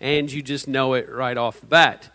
and 0.00 0.30
you 0.30 0.42
just 0.42 0.68
know 0.68 0.94
it 0.94 1.08
right 1.10 1.36
off 1.36 1.60
the 1.60 1.66
bat. 1.66 2.10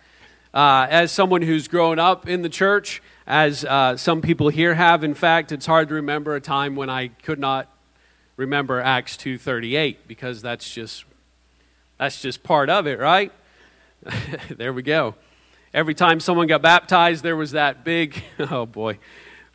Uh, 0.53 0.87
as 0.89 1.11
someone 1.11 1.41
who's 1.41 1.67
grown 1.67 1.99
up 1.99 2.27
in 2.27 2.41
the 2.41 2.49
church, 2.49 3.01
as 3.25 3.63
uh, 3.63 3.95
some 3.95 4.21
people 4.21 4.49
here 4.49 4.73
have, 4.73 5.03
in 5.03 5.13
fact, 5.13 5.51
it's 5.51 5.65
hard 5.65 5.87
to 5.87 5.93
remember 5.93 6.35
a 6.35 6.41
time 6.41 6.75
when 6.75 6.89
I 6.89 7.07
could 7.07 7.39
not 7.39 7.69
remember 8.35 8.81
Acts 8.81 9.15
2:38 9.17 9.97
because 10.07 10.41
that's 10.41 10.73
just 10.73 11.05
that's 11.97 12.21
just 12.21 12.43
part 12.43 12.69
of 12.69 12.87
it, 12.87 12.99
right? 12.99 13.31
there 14.49 14.73
we 14.73 14.81
go. 14.81 15.15
Every 15.73 15.93
time 15.93 16.19
someone 16.19 16.47
got 16.47 16.61
baptized, 16.61 17.23
there 17.23 17.37
was 17.37 17.51
that 17.51 17.85
big, 17.85 18.21
oh 18.39 18.65
boy, 18.65 18.97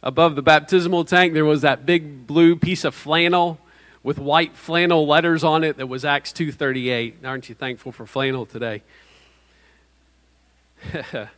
above 0.02 0.36
the 0.36 0.42
baptismal 0.42 1.04
tank, 1.04 1.34
there 1.34 1.44
was 1.44 1.62
that 1.62 1.84
big 1.84 2.26
blue 2.26 2.56
piece 2.56 2.84
of 2.84 2.94
flannel 2.94 3.58
with 4.06 4.18
white 4.20 4.54
flannel 4.54 5.04
letters 5.04 5.42
on 5.42 5.64
it 5.64 5.78
that 5.78 5.88
was 5.88 6.04
Acts 6.04 6.32
2:38. 6.32 7.24
Aren't 7.24 7.48
you 7.48 7.56
thankful 7.56 7.90
for 7.90 8.06
flannel 8.06 8.46
today? 8.46 8.82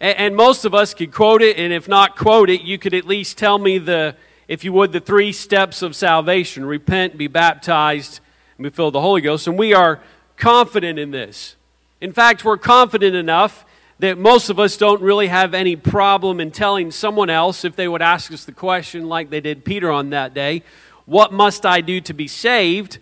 and, 0.00 0.36
most 0.36 0.64
of 0.64 0.72
us 0.72 0.94
could 0.94 1.10
quote 1.10 1.42
it, 1.42 1.56
and 1.58 1.72
if 1.72 1.88
not 1.88 2.16
quote 2.16 2.48
it, 2.48 2.62
you 2.62 2.78
could 2.78 2.94
at 2.94 3.08
least 3.08 3.38
tell 3.38 3.58
me 3.58 3.78
the, 3.78 4.14
if 4.46 4.62
you 4.62 4.72
would, 4.72 4.92
the 4.92 5.00
three 5.00 5.32
steps 5.32 5.82
of 5.82 5.96
salvation: 5.96 6.64
repent, 6.64 7.18
be 7.18 7.26
baptized, 7.26 8.20
and 8.56 8.62
be 8.62 8.70
filled 8.70 8.94
with 8.94 9.00
the 9.00 9.00
Holy 9.00 9.20
Ghost. 9.20 9.48
And 9.48 9.58
we 9.58 9.74
are 9.74 9.98
confident 10.36 10.96
in 10.96 11.10
this. 11.10 11.56
In 12.00 12.12
fact, 12.12 12.44
we're 12.44 12.56
confident 12.56 13.16
enough 13.16 13.64
that 13.98 14.16
most 14.16 14.48
of 14.48 14.60
us 14.60 14.76
don't 14.76 15.02
really 15.02 15.26
have 15.26 15.54
any 15.54 15.74
problem 15.74 16.38
in 16.38 16.52
telling 16.52 16.92
someone 16.92 17.30
else 17.30 17.64
if 17.64 17.74
they 17.74 17.88
would 17.88 18.02
ask 18.02 18.30
us 18.30 18.44
the 18.44 18.52
question, 18.52 19.08
like 19.08 19.30
they 19.30 19.40
did 19.40 19.64
Peter 19.64 19.90
on 19.90 20.10
that 20.10 20.34
day, 20.34 20.62
What 21.04 21.32
must 21.32 21.66
I 21.66 21.80
do 21.80 22.00
to 22.00 22.14
be 22.14 22.28
saved? 22.28 22.98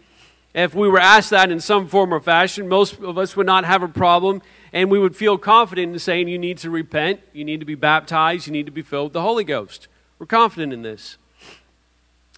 If 0.54 0.74
we 0.74 0.88
were 0.88 0.98
asked 0.98 1.30
that 1.30 1.50
in 1.50 1.60
some 1.60 1.86
form 1.86 2.12
or 2.12 2.20
fashion, 2.20 2.68
most 2.68 3.00
of 3.00 3.16
us 3.18 3.36
would 3.36 3.46
not 3.46 3.64
have 3.64 3.82
a 3.82 3.88
problem, 3.88 4.42
and 4.72 4.90
we 4.90 4.98
would 4.98 5.14
feel 5.14 5.38
confident 5.38 5.92
in 5.92 5.98
saying, 5.98 6.28
You 6.28 6.38
need 6.38 6.58
to 6.58 6.70
repent, 6.70 7.20
you 7.32 7.44
need 7.44 7.60
to 7.60 7.66
be 7.66 7.76
baptized, 7.76 8.46
you 8.46 8.52
need 8.52 8.66
to 8.66 8.72
be 8.72 8.82
filled 8.82 9.06
with 9.06 9.12
the 9.12 9.22
Holy 9.22 9.44
Ghost. 9.44 9.86
We're 10.18 10.26
confident 10.26 10.72
in 10.72 10.82
this. 10.82 11.18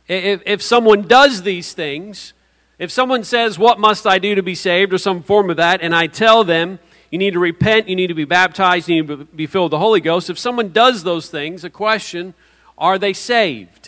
If, 0.09 0.43
if 0.45 0.63
someone 0.63 1.03
does 1.03 1.43
these 1.43 1.73
things, 1.73 2.35
if 2.79 2.91
someone 2.91 3.25
says, 3.25 3.59
What 3.59 3.81
must 3.81 4.07
I 4.07 4.19
do 4.19 4.35
to 4.35 4.43
be 4.43 4.55
saved, 4.55 4.93
or 4.93 4.99
some 4.99 5.23
form 5.23 5.49
of 5.49 5.57
that, 5.57 5.81
and 5.81 5.95
I 5.95 6.07
tell 6.07 6.45
them, 6.45 6.81
You 7.11 7.19
need 7.19 7.33
to 7.33 7.39
repent, 7.39 7.89
you 7.89 7.97
need 7.97 8.09
to 8.09 8.15
be 8.15 8.27
baptized, 8.27 8.91
you 8.91 9.03
need 9.03 9.09
to 9.09 9.25
be 9.25 9.47
filled 9.47 9.67
with 9.67 9.71
the 9.71 9.79
Holy 9.79 10.01
Ghost, 10.01 10.29
if 10.29 10.39
someone 10.39 10.69
does 10.69 11.03
those 11.03 11.31
things, 11.31 11.65
a 11.65 11.71
question, 11.71 12.35
Are 12.77 12.99
they 12.99 13.15
saved? 13.15 13.82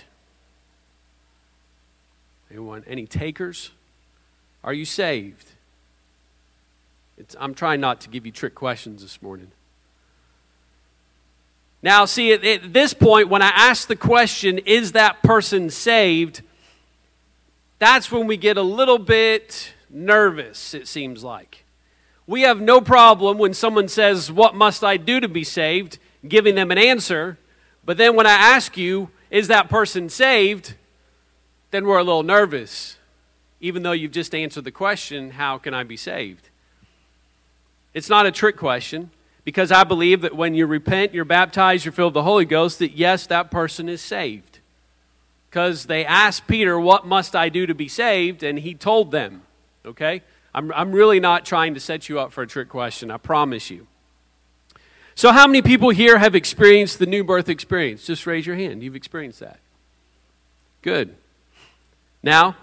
Anyone? 2.54 2.84
Any 2.86 3.04
takers? 3.04 3.72
Are 4.62 4.72
you 4.72 4.84
saved? 4.84 5.44
It's, 7.18 7.34
I'm 7.40 7.52
trying 7.52 7.80
not 7.80 8.00
to 8.02 8.08
give 8.08 8.24
you 8.24 8.30
trick 8.30 8.54
questions 8.54 9.02
this 9.02 9.20
morning. 9.20 9.50
Now, 11.82 12.04
see, 12.04 12.32
at, 12.32 12.44
at 12.44 12.72
this 12.72 12.94
point, 12.94 13.28
when 13.28 13.42
I 13.42 13.48
ask 13.48 13.88
the 13.88 13.96
question, 13.96 14.58
Is 14.58 14.92
that 14.92 15.20
person 15.24 15.68
saved? 15.68 16.42
that's 17.80 18.12
when 18.12 18.28
we 18.28 18.36
get 18.36 18.56
a 18.56 18.62
little 18.62 18.98
bit 18.98 19.74
nervous, 19.90 20.74
it 20.74 20.86
seems 20.86 21.24
like. 21.24 21.64
We 22.24 22.42
have 22.42 22.60
no 22.60 22.80
problem 22.80 23.36
when 23.36 23.52
someone 23.52 23.88
says, 23.88 24.30
What 24.30 24.54
must 24.54 24.84
I 24.84 24.96
do 24.96 25.18
to 25.18 25.28
be 25.28 25.42
saved? 25.42 25.98
giving 26.28 26.54
them 26.54 26.70
an 26.70 26.78
answer. 26.78 27.36
But 27.84 27.96
then 27.96 28.14
when 28.14 28.28
I 28.28 28.34
ask 28.34 28.76
you, 28.76 29.10
Is 29.28 29.48
that 29.48 29.68
person 29.68 30.08
saved? 30.08 30.74
Then 31.74 31.86
we're 31.86 31.98
a 31.98 32.04
little 32.04 32.22
nervous, 32.22 32.98
even 33.60 33.82
though 33.82 33.90
you've 33.90 34.12
just 34.12 34.32
answered 34.32 34.62
the 34.62 34.70
question, 34.70 35.32
How 35.32 35.58
can 35.58 35.74
I 35.74 35.82
be 35.82 35.96
saved? 35.96 36.48
It's 37.92 38.08
not 38.08 38.26
a 38.26 38.30
trick 38.30 38.56
question 38.56 39.10
because 39.44 39.72
I 39.72 39.82
believe 39.82 40.20
that 40.20 40.36
when 40.36 40.54
you 40.54 40.66
repent, 40.66 41.12
you're 41.12 41.24
baptized, 41.24 41.84
you're 41.84 41.90
filled 41.90 42.12
with 42.12 42.14
the 42.14 42.22
Holy 42.22 42.44
Ghost, 42.44 42.78
that 42.78 42.92
yes, 42.92 43.26
that 43.26 43.50
person 43.50 43.88
is 43.88 44.00
saved 44.00 44.60
because 45.50 45.86
they 45.86 46.04
asked 46.04 46.46
Peter, 46.46 46.78
What 46.78 47.08
must 47.08 47.34
I 47.34 47.48
do 47.48 47.66
to 47.66 47.74
be 47.74 47.88
saved? 47.88 48.44
And 48.44 48.60
he 48.60 48.74
told 48.74 49.10
them. 49.10 49.42
Okay? 49.84 50.22
I'm, 50.54 50.70
I'm 50.72 50.92
really 50.92 51.18
not 51.18 51.44
trying 51.44 51.74
to 51.74 51.80
set 51.80 52.08
you 52.08 52.20
up 52.20 52.32
for 52.32 52.42
a 52.42 52.46
trick 52.46 52.68
question, 52.68 53.10
I 53.10 53.16
promise 53.16 53.68
you. 53.68 53.88
So, 55.16 55.32
how 55.32 55.48
many 55.48 55.60
people 55.60 55.90
here 55.90 56.18
have 56.18 56.36
experienced 56.36 57.00
the 57.00 57.06
new 57.06 57.24
birth 57.24 57.48
experience? 57.48 58.06
Just 58.06 58.28
raise 58.28 58.46
your 58.46 58.54
hand. 58.54 58.84
You've 58.84 58.94
experienced 58.94 59.40
that. 59.40 59.58
Good. 60.80 61.16
Now, 62.24 62.56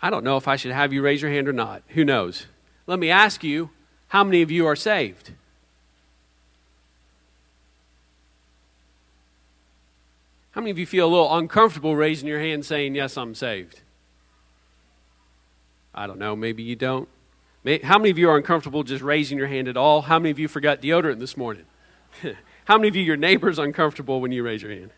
I 0.00 0.10
don't 0.10 0.22
know 0.22 0.36
if 0.36 0.46
I 0.46 0.54
should 0.54 0.70
have 0.70 0.92
you 0.92 1.02
raise 1.02 1.20
your 1.20 1.30
hand 1.32 1.48
or 1.48 1.52
not. 1.52 1.82
Who 1.88 2.04
knows? 2.04 2.46
Let 2.86 3.00
me 3.00 3.10
ask 3.10 3.42
you 3.42 3.70
how 4.08 4.22
many 4.22 4.42
of 4.42 4.50
you 4.50 4.64
are 4.64 4.76
saved? 4.76 5.32
How 10.52 10.60
many 10.60 10.70
of 10.70 10.78
you 10.78 10.86
feel 10.86 11.08
a 11.08 11.10
little 11.10 11.36
uncomfortable 11.36 11.96
raising 11.96 12.28
your 12.28 12.38
hand 12.38 12.64
saying, 12.64 12.94
Yes, 12.94 13.18
I'm 13.18 13.34
saved? 13.34 13.80
I 15.92 16.06
don't 16.06 16.20
know. 16.20 16.36
Maybe 16.36 16.62
you 16.62 16.76
don't. 16.76 17.08
How 17.82 17.98
many 17.98 18.10
of 18.10 18.18
you 18.18 18.30
are 18.30 18.36
uncomfortable 18.36 18.84
just 18.84 19.02
raising 19.02 19.36
your 19.36 19.48
hand 19.48 19.66
at 19.66 19.76
all? 19.76 20.02
How 20.02 20.20
many 20.20 20.30
of 20.30 20.38
you 20.38 20.46
forgot 20.46 20.80
deodorant 20.80 21.18
this 21.18 21.36
morning? 21.36 21.64
How 22.66 22.76
many 22.76 22.86
of 22.86 22.94
you, 22.94 23.02
your 23.02 23.16
neighbor's 23.16 23.58
uncomfortable 23.58 24.20
when 24.20 24.30
you 24.30 24.44
raise 24.44 24.62
your 24.62 24.70
hand? 24.70 24.92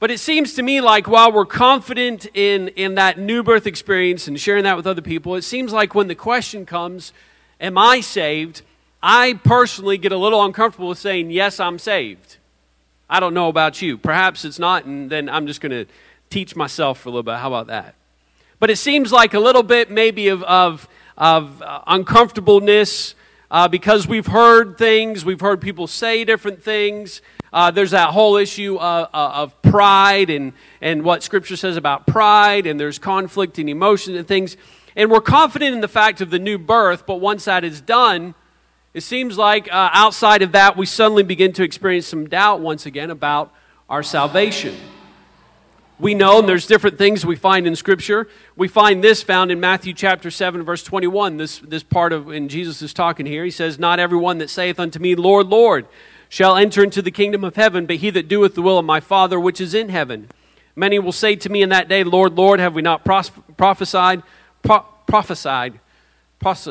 But 0.00 0.10
it 0.10 0.18
seems 0.18 0.54
to 0.54 0.62
me 0.62 0.80
like 0.80 1.06
while 1.06 1.30
we're 1.30 1.44
confident 1.44 2.26
in, 2.32 2.68
in 2.68 2.94
that 2.94 3.18
new 3.18 3.42
birth 3.42 3.66
experience 3.66 4.26
and 4.26 4.40
sharing 4.40 4.64
that 4.64 4.76
with 4.76 4.86
other 4.86 5.02
people, 5.02 5.34
it 5.34 5.42
seems 5.42 5.72
like 5.74 5.94
when 5.94 6.08
the 6.08 6.14
question 6.14 6.64
comes, 6.66 7.12
Am 7.60 7.76
I 7.76 8.00
saved? 8.00 8.62
I 9.02 9.34
personally 9.44 9.98
get 9.98 10.10
a 10.10 10.16
little 10.16 10.42
uncomfortable 10.42 10.88
with 10.88 10.98
saying, 10.98 11.30
Yes, 11.30 11.60
I'm 11.60 11.78
saved. 11.78 12.38
I 13.10 13.20
don't 13.20 13.34
know 13.34 13.48
about 13.48 13.82
you. 13.82 13.98
Perhaps 13.98 14.46
it's 14.46 14.58
not, 14.58 14.86
and 14.86 15.10
then 15.10 15.28
I'm 15.28 15.46
just 15.46 15.60
going 15.60 15.72
to 15.72 15.84
teach 16.30 16.56
myself 16.56 17.00
for 17.00 17.10
a 17.10 17.12
little 17.12 17.22
bit. 17.22 17.36
How 17.36 17.48
about 17.48 17.66
that? 17.66 17.94
But 18.58 18.70
it 18.70 18.76
seems 18.76 19.12
like 19.12 19.34
a 19.34 19.40
little 19.40 19.62
bit 19.62 19.90
maybe 19.90 20.28
of, 20.28 20.42
of, 20.44 20.88
of 21.18 21.60
uh, 21.60 21.82
uncomfortableness 21.86 23.14
uh, 23.50 23.68
because 23.68 24.06
we've 24.06 24.28
heard 24.28 24.78
things, 24.78 25.24
we've 25.24 25.40
heard 25.40 25.60
people 25.60 25.86
say 25.86 26.24
different 26.24 26.62
things. 26.62 27.20
Uh, 27.52 27.70
there's 27.70 27.90
that 27.90 28.10
whole 28.10 28.36
issue 28.36 28.76
of, 28.76 29.08
uh, 29.12 29.16
uh, 29.16 29.32
of 29.42 29.62
pride 29.62 30.30
and, 30.30 30.52
and 30.80 31.02
what 31.02 31.22
Scripture 31.22 31.56
says 31.56 31.76
about 31.76 32.06
pride, 32.06 32.66
and 32.66 32.78
there's 32.78 32.98
conflict 32.98 33.58
and 33.58 33.68
emotion 33.68 34.16
and 34.16 34.26
things. 34.26 34.56
And 34.94 35.10
we're 35.10 35.20
confident 35.20 35.74
in 35.74 35.80
the 35.80 35.88
fact 35.88 36.20
of 36.20 36.30
the 36.30 36.38
new 36.38 36.58
birth, 36.58 37.06
but 37.06 37.16
once 37.16 37.46
that 37.46 37.64
is 37.64 37.80
done, 37.80 38.34
it 38.92 39.02
seems 39.02 39.38
like 39.38 39.72
uh, 39.72 39.90
outside 39.92 40.42
of 40.42 40.52
that, 40.52 40.76
we 40.76 40.86
suddenly 40.86 41.22
begin 41.22 41.52
to 41.54 41.62
experience 41.62 42.06
some 42.06 42.28
doubt 42.28 42.60
once 42.60 42.86
again 42.86 43.10
about 43.10 43.52
our 43.88 44.02
salvation. 44.02 44.76
We 46.00 46.14
know 46.14 46.38
and 46.38 46.48
there's 46.48 46.66
different 46.66 46.96
things 46.96 47.26
we 47.26 47.36
find 47.36 47.66
in 47.66 47.76
Scripture. 47.76 48.26
We 48.56 48.68
find 48.68 49.04
this 49.04 49.22
found 49.22 49.50
in 49.50 49.60
Matthew 49.60 49.92
chapter 49.92 50.30
7, 50.30 50.62
verse 50.62 50.82
21. 50.82 51.36
This, 51.36 51.58
this 51.58 51.82
part 51.82 52.12
of 52.12 52.26
when 52.26 52.48
Jesus 52.48 52.80
is 52.80 52.94
talking 52.94 53.26
here, 53.26 53.44
he 53.44 53.50
says, 53.50 53.78
Not 53.78 54.00
everyone 54.00 54.38
that 54.38 54.48
saith 54.48 54.80
unto 54.80 54.98
me, 54.98 55.14
Lord, 55.14 55.48
Lord, 55.48 55.86
shall 56.30 56.56
enter 56.56 56.82
into 56.82 57.02
the 57.02 57.10
kingdom 57.10 57.44
of 57.44 57.56
heaven, 57.56 57.84
but 57.84 57.96
he 57.96 58.08
that 58.08 58.28
doeth 58.28 58.54
the 58.54 58.62
will 58.62 58.78
of 58.78 58.86
my 58.86 59.00
Father 59.00 59.38
which 59.38 59.60
is 59.60 59.74
in 59.74 59.90
heaven. 59.90 60.30
Many 60.74 60.98
will 60.98 61.12
say 61.12 61.36
to 61.36 61.50
me 61.50 61.60
in 61.60 61.68
that 61.68 61.88
day, 61.88 62.02
Lord, 62.02 62.36
Lord, 62.38 62.60
have 62.60 62.74
we 62.74 62.80
not 62.80 63.04
pros- 63.04 63.30
prophesied, 63.58 64.22
pro- 64.62 64.86
prophesied, 65.06 65.78
pros- 66.38 66.68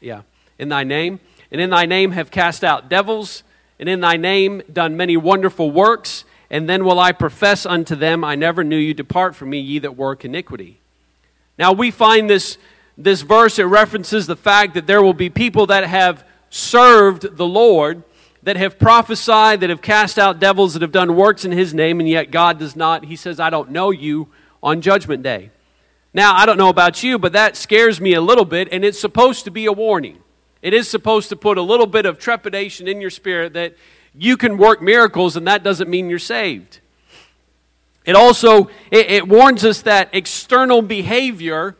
yeah, 0.00 0.22
in 0.58 0.68
thy 0.68 0.82
name? 0.82 1.20
and 1.52 1.60
in 1.60 1.70
thy 1.70 1.84
name 1.84 2.12
have 2.12 2.30
cast 2.30 2.64
out 2.64 2.88
devils, 2.88 3.44
and 3.78 3.88
in 3.88 4.00
thy 4.00 4.16
name 4.16 4.62
done 4.72 4.96
many 4.96 5.16
wonderful 5.16 5.70
works. 5.70 6.24
And 6.50 6.68
then 6.68 6.84
will 6.84 6.98
I 6.98 7.12
profess 7.12 7.64
unto 7.66 7.94
them, 7.94 8.24
I 8.24 8.34
never 8.34 8.64
knew 8.64 8.76
you, 8.76 8.94
depart 8.94 9.36
from 9.36 9.50
me, 9.50 9.60
ye 9.60 9.78
that 9.80 9.96
work 9.96 10.24
iniquity. 10.24 10.80
Now 11.58 11.72
we 11.72 11.90
find 11.90 12.28
this, 12.28 12.56
this 12.96 13.20
verse, 13.22 13.58
it 13.58 13.64
references 13.64 14.26
the 14.26 14.36
fact 14.36 14.74
that 14.74 14.86
there 14.86 15.02
will 15.02 15.14
be 15.14 15.28
people 15.28 15.66
that 15.66 15.84
have 15.84 16.24
served 16.48 17.36
the 17.36 17.46
Lord, 17.46 18.02
that 18.42 18.56
have 18.56 18.78
prophesied, 18.78 19.60
that 19.60 19.70
have 19.70 19.82
cast 19.82 20.18
out 20.18 20.40
devils, 20.40 20.72
that 20.72 20.82
have 20.82 20.92
done 20.92 21.16
works 21.16 21.44
in 21.44 21.52
his 21.52 21.72
name, 21.72 22.00
and 22.00 22.08
yet 22.08 22.30
God 22.30 22.58
does 22.58 22.74
not, 22.74 23.04
he 23.04 23.16
says, 23.16 23.38
I 23.38 23.50
don't 23.50 23.70
know 23.70 23.90
you 23.90 24.28
on 24.62 24.80
judgment 24.80 25.22
day. 25.22 25.50
Now, 26.14 26.34
I 26.34 26.44
don't 26.44 26.58
know 26.58 26.68
about 26.68 27.02
you, 27.02 27.18
but 27.18 27.32
that 27.32 27.56
scares 27.56 28.00
me 28.00 28.14
a 28.14 28.20
little 28.20 28.44
bit, 28.44 28.68
and 28.72 28.84
it's 28.84 29.00
supposed 29.00 29.44
to 29.44 29.50
be 29.50 29.66
a 29.66 29.72
warning. 29.72 30.18
It 30.60 30.74
is 30.74 30.88
supposed 30.88 31.28
to 31.30 31.36
put 31.36 31.58
a 31.58 31.62
little 31.62 31.86
bit 31.86 32.06
of 32.06 32.18
trepidation 32.18 32.86
in 32.86 33.00
your 33.00 33.10
spirit 33.10 33.52
that 33.54 33.74
you 34.14 34.36
can 34.36 34.58
work 34.58 34.80
miracles 34.82 35.36
and 35.36 35.46
that 35.46 35.62
doesn't 35.62 35.90
mean 35.90 36.08
you're 36.08 36.18
saved. 36.18 36.80
It 38.04 38.14
also 38.14 38.68
it, 38.90 39.10
it 39.10 39.28
warns 39.28 39.64
us 39.64 39.82
that 39.82 40.10
external 40.12 40.82
behavior, 40.82 41.76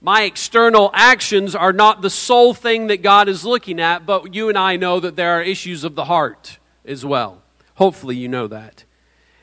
my 0.00 0.22
external 0.22 0.90
actions 0.94 1.54
are 1.54 1.72
not 1.72 2.00
the 2.00 2.10
sole 2.10 2.54
thing 2.54 2.86
that 2.86 3.02
God 3.02 3.28
is 3.28 3.44
looking 3.44 3.78
at, 3.80 4.06
but 4.06 4.34
you 4.34 4.48
and 4.48 4.56
I 4.56 4.76
know 4.76 4.98
that 4.98 5.16
there 5.16 5.32
are 5.32 5.42
issues 5.42 5.84
of 5.84 5.94
the 5.94 6.06
heart 6.06 6.58
as 6.84 7.04
well. 7.04 7.42
Hopefully 7.74 8.16
you 8.16 8.28
know 8.28 8.46
that. 8.46 8.84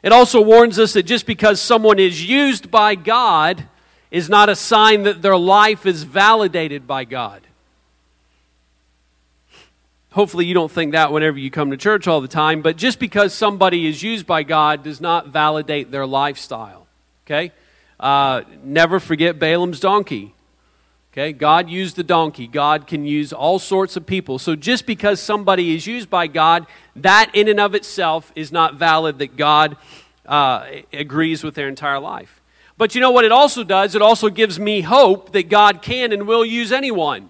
It 0.02 0.12
also 0.12 0.42
warns 0.42 0.80
us 0.80 0.94
that 0.94 1.04
just 1.04 1.26
because 1.26 1.62
someone 1.62 2.00
is 2.00 2.28
used 2.28 2.72
by 2.72 2.96
God 2.96 3.66
is 4.10 4.30
not 4.30 4.50
a 4.50 4.56
sign 4.56 5.04
that 5.04 5.22
their 5.22 5.38
life 5.38 5.86
is 5.86 6.04
validated 6.04 6.88
by 6.88 7.04
God. 7.04 7.42
Hopefully, 10.12 10.46
you 10.46 10.54
don't 10.56 10.72
think 10.72 10.94
that 10.94 11.12
whenever 11.12 11.38
you 11.38 11.52
come 11.52 11.70
to 11.70 11.78
church 11.78 12.08
all 12.08 12.22
the 12.22 12.28
time, 12.28 12.64
but 12.64 12.76
just 12.78 12.98
because 12.98 13.34
somebody 13.34 13.86
is 13.86 14.02
used 14.02 14.26
by 14.26 14.42
God 14.42 14.84
does 14.84 15.00
not 15.00 15.28
validate 15.28 15.92
their 15.92 16.08
lifestyle. 16.08 16.88
Okay? 17.26 17.52
Uh, 18.00 18.42
never 18.64 19.00
forget 19.00 19.38
Balaam's 19.38 19.80
donkey. 19.80 20.34
Okay? 21.18 21.34
God 21.34 21.68
used 21.68 21.96
the 21.96 22.04
donkey. 22.04 22.46
God 22.46 22.86
can 22.86 23.04
use 23.04 23.34
all 23.34 23.58
sorts 23.58 23.98
of 23.98 24.06
people. 24.06 24.38
So 24.38 24.56
just 24.56 24.86
because 24.86 25.20
somebody 25.20 25.74
is 25.74 25.88
used 25.88 26.12
by 26.12 26.28
God, 26.28 26.68
that 26.96 27.32
in 27.34 27.48
and 27.48 27.60
of 27.60 27.74
itself 27.74 28.32
is 28.36 28.52
not 28.52 28.76
valid 28.76 29.18
that 29.18 29.36
God 29.36 29.78
uh, 30.28 30.68
agrees 30.94 31.44
with 31.44 31.56
their 31.56 31.68
entire 31.68 32.00
life. 32.00 32.40
But 32.78 32.94
you 32.94 33.02
know 33.02 33.10
what 33.10 33.26
it 33.26 33.32
also 33.32 33.64
does? 33.64 33.96
It 33.96 34.02
also 34.04 34.30
gives 34.30 34.60
me 34.60 34.82
hope 34.82 35.32
that 35.32 35.50
God 35.50 35.82
can 35.82 36.12
and 36.12 36.28
will 36.28 36.46
use 36.46 36.72
anyone. 36.72 37.30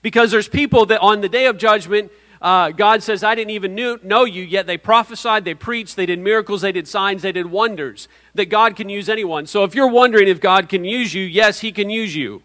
Because 0.00 0.30
there's 0.30 0.48
people 0.48 0.86
that 0.86 1.02
on 1.02 1.20
the 1.20 1.28
day 1.28 1.44
of 1.44 1.58
judgment, 1.58 2.10
uh, 2.40 2.70
God 2.70 3.02
says, 3.02 3.22
I 3.22 3.34
didn't 3.34 3.50
even 3.50 3.74
knew, 3.74 4.00
know 4.02 4.24
you, 4.24 4.42
yet 4.42 4.66
they 4.66 4.78
prophesied, 4.78 5.44
they 5.44 5.52
preached, 5.52 5.96
they 5.96 6.06
did 6.06 6.20
miracles, 6.20 6.62
they 6.62 6.72
did 6.72 6.88
signs, 6.88 7.20
they 7.20 7.32
did 7.32 7.50
wonders. 7.50 8.08
That 8.32 8.46
God 8.46 8.76
can 8.76 8.88
use 8.88 9.10
anyone. 9.10 9.46
So 9.46 9.64
if 9.64 9.74
you're 9.74 9.90
wondering 9.90 10.28
if 10.28 10.40
God 10.40 10.70
can 10.70 10.86
use 10.86 11.12
you, 11.12 11.24
yes, 11.24 11.60
He 11.60 11.70
can 11.70 11.90
use 11.90 12.16
you. 12.16 12.42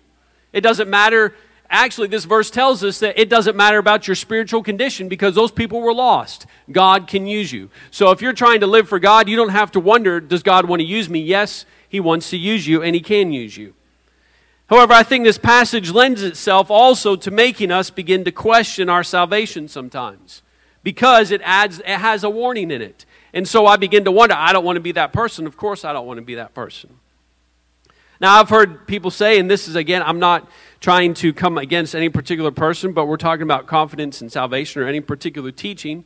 It 0.53 0.61
doesn't 0.61 0.89
matter. 0.89 1.35
Actually, 1.69 2.07
this 2.07 2.25
verse 2.25 2.51
tells 2.51 2.83
us 2.83 2.99
that 2.99 3.19
it 3.19 3.29
doesn't 3.29 3.57
matter 3.57 3.79
about 3.79 4.07
your 4.07 4.15
spiritual 4.15 4.61
condition 4.61 5.09
because 5.09 5.33
those 5.33 5.51
people 5.51 5.81
were 5.81 5.93
lost. 5.93 6.45
God 6.71 7.07
can 7.07 7.25
use 7.25 7.51
you. 7.51 7.69
So 7.89 8.11
if 8.11 8.21
you're 8.21 8.33
trying 8.33 8.59
to 8.59 8.67
live 8.67 8.87
for 8.87 8.99
God, 8.99 9.27
you 9.27 9.35
don't 9.35 9.49
have 9.49 9.71
to 9.71 9.79
wonder, 9.79 10.21
does 10.21 10.43
God 10.43 10.67
want 10.67 10.81
to 10.81 10.85
use 10.85 11.09
me? 11.09 11.19
Yes, 11.19 11.65
He 11.89 11.99
wants 11.99 12.29
to 12.29 12.37
use 12.37 12.67
you, 12.67 12.83
and 12.83 12.95
He 12.95 13.01
can 13.01 13.33
use 13.33 13.57
you. 13.57 13.73
However, 14.67 14.93
I 14.93 15.03
think 15.03 15.25
this 15.25 15.37
passage 15.37 15.91
lends 15.91 16.21
itself 16.23 16.71
also 16.71 17.15
to 17.15 17.31
making 17.31 17.71
us 17.71 17.89
begin 17.89 18.23
to 18.23 18.31
question 18.31 18.89
our 18.89 19.03
salvation 19.03 19.67
sometimes 19.67 20.41
because 20.83 21.31
it 21.31 21.41
adds 21.43 21.79
it 21.79 21.87
has 21.87 22.23
a 22.23 22.29
warning 22.29 22.71
in 22.71 22.81
it. 22.81 23.05
And 23.33 23.47
so 23.47 23.65
I 23.65 23.77
begin 23.77 24.05
to 24.05 24.11
wonder, 24.11 24.35
I 24.35 24.53
don't 24.53 24.63
want 24.63 24.75
to 24.75 24.81
be 24.81 24.91
that 24.93 25.11
person. 25.11 25.47
Of 25.47 25.57
course 25.57 25.83
I 25.83 25.91
don't 25.91 26.05
want 26.05 26.17
to 26.17 26.23
be 26.23 26.35
that 26.35 26.53
person. 26.53 26.99
Now 28.23 28.39
I've 28.39 28.47
heard 28.47 28.87
people 28.87 29.11
say 29.11 29.37
and 29.37 29.51
this 29.51 29.67
is 29.67 29.75
again 29.75 30.01
I'm 30.01 30.17
not 30.17 30.49
trying 30.79 31.13
to 31.15 31.33
come 31.33 31.57
against 31.57 31.93
any 31.93 32.07
particular 32.07 32.51
person, 32.51 32.93
but 32.93 33.05
we're 33.05 33.17
talking 33.17 33.43
about 33.43 33.67
confidence 33.67 34.21
in 34.21 34.29
salvation 34.29 34.81
or 34.81 34.87
any 34.87 35.01
particular 35.01 35.51
teaching. 35.51 36.05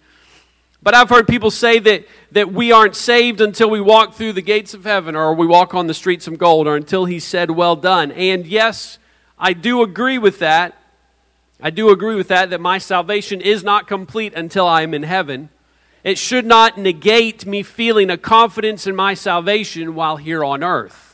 But 0.82 0.96
I've 0.96 1.10
heard 1.10 1.28
people 1.28 1.52
say 1.52 1.78
that, 1.78 2.08
that 2.32 2.52
we 2.52 2.72
aren't 2.72 2.96
saved 2.96 3.40
until 3.40 3.70
we 3.70 3.80
walk 3.80 4.16
through 4.16 4.34
the 4.34 4.42
gates 4.42 4.74
of 4.74 4.84
heaven 4.84 5.16
or 5.16 5.36
we 5.36 5.46
walk 5.46 5.76
on 5.76 5.86
the 5.86 5.94
streets 5.94 6.26
of 6.26 6.40
gold 6.40 6.66
or 6.66 6.76
until 6.76 7.06
he 7.06 7.20
said, 7.20 7.52
Well 7.52 7.76
done. 7.76 8.12
And 8.12 8.48
yes, 8.48 8.98
I 9.38 9.54
do 9.54 9.84
agree 9.84 10.18
with 10.18 10.40
that. 10.40 10.76
I 11.62 11.70
do 11.70 11.92
agree 11.92 12.16
with 12.16 12.30
that, 12.30 12.50
that 12.50 12.60
my 12.60 12.80
salvation 12.80 13.42
is 13.42 13.64
not 13.64 13.88
complete 13.88 14.34
until 14.34 14.66
I 14.66 14.82
am 14.82 14.96
in 14.96 15.04
heaven. 15.04 15.50
It 16.04 16.18
should 16.18 16.48
not 16.48 16.80
negate 16.80 17.46
me 17.46 17.62
feeling 17.62 18.10
a 18.10 18.18
confidence 18.18 18.88
in 18.88 18.96
my 18.96 19.14
salvation 19.14 19.94
while 19.94 20.18
here 20.18 20.44
on 20.44 20.64
earth. 20.64 21.07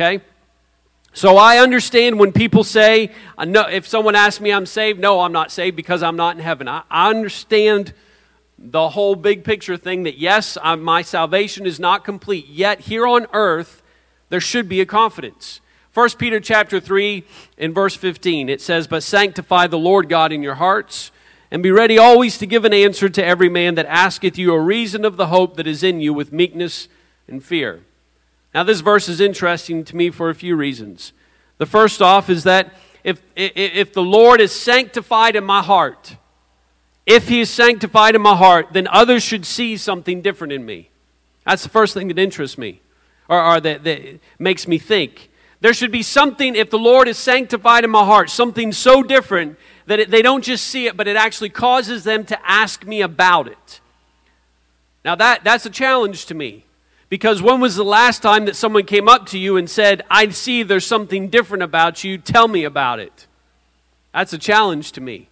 Okay? 0.00 0.24
So 1.12 1.36
I 1.36 1.58
understand 1.58 2.18
when 2.18 2.32
people 2.32 2.64
say, 2.64 3.10
uh, 3.36 3.46
if 3.70 3.86
someone 3.86 4.14
asks 4.14 4.40
me 4.40 4.50
I'm 4.50 4.64
saved, 4.64 4.98
no, 4.98 5.20
I'm 5.20 5.32
not 5.32 5.50
saved 5.50 5.76
because 5.76 6.02
I'm 6.02 6.16
not 6.16 6.36
in 6.36 6.42
heaven. 6.42 6.68
I, 6.68 6.84
understand 6.90 7.92
the 8.58 8.90
whole 8.90 9.14
big 9.14 9.44
picture 9.44 9.76
thing 9.76 10.04
that 10.04 10.16
yes, 10.16 10.56
my 10.78 11.02
salvation 11.02 11.66
is 11.66 11.78
not 11.78 12.02
complete, 12.02 12.46
yet 12.48 12.80
here 12.80 13.06
on 13.06 13.26
earth 13.34 13.82
there 14.30 14.40
should 14.40 14.70
be 14.70 14.80
a 14.80 14.86
confidence. 14.86 15.60
1 15.92 16.10
Peter 16.18 16.40
chapter 16.40 16.80
3 16.80 17.24
in 17.58 17.74
verse 17.74 17.96
15 17.96 18.48
it 18.48 18.62
says, 18.62 18.86
"But 18.86 19.02
sanctify 19.02 19.66
the 19.66 19.78
Lord 19.78 20.08
God 20.08 20.32
in 20.32 20.42
your 20.42 20.54
hearts, 20.54 21.10
and 21.50 21.62
be 21.62 21.70
ready 21.70 21.98
always 21.98 22.38
to 22.38 22.46
give 22.46 22.64
an 22.64 22.72
answer 22.72 23.10
to 23.10 23.24
every 23.24 23.50
man 23.50 23.74
that 23.74 23.86
asketh 23.86 24.38
you 24.38 24.54
a 24.54 24.60
reason 24.60 25.04
of 25.04 25.18
the 25.18 25.26
hope 25.26 25.56
that 25.56 25.66
is 25.66 25.82
in 25.82 26.00
you 26.00 26.14
with 26.14 26.32
meekness 26.32 26.88
and 27.28 27.44
fear." 27.44 27.80
Now, 28.54 28.64
this 28.64 28.80
verse 28.80 29.08
is 29.08 29.20
interesting 29.20 29.84
to 29.84 29.96
me 29.96 30.10
for 30.10 30.28
a 30.28 30.34
few 30.34 30.56
reasons. 30.56 31.12
The 31.58 31.66
first 31.66 32.02
off 32.02 32.28
is 32.28 32.44
that 32.44 32.74
if, 33.04 33.22
if 33.36 33.92
the 33.92 34.02
Lord 34.02 34.40
is 34.40 34.52
sanctified 34.52 35.36
in 35.36 35.44
my 35.44 35.62
heart, 35.62 36.16
if 37.06 37.28
He 37.28 37.40
is 37.40 37.50
sanctified 37.50 38.14
in 38.14 38.22
my 38.22 38.36
heart, 38.36 38.68
then 38.72 38.88
others 38.88 39.22
should 39.22 39.46
see 39.46 39.76
something 39.76 40.20
different 40.20 40.52
in 40.52 40.66
me. 40.66 40.90
That's 41.46 41.62
the 41.62 41.68
first 41.68 41.94
thing 41.94 42.08
that 42.08 42.18
interests 42.18 42.58
me, 42.58 42.80
or, 43.28 43.42
or 43.42 43.60
that, 43.60 43.84
that 43.84 44.20
makes 44.38 44.66
me 44.66 44.78
think. 44.78 45.30
There 45.60 45.74
should 45.74 45.92
be 45.92 46.02
something, 46.02 46.54
if 46.54 46.70
the 46.70 46.78
Lord 46.78 47.06
is 47.06 47.18
sanctified 47.18 47.84
in 47.84 47.90
my 47.90 48.04
heart, 48.04 48.30
something 48.30 48.72
so 48.72 49.02
different 49.02 49.58
that 49.86 50.00
it, 50.00 50.10
they 50.10 50.22
don't 50.22 50.42
just 50.44 50.66
see 50.66 50.86
it, 50.86 50.96
but 50.96 51.06
it 51.06 51.16
actually 51.16 51.50
causes 51.50 52.04
them 52.04 52.24
to 52.26 52.38
ask 52.48 52.86
me 52.86 53.02
about 53.02 53.46
it. 53.46 53.80
Now, 55.04 55.14
that, 55.16 55.44
that's 55.44 55.66
a 55.66 55.70
challenge 55.70 56.26
to 56.26 56.34
me. 56.34 56.64
Because 57.10 57.42
when 57.42 57.60
was 57.60 57.76
the 57.76 57.84
last 57.84 58.22
time 58.22 58.46
that 58.46 58.56
someone 58.56 58.84
came 58.84 59.08
up 59.08 59.26
to 59.26 59.38
you 59.38 59.56
and 59.58 59.68
said, 59.68 60.02
I 60.08 60.28
see 60.30 60.62
there's 60.62 60.86
something 60.86 61.28
different 61.28 61.64
about 61.64 62.02
you, 62.04 62.16
tell 62.16 62.48
me 62.48 62.64
about 62.64 63.00
it? 63.00 63.26
That's 64.14 64.32
a 64.32 64.38
challenge 64.38 64.92
to 64.92 65.00
me. 65.00 65.28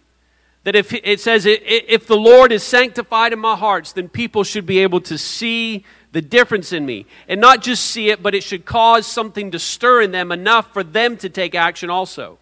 That 0.65 0.75
if 0.75 0.93
it 0.93 1.21
says, 1.21 1.45
if 1.47 2.05
the 2.05 2.17
Lord 2.17 2.51
is 2.51 2.63
sanctified 2.63 3.31
in 3.31 3.39
my 3.39 3.55
hearts, 3.55 3.93
then 3.93 4.09
people 4.09 4.43
should 4.43 4.65
be 4.65 4.79
able 4.79 4.99
to 5.01 5.17
see 5.17 5.85
the 6.11 6.21
difference 6.21 6.73
in 6.73 6.85
me. 6.85 7.05
And 7.29 7.39
not 7.39 7.61
just 7.61 7.85
see 7.85 8.09
it, 8.09 8.21
but 8.21 8.35
it 8.35 8.43
should 8.43 8.65
cause 8.65 9.07
something 9.07 9.51
to 9.51 9.57
stir 9.57 10.01
in 10.01 10.11
them 10.11 10.33
enough 10.33 10.73
for 10.73 10.83
them 10.83 11.15
to 11.17 11.29
take 11.29 11.55
action 11.55 11.89
also. 11.89 12.39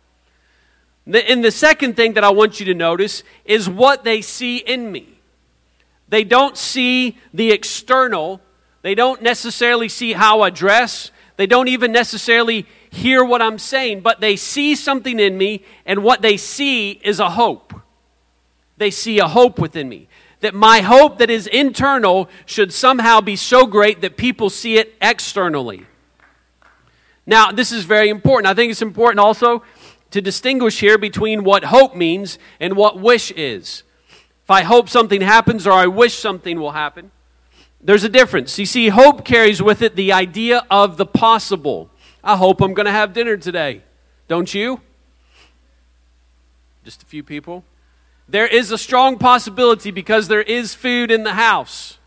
And 1.06 1.46
the 1.46 1.52
second 1.52 1.96
thing 1.96 2.14
that 2.14 2.24
I 2.24 2.32
want 2.32 2.60
you 2.60 2.66
to 2.66 2.74
notice 2.74 3.22
is 3.46 3.70
what 3.70 4.04
they 4.04 4.22
see 4.22 4.58
in 4.58 4.92
me. 4.92 5.20
They 6.10 6.24
don't 6.24 6.58
see 6.58 7.18
the 7.34 7.52
external, 7.52 8.42
they 8.82 8.96
don't 8.96 9.22
necessarily 9.22 9.90
see 9.90 10.14
how 10.14 10.42
I 10.42 10.50
dress. 10.50 11.12
They 11.36 11.48
don't 11.48 11.68
even 11.68 11.92
necessarily 11.92 12.66
hear 12.90 13.24
what 13.24 13.42
I'm 13.42 13.60
saying, 13.60 14.02
but 14.02 14.22
they 14.22 14.36
see 14.36 14.76
something 14.76 15.20
in 15.20 15.38
me, 15.38 15.64
and 15.86 16.04
what 16.04 16.22
they 16.22 16.38
see 16.38 16.92
is 17.04 17.20
a 17.20 17.30
hope. 17.30 17.74
They 18.78 18.92
see 18.92 19.20
a 19.20 19.28
hope 19.28 19.60
within 19.60 19.90
me. 19.90 20.08
That 20.42 20.54
my 20.54 20.82
hope 20.82 21.18
that 21.18 21.30
is 21.30 21.48
internal 21.48 22.30
should 22.46 22.72
somehow 22.72 23.22
be 23.22 23.36
so 23.36 23.66
great 23.66 24.02
that 24.02 24.18
people 24.18 24.50
see 24.50 24.78
it 24.78 24.96
externally. 25.02 25.86
Now, 27.26 27.52
this 27.52 27.72
is 27.72 27.84
very 27.84 28.10
important. 28.10 28.48
I 28.48 28.54
think 28.54 28.72
it's 28.72 28.82
important 28.82 29.20
also 29.20 29.64
to 30.12 30.22
distinguish 30.22 30.80
here 30.80 30.98
between 30.98 31.44
what 31.44 31.66
hope 31.66 31.96
means 31.96 32.40
and 32.60 32.76
what 32.76 33.00
wish 33.00 33.32
is. 33.32 33.84
If 34.44 34.52
I 34.52 34.62
hope 34.62 34.88
something 34.88 35.22
happens 35.22 35.68
or 35.68 35.74
I 35.74 35.88
wish 35.88 36.14
something 36.14 36.60
will 36.60 36.72
happen, 36.72 37.12
there's 37.82 38.04
a 38.04 38.10
difference. 38.10 38.58
You 38.58 38.66
see, 38.66 38.90
hope 38.90 39.24
carries 39.24 39.62
with 39.62 39.82
it 39.82 39.96
the 39.96 40.12
idea 40.12 40.66
of 40.70 40.98
the 40.98 41.06
possible. 41.06 41.90
I 42.24 42.36
hope 42.36 42.62
I'm 42.62 42.74
going 42.74 42.86
to 42.86 42.92
have 42.92 43.14
dinner 43.14 43.38
today. 43.38 43.84
Don't 44.28 44.54
you? 44.54 44.82
Just 46.84 47.04
a 47.04 47.06
few 47.06 47.24
people. 47.24 47.64
There 48.28 48.48
is 48.48 48.72
a 48.72 48.78
strong 48.78 49.18
possibility 49.18 49.92
because 49.92 50.28
there 50.28 50.42
is 50.42 50.74
food 50.74 51.12
in 51.12 51.24
the 51.24 51.34
house. 51.34 51.98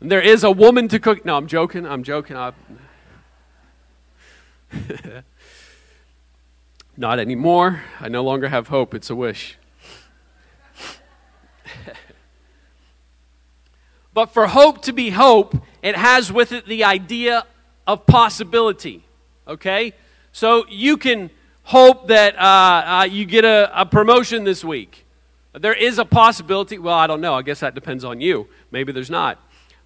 And 0.00 0.10
there 0.10 0.20
is 0.20 0.44
a 0.44 0.50
woman 0.50 0.88
to 0.88 1.00
cook. 1.00 1.24
No, 1.24 1.36
I'm 1.36 1.46
joking. 1.46 1.86
I'm 1.86 2.02
joking. 2.04 2.36
I... 2.36 2.52
Not 6.96 7.18
anymore. 7.18 7.82
I 8.00 8.08
no 8.08 8.22
longer 8.22 8.48
have 8.48 8.68
hope. 8.68 8.94
It's 8.94 9.10
a 9.10 9.16
wish. 9.16 9.58
But 14.16 14.32
for 14.32 14.46
hope 14.46 14.80
to 14.84 14.94
be 14.94 15.10
hope, 15.10 15.54
it 15.82 15.94
has 15.94 16.32
with 16.32 16.50
it 16.50 16.64
the 16.64 16.84
idea 16.84 17.44
of 17.86 18.06
possibility. 18.06 19.04
Okay? 19.46 19.92
So 20.32 20.64
you 20.70 20.96
can 20.96 21.28
hope 21.64 22.08
that 22.08 22.34
uh, 22.38 22.40
uh, 22.40 23.08
you 23.10 23.26
get 23.26 23.44
a, 23.44 23.70
a 23.78 23.84
promotion 23.84 24.44
this 24.44 24.64
week. 24.64 25.04
There 25.52 25.74
is 25.74 25.98
a 25.98 26.06
possibility. 26.06 26.78
Well, 26.78 26.94
I 26.94 27.06
don't 27.06 27.20
know. 27.20 27.34
I 27.34 27.42
guess 27.42 27.60
that 27.60 27.74
depends 27.74 28.04
on 28.04 28.22
you. 28.22 28.48
Maybe 28.70 28.90
there's 28.90 29.10
not. 29.10 29.38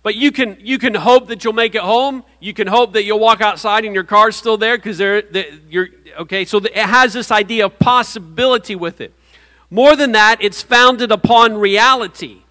But 0.04 0.14
you 0.14 0.30
can 0.30 0.58
you 0.60 0.78
can 0.78 0.94
hope 0.94 1.26
that 1.26 1.42
you'll 1.42 1.52
make 1.52 1.74
it 1.74 1.82
home. 1.82 2.22
You 2.38 2.54
can 2.54 2.68
hope 2.68 2.92
that 2.92 3.02
you'll 3.02 3.18
walk 3.18 3.40
outside 3.40 3.84
and 3.84 3.92
your 3.96 4.04
car's 4.04 4.36
still 4.36 4.56
there 4.56 4.78
because 4.78 4.96
they're, 4.96 5.24
you're 5.68 5.88
okay. 6.20 6.44
So 6.44 6.58
it 6.58 6.76
has 6.76 7.14
this 7.14 7.32
idea 7.32 7.66
of 7.66 7.80
possibility 7.80 8.76
with 8.76 9.00
it. 9.00 9.12
More 9.70 9.96
than 9.96 10.12
that, 10.12 10.36
it's 10.40 10.62
founded 10.62 11.10
upon 11.10 11.58
reality. 11.58 12.42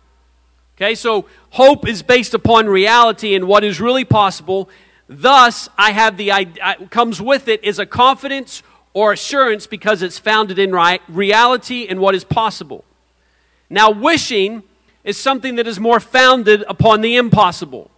Okay, 0.81 0.95
so 0.95 1.25
hope 1.49 1.85
is 1.85 2.01
based 2.01 2.33
upon 2.33 2.67
reality 2.67 3.35
and 3.35 3.49
what 3.49 3.65
is 3.65 3.81
really 3.81 4.05
possible. 4.05 4.69
Thus, 5.09 5.67
I 5.77 5.91
have 5.91 6.15
the 6.15 6.31
I, 6.31 6.45
comes 6.89 7.21
with 7.21 7.49
it 7.49 7.61
is 7.65 7.79
a 7.79 7.85
confidence 7.85 8.63
or 8.93 9.11
assurance 9.11 9.67
because 9.67 10.01
it's 10.01 10.17
founded 10.17 10.57
in 10.57 10.71
right, 10.71 11.01
reality 11.09 11.85
and 11.89 11.99
what 11.99 12.15
is 12.15 12.23
possible. 12.23 12.85
Now, 13.69 13.91
wishing 13.91 14.63
is 15.03 15.17
something 15.17 15.57
that 15.57 15.67
is 15.67 15.81
more 15.81 15.99
founded 15.99 16.63
upon 16.69 17.01
the 17.01 17.17
impossible. 17.17 17.91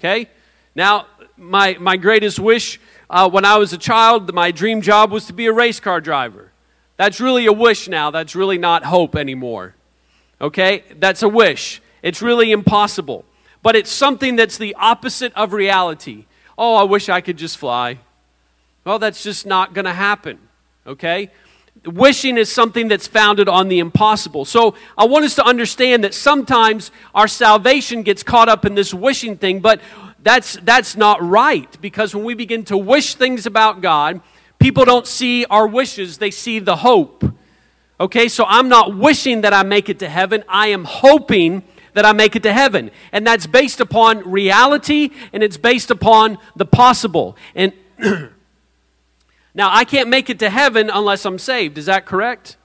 Okay? 0.00 0.30
Now, 0.74 1.08
my, 1.36 1.76
my 1.78 1.98
greatest 1.98 2.38
wish 2.38 2.80
uh, 3.10 3.28
when 3.28 3.44
I 3.44 3.58
was 3.58 3.74
a 3.74 3.78
child, 3.78 4.32
my 4.32 4.52
dream 4.52 4.80
job 4.80 5.10
was 5.10 5.26
to 5.26 5.34
be 5.34 5.44
a 5.44 5.52
race 5.52 5.80
car 5.80 6.00
driver. 6.00 6.50
That's 6.96 7.20
really 7.20 7.44
a 7.44 7.52
wish 7.52 7.88
now. 7.88 8.10
That's 8.10 8.34
really 8.34 8.56
not 8.56 8.84
hope 8.84 9.16
anymore. 9.16 9.74
Okay? 10.40 10.82
That's 10.98 11.22
a 11.22 11.28
wish. 11.28 11.82
It's 12.06 12.22
really 12.22 12.52
impossible. 12.52 13.24
But 13.64 13.74
it's 13.74 13.90
something 13.90 14.36
that's 14.36 14.58
the 14.58 14.76
opposite 14.76 15.32
of 15.34 15.52
reality. 15.52 16.26
Oh, 16.56 16.76
I 16.76 16.84
wish 16.84 17.08
I 17.08 17.20
could 17.20 17.36
just 17.36 17.58
fly. 17.58 17.98
Well, 18.84 19.00
that's 19.00 19.24
just 19.24 19.44
not 19.44 19.74
going 19.74 19.86
to 19.86 19.92
happen. 19.92 20.38
Okay? 20.86 21.32
Wishing 21.84 22.38
is 22.38 22.50
something 22.50 22.86
that's 22.86 23.08
founded 23.08 23.48
on 23.48 23.66
the 23.66 23.80
impossible. 23.80 24.44
So 24.44 24.76
I 24.96 25.06
want 25.06 25.24
us 25.24 25.34
to 25.34 25.44
understand 25.44 26.04
that 26.04 26.14
sometimes 26.14 26.92
our 27.12 27.26
salvation 27.26 28.04
gets 28.04 28.22
caught 28.22 28.48
up 28.48 28.64
in 28.64 28.76
this 28.76 28.94
wishing 28.94 29.36
thing, 29.36 29.58
but 29.58 29.80
that's, 30.22 30.58
that's 30.62 30.96
not 30.96 31.20
right 31.20 31.76
because 31.80 32.14
when 32.14 32.22
we 32.22 32.34
begin 32.34 32.64
to 32.66 32.78
wish 32.78 33.16
things 33.16 33.46
about 33.46 33.80
God, 33.80 34.20
people 34.60 34.84
don't 34.84 35.08
see 35.08 35.44
our 35.46 35.66
wishes, 35.66 36.18
they 36.18 36.30
see 36.30 36.60
the 36.60 36.76
hope. 36.76 37.24
Okay, 37.98 38.28
so 38.28 38.44
I'm 38.46 38.68
not 38.68 38.96
wishing 38.96 39.40
that 39.40 39.52
I 39.52 39.64
make 39.64 39.88
it 39.88 39.98
to 39.98 40.08
heaven, 40.08 40.44
I 40.48 40.68
am 40.68 40.84
hoping 40.84 41.64
that 41.96 42.04
I 42.04 42.12
make 42.12 42.36
it 42.36 42.42
to 42.42 42.52
heaven. 42.52 42.90
And 43.10 43.26
that's 43.26 43.46
based 43.46 43.80
upon 43.80 44.30
reality 44.30 45.08
and 45.32 45.42
it's 45.42 45.56
based 45.56 45.90
upon 45.90 46.36
the 46.54 46.66
possible. 46.66 47.38
And 47.54 47.72
now 49.54 49.70
I 49.72 49.84
can't 49.84 50.10
make 50.10 50.28
it 50.28 50.38
to 50.40 50.50
heaven 50.50 50.90
unless 50.90 51.24
I'm 51.24 51.38
saved. 51.38 51.78
Is 51.78 51.86
that 51.86 52.04
correct? 52.04 52.58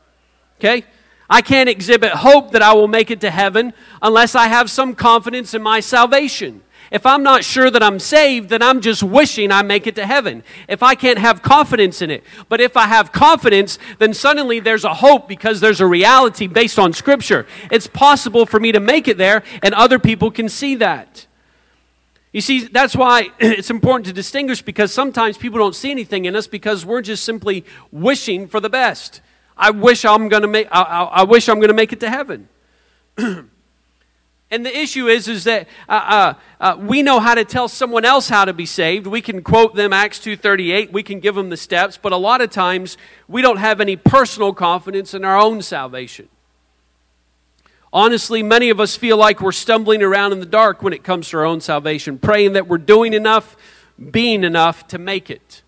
Okay? 0.59 0.83
I 1.29 1.39
can't 1.39 1.69
exhibit 1.69 2.11
hope 2.11 2.51
that 2.51 2.61
I 2.61 2.73
will 2.73 2.89
make 2.89 3.09
it 3.09 3.21
to 3.21 3.31
heaven 3.31 3.71
unless 4.01 4.35
I 4.35 4.49
have 4.49 4.69
some 4.69 4.95
confidence 4.95 5.53
in 5.53 5.61
my 5.61 5.79
salvation. 5.79 6.61
If 6.91 7.05
I'm 7.05 7.23
not 7.23 7.45
sure 7.45 7.71
that 7.71 7.81
I'm 7.81 7.99
saved, 7.99 8.49
then 8.49 8.61
I'm 8.61 8.81
just 8.81 9.01
wishing 9.01 9.49
I 9.49 9.61
make 9.61 9.87
it 9.87 9.95
to 9.95 10.05
heaven. 10.05 10.43
If 10.67 10.83
I 10.83 10.93
can't 10.93 11.19
have 11.19 11.41
confidence 11.41 12.01
in 12.01 12.11
it. 12.11 12.21
But 12.49 12.59
if 12.59 12.75
I 12.75 12.87
have 12.87 13.13
confidence, 13.13 13.79
then 13.99 14.13
suddenly 14.13 14.59
there's 14.59 14.83
a 14.83 14.95
hope 14.95 15.25
because 15.29 15.61
there's 15.61 15.79
a 15.79 15.87
reality 15.87 16.47
based 16.47 16.77
on 16.77 16.91
Scripture. 16.91 17.47
It's 17.71 17.87
possible 17.87 18.45
for 18.45 18.59
me 18.59 18.73
to 18.73 18.81
make 18.81 19.07
it 19.07 19.17
there, 19.17 19.41
and 19.63 19.73
other 19.73 19.99
people 19.99 20.31
can 20.31 20.49
see 20.49 20.75
that. 20.75 21.27
You 22.33 22.41
see, 22.41 22.65
that's 22.65 22.95
why 22.95 23.29
it's 23.39 23.69
important 23.69 24.05
to 24.07 24.13
distinguish 24.13 24.61
because 24.61 24.93
sometimes 24.93 25.37
people 25.37 25.59
don't 25.59 25.75
see 25.75 25.91
anything 25.91 26.25
in 26.25 26.35
us 26.35 26.45
because 26.45 26.85
we're 26.85 27.01
just 27.01 27.23
simply 27.23 27.63
wishing 27.91 28.49
for 28.49 28.59
the 28.59 28.69
best. 28.69 29.21
I 29.55 29.71
wish 29.71 30.03
I'm 30.03 30.27
going 30.27 30.41
to 30.41 30.47
make. 30.47 30.67
I, 30.71 30.81
I, 30.81 31.03
I 31.03 31.23
wish 31.23 31.47
I'm 31.47 31.57
going 31.57 31.69
to 31.69 31.73
make 31.73 31.93
it 31.93 32.01
to 32.01 32.09
heaven. 32.09 32.49
And 34.51 34.65
the 34.65 34.77
issue 34.77 35.07
is, 35.07 35.29
is 35.29 35.45
that 35.45 35.69
uh, 35.87 35.93
uh, 35.93 36.33
uh, 36.59 36.77
we 36.77 37.01
know 37.01 37.21
how 37.21 37.35
to 37.35 37.45
tell 37.45 37.69
someone 37.69 38.03
else 38.03 38.27
how 38.27 38.43
to 38.43 38.51
be 38.51 38.65
saved. 38.65 39.07
We 39.07 39.21
can 39.21 39.41
quote 39.43 39.75
them 39.75 39.93
Acts 39.93 40.19
2.38. 40.19 40.91
We 40.91 41.03
can 41.03 41.21
give 41.21 41.35
them 41.35 41.49
the 41.49 41.55
steps. 41.55 41.97
But 41.97 42.11
a 42.11 42.17
lot 42.17 42.41
of 42.41 42.49
times, 42.49 42.97
we 43.29 43.41
don't 43.41 43.57
have 43.57 43.79
any 43.79 43.95
personal 43.95 44.53
confidence 44.53 45.13
in 45.13 45.23
our 45.23 45.37
own 45.37 45.61
salvation. 45.61 46.27
Honestly, 47.93 48.43
many 48.43 48.69
of 48.69 48.81
us 48.81 48.97
feel 48.97 49.15
like 49.15 49.41
we're 49.41 49.53
stumbling 49.53 50.03
around 50.03 50.33
in 50.33 50.41
the 50.41 50.45
dark 50.45 50.83
when 50.83 50.91
it 50.91 51.03
comes 51.03 51.29
to 51.29 51.37
our 51.37 51.45
own 51.45 51.61
salvation, 51.61 52.19
praying 52.19 52.53
that 52.53 52.67
we're 52.67 52.77
doing 52.77 53.13
enough, 53.13 53.55
being 54.11 54.43
enough 54.43 54.85
to 54.87 54.97
make 54.97 55.29
it. 55.29 55.61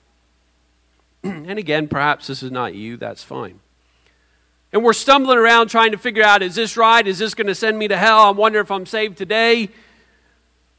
and 1.24 1.58
again, 1.58 1.88
perhaps 1.88 2.28
this 2.28 2.44
is 2.44 2.52
not 2.52 2.76
you. 2.76 2.98
That's 2.98 3.24
fine 3.24 3.60
and 4.74 4.84
we're 4.84 4.94
stumbling 4.94 5.38
around 5.38 5.68
trying 5.68 5.92
to 5.92 5.98
figure 6.00 6.24
out 6.24 6.42
is 6.42 6.56
this 6.56 6.76
right? 6.76 7.06
Is 7.06 7.20
this 7.20 7.36
going 7.36 7.48
to 7.48 7.56
send 7.56 7.78
me 7.78 7.88
to 7.88 7.96
hell? 7.96 8.22
I 8.22 8.32
wonder 8.32 8.60
if 8.60 8.72
I'm 8.72 8.88
saved 8.88 9.18
today. 9.18 9.70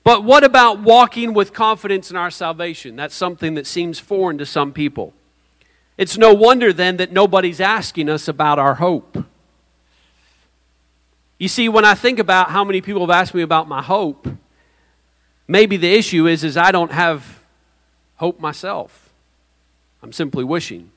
But 0.02 0.24
what 0.24 0.44
about 0.44 0.80
walking 0.80 1.32
with 1.32 1.54
confidence 1.54 2.10
in 2.10 2.16
our 2.16 2.30
salvation? 2.30 2.96
That's 2.96 3.14
something 3.14 3.54
that 3.54 3.66
seems 3.66 3.98
foreign 4.00 4.36
to 4.38 4.44
some 4.44 4.72
people. 4.72 5.14
It's 5.96 6.18
no 6.18 6.34
wonder 6.34 6.72
then 6.72 6.96
that 6.96 7.12
nobody's 7.12 7.60
asking 7.60 8.10
us 8.10 8.26
about 8.26 8.58
our 8.58 8.74
hope. 8.74 9.24
You 11.38 11.48
see, 11.48 11.68
when 11.68 11.84
I 11.84 11.94
think 11.94 12.18
about 12.18 12.50
how 12.50 12.64
many 12.64 12.80
people 12.80 13.00
have 13.02 13.10
asked 13.10 13.32
me 13.32 13.42
about 13.42 13.68
my 13.68 13.80
hope, 13.80 14.26
maybe 15.46 15.76
the 15.76 15.94
issue 15.94 16.26
is, 16.26 16.42
is 16.42 16.56
I 16.56 16.72
don't 16.72 16.92
have 16.92 17.44
hope 18.16 18.40
myself. 18.40 19.10
I'm 20.02 20.12
simply 20.12 20.42
wishing. 20.42 20.90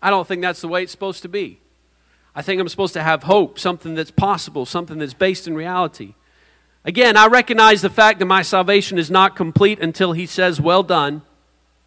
I 0.00 0.10
don't 0.10 0.26
think 0.26 0.40
that's 0.40 0.60
the 0.60 0.68
way 0.68 0.84
it's 0.84 0.92
supposed 0.92 1.22
to 1.22 1.28
be. 1.28 1.58
I 2.34 2.42
think 2.42 2.60
I'm 2.60 2.68
supposed 2.68 2.94
to 2.94 3.02
have 3.02 3.24
hope, 3.24 3.58
something 3.58 3.94
that's 3.94 4.10
possible, 4.10 4.66
something 4.66 4.98
that's 4.98 5.14
based 5.14 5.46
in 5.46 5.54
reality. 5.54 6.14
Again, 6.84 7.16
I 7.16 7.28
recognize 7.28 7.80
the 7.80 7.90
fact 7.90 8.18
that 8.18 8.26
my 8.26 8.42
salvation 8.42 8.98
is 8.98 9.10
not 9.10 9.36
complete 9.36 9.80
until 9.80 10.12
He 10.12 10.26
says, 10.26 10.60
Well 10.60 10.82
done. 10.82 11.22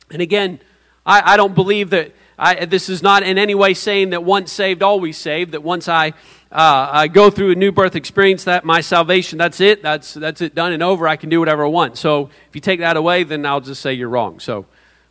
And 0.09 0.21
again, 0.21 0.59
I, 1.05 1.33
I 1.33 1.37
don't 1.37 1.53
believe 1.53 1.89
that 1.91 2.13
I, 2.39 2.65
this 2.65 2.87
is 2.87 3.01
not 3.01 3.23
in 3.23 3.37
any 3.37 3.55
way 3.55 3.73
saying 3.73 4.11
that 4.11 4.23
once 4.23 4.51
saved, 4.51 4.83
always 4.83 5.17
saved, 5.17 5.53
that 5.53 5.63
once 5.63 5.87
I, 5.87 6.09
uh, 6.51 6.89
I 6.91 7.07
go 7.07 7.31
through 7.31 7.51
a 7.51 7.55
new 7.55 7.71
birth 7.71 7.95
experience, 7.95 8.43
that 8.43 8.63
my 8.63 8.81
salvation, 8.81 9.39
that's 9.39 9.59
it, 9.59 9.81
that's, 9.81 10.13
that's 10.13 10.41
it 10.41 10.53
done 10.53 10.71
and 10.71 10.83
over, 10.83 11.07
I 11.07 11.15
can 11.15 11.29
do 11.29 11.39
whatever 11.39 11.65
I 11.65 11.69
want. 11.69 11.97
So 11.97 12.29
if 12.47 12.55
you 12.55 12.61
take 12.61 12.79
that 12.79 12.95
away, 12.95 13.23
then 13.23 13.45
I'll 13.45 13.61
just 13.61 13.81
say 13.81 13.93
you're 13.93 14.09
wrong. 14.09 14.39
So 14.39 14.67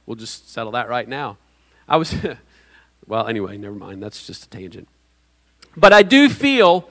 we'll 0.06 0.14
just 0.14 0.50
settle 0.52 0.72
that 0.72 0.88
right 0.88 1.08
now. 1.08 1.36
I 1.88 1.96
was, 1.96 2.14
well, 3.06 3.26
anyway, 3.26 3.58
never 3.58 3.74
mind, 3.74 4.02
that's 4.02 4.24
just 4.24 4.46
a 4.46 4.48
tangent. 4.48 4.88
But 5.76 5.92
I 5.92 6.02
do 6.02 6.28
feel 6.28 6.88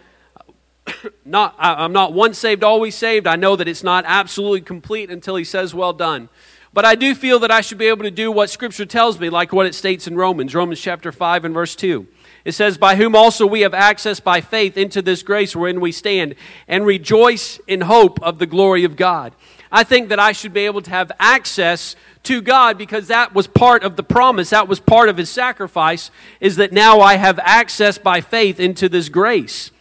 not 1.25 1.55
I'm 1.57 1.93
not 1.93 2.13
once 2.13 2.37
saved 2.37 2.63
always 2.63 2.95
saved. 2.95 3.27
I 3.27 3.35
know 3.35 3.55
that 3.55 3.67
it's 3.67 3.83
not 3.83 4.05
absolutely 4.07 4.61
complete 4.61 5.09
until 5.09 5.35
he 5.35 5.43
says 5.43 5.73
well 5.73 5.93
done. 5.93 6.29
But 6.73 6.83
I 6.83 6.95
do 6.95 7.15
feel 7.15 7.39
that 7.39 7.51
I 7.51 7.61
should 7.61 7.77
be 7.77 7.87
able 7.87 8.03
to 8.03 8.11
do 8.11 8.29
what 8.29 8.49
scripture 8.49 8.85
tells 8.85 9.17
me 9.17 9.29
like 9.29 9.53
what 9.53 9.65
it 9.65 9.73
states 9.73 10.07
in 10.07 10.17
Romans, 10.17 10.53
Romans 10.53 10.81
chapter 10.81 11.13
5 11.13 11.45
and 11.45 11.53
verse 11.53 11.73
2. 11.73 12.05
It 12.43 12.51
says, 12.51 12.77
By 12.77 12.97
whom 12.97 13.15
also 13.15 13.47
we 13.47 13.61
have 13.61 13.73
access 13.73 14.19
by 14.19 14.41
faith 14.41 14.77
into 14.77 15.01
this 15.01 15.23
grace 15.23 15.55
wherein 15.55 15.79
we 15.79 15.93
stand, 15.93 16.35
and 16.67 16.85
rejoice 16.85 17.59
in 17.65 17.81
hope 17.81 18.21
of 18.21 18.39
the 18.39 18.45
glory 18.45 18.83
of 18.83 18.97
God. 18.97 19.33
I 19.71 19.83
think 19.83 20.09
that 20.09 20.19
I 20.19 20.31
should 20.31 20.53
be 20.53 20.65
able 20.65 20.81
to 20.81 20.89
have 20.89 21.11
access 21.19 21.95
to 22.23 22.41
God 22.41 22.77
because 22.77 23.07
that 23.07 23.33
was 23.33 23.47
part 23.47 23.83
of 23.83 23.95
the 23.95 24.03
promise, 24.03 24.49
that 24.51 24.67
was 24.67 24.79
part 24.79 25.09
of 25.09 25.17
his 25.17 25.29
sacrifice, 25.29 26.11
is 26.39 26.55
that 26.57 26.71
now 26.71 26.99
I 26.99 27.15
have 27.15 27.39
access 27.39 27.97
by 27.97 28.21
faith 28.21 28.59
into 28.59 28.89
this 28.89 29.09
grace. 29.09 29.71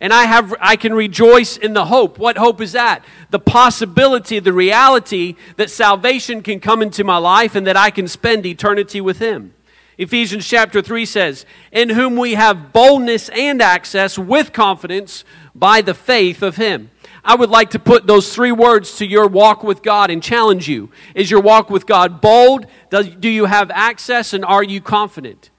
And 0.00 0.12
I 0.12 0.24
have 0.24 0.54
I 0.60 0.76
can 0.76 0.92
rejoice 0.92 1.56
in 1.56 1.72
the 1.72 1.86
hope. 1.86 2.18
What 2.18 2.36
hope 2.36 2.60
is 2.60 2.72
that? 2.72 3.02
The 3.30 3.38
possibility, 3.38 4.38
the 4.38 4.52
reality 4.52 5.36
that 5.56 5.70
salvation 5.70 6.42
can 6.42 6.60
come 6.60 6.82
into 6.82 7.02
my 7.02 7.16
life 7.16 7.54
and 7.54 7.66
that 7.66 7.78
I 7.78 7.90
can 7.90 8.06
spend 8.06 8.44
eternity 8.44 9.00
with 9.00 9.20
him. 9.20 9.54
Ephesians 9.98 10.46
chapter 10.46 10.82
3 10.82 11.06
says, 11.06 11.46
In 11.72 11.88
whom 11.90 12.16
we 12.16 12.34
have 12.34 12.72
boldness 12.74 13.30
and 13.30 13.62
access 13.62 14.18
with 14.18 14.52
confidence 14.52 15.24
by 15.54 15.80
the 15.80 15.94
faith 15.94 16.42
of 16.42 16.56
him. 16.56 16.90
I 17.26 17.34
would 17.34 17.50
like 17.50 17.70
to 17.70 17.80
put 17.80 18.06
those 18.06 18.32
three 18.32 18.52
words 18.52 18.98
to 18.98 19.06
your 19.06 19.26
walk 19.26 19.64
with 19.64 19.82
God 19.82 20.12
and 20.12 20.22
challenge 20.22 20.68
you. 20.68 20.90
Is 21.12 21.28
your 21.28 21.40
walk 21.40 21.70
with 21.70 21.84
God 21.84 22.20
bold? 22.20 22.66
Do 22.88 23.28
you 23.28 23.46
have 23.46 23.68
access 23.72 24.32
and 24.32 24.44
are 24.44 24.62
you 24.62 24.80
confident 24.80 25.50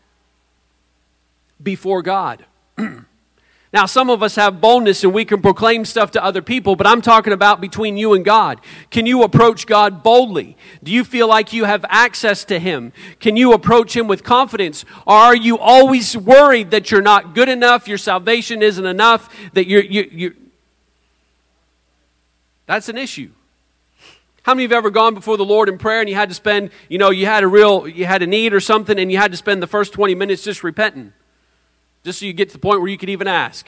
before 1.61 2.01
God? 2.01 2.45
now, 3.73 3.85
some 3.85 4.09
of 4.09 4.23
us 4.23 4.35
have 4.37 4.61
boldness 4.61 5.03
and 5.03 5.13
we 5.13 5.25
can 5.25 5.41
proclaim 5.41 5.83
stuff 5.83 6.11
to 6.11 6.23
other 6.23 6.41
people, 6.41 6.77
but 6.77 6.87
I'm 6.87 7.01
talking 7.01 7.33
about 7.33 7.59
between 7.59 7.97
you 7.97 8.13
and 8.13 8.23
God. 8.23 8.61
Can 8.89 9.05
you 9.05 9.23
approach 9.23 9.67
God 9.67 10.03
boldly? 10.03 10.55
Do 10.81 10.93
you 10.93 11.03
feel 11.03 11.27
like 11.27 11.51
you 11.51 11.65
have 11.65 11.83
access 11.89 12.45
to 12.45 12.59
Him? 12.59 12.93
Can 13.19 13.35
you 13.35 13.51
approach 13.51 13.93
Him 13.93 14.07
with 14.07 14.23
confidence? 14.23 14.85
Or 15.05 15.15
are 15.15 15.35
you 15.35 15.57
always 15.57 16.15
worried 16.15 16.71
that 16.71 16.91
you're 16.91 17.01
not 17.01 17.35
good 17.35 17.49
enough, 17.49 17.89
your 17.89 17.97
salvation 17.97 18.61
isn't 18.61 18.85
enough, 18.85 19.29
that 19.51 19.67
you're, 19.67 19.83
you, 19.83 20.09
you're 20.09 20.33
that's 22.67 22.89
an 22.89 22.97
issue. 22.97 23.31
How 24.43 24.53
many 24.53 24.65
of 24.65 24.71
you 24.71 24.75
have 24.75 24.83
ever 24.83 24.91
gone 24.91 25.13
before 25.13 25.35
the 25.35 25.43
Lord 25.43 25.67
in 25.67 25.77
prayer 25.77 25.99
and 25.99 26.07
you 26.07 26.15
had 26.15 26.29
to 26.29 26.35
spend, 26.35 26.69
you 26.87 26.97
know, 26.97 27.09
you 27.09 27.25
had 27.25 27.43
a 27.43 27.47
real, 27.47 27.87
you 27.87 28.05
had 28.05 28.21
a 28.21 28.27
need 28.27 28.53
or 28.53 28.59
something 28.59 28.97
and 28.97 29.11
you 29.11 29.17
had 29.17 29.31
to 29.31 29.37
spend 29.37 29.61
the 29.61 29.67
first 29.67 29.91
20 29.93 30.15
minutes 30.15 30.43
just 30.43 30.63
repenting? 30.63 31.11
Just 32.05 32.19
so 32.19 32.25
you 32.25 32.33
get 32.33 32.49
to 32.49 32.53
the 32.53 32.59
point 32.59 32.79
where 32.79 32.89
you 32.89 32.97
could 32.97 33.09
even 33.09 33.27
ask. 33.27 33.67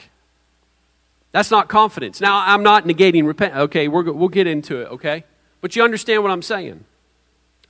That's 1.32 1.50
not 1.50 1.68
confidence. 1.68 2.20
Now, 2.20 2.42
I'm 2.46 2.62
not 2.62 2.84
negating 2.84 3.26
repent. 3.26 3.56
Okay, 3.56 3.88
we 3.88 4.02
we'll 4.02 4.28
get 4.28 4.46
into 4.46 4.80
it, 4.80 4.88
okay? 4.92 5.24
But 5.60 5.76
you 5.76 5.82
understand 5.82 6.22
what 6.22 6.32
I'm 6.32 6.42
saying. 6.42 6.84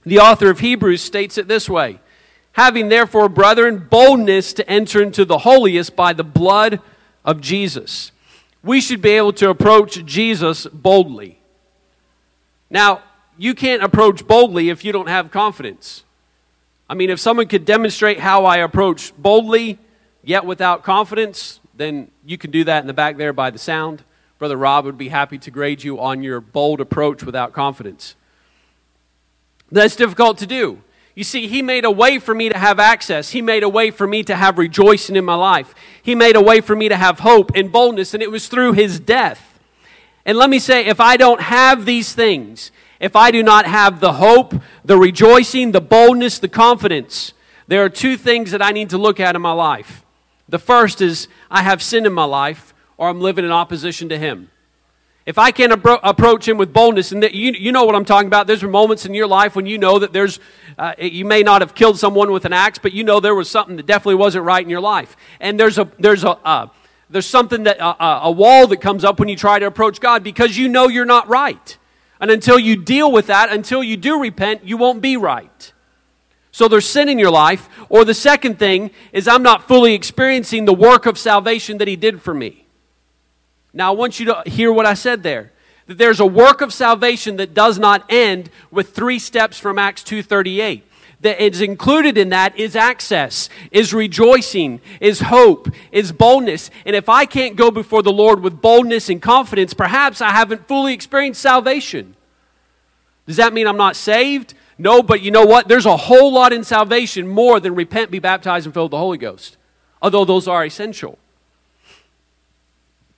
The 0.05 0.21
author 0.21 0.49
of 0.49 0.61
Hebrews 0.61 1.03
states 1.03 1.37
it 1.37 1.49
this 1.49 1.69
way 1.69 1.99
Having 2.53 2.89
therefore, 2.89 3.29
brethren, 3.29 3.87
boldness 3.91 4.53
to 4.55 4.71
enter 4.71 5.03
into 5.03 5.25
the 5.25 5.39
holiest 5.39 5.95
by 5.95 6.13
the 6.13 6.25
blood 6.25 6.81
of 7.25 7.41
Jesus 7.41 8.13
we 8.63 8.81
should 8.81 9.01
be 9.01 9.11
able 9.11 9.33
to 9.35 9.51
approach 9.51 10.05
Jesus 10.05 10.67
boldly. 10.67 11.39
Now, 12.69 13.03
you 13.39 13.55
can't 13.55 13.83
approach 13.83 14.27
boldly 14.27 14.69
if 14.69 14.85
you 14.85 14.93
don't 14.93 15.09
have 15.09 15.31
confidence. 15.31 16.05
I 16.89 16.95
mean, 16.95 17.09
if 17.11 17.19
someone 17.21 17.47
could 17.47 17.65
demonstrate 17.65 18.21
how 18.21 18.45
I 18.45 18.59
approach 18.59 19.17
boldly, 19.17 19.79
yet 20.23 20.45
without 20.45 20.83
confidence, 20.83 21.61
then 21.75 22.11
you 22.25 22.37
can 22.37 22.51
do 22.51 22.65
that 22.65 22.83
in 22.83 22.87
the 22.87 22.93
back 22.93 23.17
there 23.17 23.33
by 23.33 23.51
the 23.51 23.59
sound. 23.59 24.05
Brother 24.39 24.57
Rob 24.57 24.85
would 24.85 24.99
be 24.99 25.09
happy 25.09 25.39
to 25.39 25.51
grade 25.51 25.83
you 25.83 26.01
on 26.01 26.23
your 26.23 26.41
bold 26.41 26.81
approach 26.81 27.23
without 27.23 27.53
confidence. 27.53 28.15
That's 29.71 29.97
difficult 29.97 30.39
to 30.39 30.47
do. 30.47 30.83
You 31.15 31.25
see, 31.25 31.49
He 31.49 31.63
made 31.63 31.85
a 31.85 31.91
way 31.91 32.19
for 32.19 32.35
me 32.35 32.49
to 32.49 32.59
have 32.59 32.79
access. 32.79 33.31
He 33.31 33.43
made 33.43 33.63
a 33.63 33.69
way 33.69 33.91
for 33.91 34.07
me 34.07 34.23
to 34.25 34.37
have 34.37 34.59
rejoicing 34.59 35.17
in 35.17 35.25
my 35.25 35.35
life. 35.35 35.75
He 36.03 36.15
made 36.15 36.37
a 36.37 36.41
way 36.41 36.61
for 36.61 36.77
me 36.77 36.89
to 36.89 36.97
have 36.97 37.21
hope 37.21 37.53
and 37.55 37.73
boldness, 37.73 38.15
and 38.15 38.23
it 38.23 38.31
was 38.31 38.49
through 38.49 38.73
His 38.73 39.01
death. 39.01 39.59
And 40.25 40.39
let 40.39 40.51
me 40.51 40.59
say, 40.59 40.87
if 40.87 41.01
I 41.01 41.17
don't 41.17 41.41
have 41.41 41.85
these 41.85 42.13
things, 42.13 42.71
if 43.01 43.17
I 43.17 43.31
do 43.31 43.43
not 43.43 43.67
have 43.67 44.01
the 44.01 44.15
hope, 44.15 44.55
the 44.85 44.99
rejoicing, 44.99 45.73
the 45.73 45.81
boldness, 45.81 46.39
the 46.39 46.49
confidence, 46.49 47.33
there 47.67 47.85
are 47.85 47.89
two 47.89 48.17
things 48.17 48.51
that 48.51 48.63
I 48.63 48.73
need 48.73 48.91
to 48.91 48.99
look 48.99 49.19
at 49.19 49.35
in 49.35 49.43
my 49.43 49.53
life. 49.53 50.05
The 50.49 50.59
first 50.59 51.01
is 51.01 51.29
I 51.51 51.63
have 51.63 51.83
sin 51.83 52.05
in 52.05 52.13
my 52.13 52.25
life, 52.25 52.75
or 52.97 53.09
I'm 53.09 53.21
living 53.21 53.45
in 53.45 53.51
opposition 53.53 54.09
to 54.11 54.19
Him. 54.19 54.51
If 55.31 55.39
I 55.39 55.53
can 55.53 55.71
appro- 55.71 56.01
approach 56.03 56.49
him 56.49 56.59
with 56.59 56.73
boldness, 56.73 57.13
and 57.13 57.23
that 57.23 57.35
you, 57.35 57.53
you 57.53 57.71
know 57.71 57.85
what 57.85 57.95
I'm 57.95 58.05
talking 58.05 58.27
about, 58.27 58.49
there's 58.49 58.65
moments 58.65 59.07
in 59.07 59.15
your 59.15 59.29
life 59.29 59.55
when 59.55 59.65
you 59.65 59.79
know 59.79 59.97
that 60.01 60.13
there's, 60.13 60.41
uh, 60.77 60.95
you 60.99 61.25
may 61.25 61.45
not 61.45 61.63
have 61.63 61.73
killed 61.73 62.01
someone 62.01 62.33
with 62.33 62.45
an 62.47 62.53
axe, 62.53 62.81
but 62.81 62.93
you 62.93 63.05
know 63.05 63.21
there 63.21 63.37
was 63.37 63.49
something 63.49 63.77
that 63.77 63.87
definitely 63.87 64.17
wasn't 64.17 64.45
right 64.45 64.61
in 64.61 64.69
your 64.69 64.81
life. 64.81 65.17
And 65.39 65.59
there's 65.59 65.79
a, 65.79 65.89
there's 66.01 66.25
a, 66.25 66.31
uh, 66.31 66.67
there's 67.11 67.27
something 67.27 67.63
that, 67.63 67.81
uh, 67.81 67.95
uh 68.01 68.21
a 68.25 68.31
wall 68.33 68.67
that 68.67 68.81
comes 68.81 69.05
up 69.05 69.21
when 69.21 69.29
you 69.29 69.37
try 69.37 69.61
to 69.61 69.67
approach 69.67 70.01
God 70.01 70.25
because 70.25 70.59
you 70.59 70.69
know 70.69 70.89
you're 70.89 71.05
not 71.05 71.29
right. 71.29 71.79
And 72.21 72.29
until 72.29 72.59
you 72.59 72.75
deal 72.75 73.13
with 73.13 73.29
that, 73.29 73.53
until 73.53 73.85
you 73.85 73.97
do 73.97 74.21
repent, 74.21 74.65
you 74.65 74.77
won't 74.79 75.01
be 75.01 75.17
right. 75.17 75.73
So 76.51 76.67
there's 76.67 76.87
sin 76.87 77.09
in 77.09 77.21
your 77.21 77.31
life. 77.31 77.69
Or 77.89 78.05
the 78.05 78.15
second 78.15 78.59
thing 78.59 78.91
is 79.13 79.29
I'm 79.29 79.45
not 79.45 79.69
fully 79.69 79.95
experiencing 79.95 80.65
the 80.65 80.75
work 80.75 81.07
of 81.07 81.17
salvation 81.17 81.79
that 81.79 81.87
He 81.87 81.95
did 81.95 82.21
for 82.21 82.35
me. 82.35 82.60
Now, 83.73 83.93
I 83.93 83.97
want 83.97 84.19
you 84.19 84.27
to 84.27 84.43
hear 84.47 84.73
what 84.73 84.87
I 84.87 84.95
said 84.95 85.23
there. 85.23 85.53
That 85.87 85.99
there's 85.99 86.21
a 86.21 86.27
work 86.27 86.61
of 86.61 86.73
salvation 86.73 87.37
that 87.37 87.55
does 87.55 87.79
not 87.79 88.05
end 88.09 88.51
with 88.71 88.91
three 88.91 89.19
steps 89.19 89.59
from 89.59 89.79
Acts 89.79 90.03
2:38. 90.03 90.83
That 91.23 91.43
is 91.43 91.61
included 91.61 92.17
in 92.17 92.31
that 92.31 92.59
is 92.59 92.75
access, 92.75 93.51
is 93.71 93.93
rejoicing, 93.93 94.81
is 95.01 95.21
hope, 95.21 95.69
is 95.93 96.13
boldness. 96.13 96.71
And 96.87 96.97
if 96.97 97.11
I 97.11 97.27
can't 97.27 97.57
go 97.57 97.71
before 97.71 98.03
the 98.03 98.13
Lord 98.13 98.41
with 98.43 98.63
boldness 98.63 99.11
and 99.11 99.21
confidence, 99.21 99.75
perhaps 99.75 100.23
I 100.23 100.31
haven't 100.31 100.67
fully 100.67 100.95
experienced 100.95 101.43
salvation. 101.43 102.17
Does 103.27 103.37
that 103.37 103.53
mean 103.53 103.67
I'm 103.67 103.77
not 103.77 103.97
saved? 103.97 104.55
No, 104.79 105.03
but 105.03 105.21
you 105.21 105.31
know 105.31 105.45
what? 105.45 105.69
There's 105.69 105.85
a 105.85 105.97
whole 105.97 106.33
lot 106.33 106.55
in 106.55 106.65
salvation 106.65 107.29
more 107.29 107.61
than 107.61 107.75
repent, 107.75 108.11
be 108.11 108.19
baptized, 108.19 108.65
and 108.65 108.73
fill 108.73 108.89
the 108.89 108.97
Holy 108.97 109.19
Ghost. 109.19 109.59
Although 110.01 110.25
those 110.25 110.49
are 110.49 110.65
essential. 110.65 111.19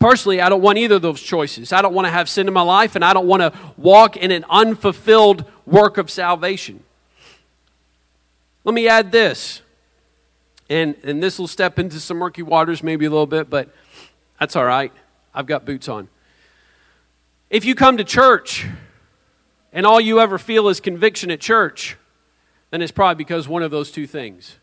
Personally, 0.03 0.41
I 0.41 0.49
don't 0.49 0.63
want 0.63 0.79
either 0.79 0.97
of 0.97 1.03
those 1.03 1.23
choices. 1.23 1.73
I 1.73 1.81
don't 1.81 1.95
want 1.95 2.07
to 2.07 2.11
have 2.11 2.29
sin 2.29 2.49
in 2.49 2.53
my 2.53 2.63
life, 2.63 2.97
and 2.97 3.05
I 3.05 3.13
don't 3.13 3.29
want 3.29 3.41
to 3.41 3.57
walk 3.77 4.17
in 4.17 4.33
an 4.33 4.45
unfulfilled 4.51 5.45
work 5.65 5.97
of 5.97 6.11
salvation. 6.11 6.83
Let 8.65 8.75
me 8.75 8.89
add 8.89 9.13
this, 9.13 9.63
and, 10.69 10.97
and 11.05 11.23
this 11.23 11.39
will 11.39 11.47
step 11.47 11.79
into 11.79 12.01
some 12.01 12.17
murky 12.17 12.43
waters 12.43 12.83
maybe 12.83 13.05
a 13.05 13.11
little 13.11 13.29
bit, 13.29 13.49
but 13.49 13.69
that's 14.41 14.57
all 14.57 14.65
right. 14.65 14.93
I've 15.33 15.47
got 15.47 15.65
boots 15.65 15.89
on. 15.89 16.09
If 17.49 17.65
you 17.65 17.77
come 17.77 17.97
to 17.99 18.05
church 18.05 18.67
and 19.73 19.87
all 19.87 20.01
you 20.01 20.19
ever 20.19 20.37
feel 20.37 20.69
is 20.69 20.81
conviction 20.81 21.31
at 21.31 21.39
church, 21.39 21.97
then 22.71 22.83
it's 22.83 22.91
probably 22.91 23.23
because 23.23 23.47
one 23.47 23.63
of 23.63 23.71
those 23.71 23.93
two 23.93 24.09
things. 24.09 24.57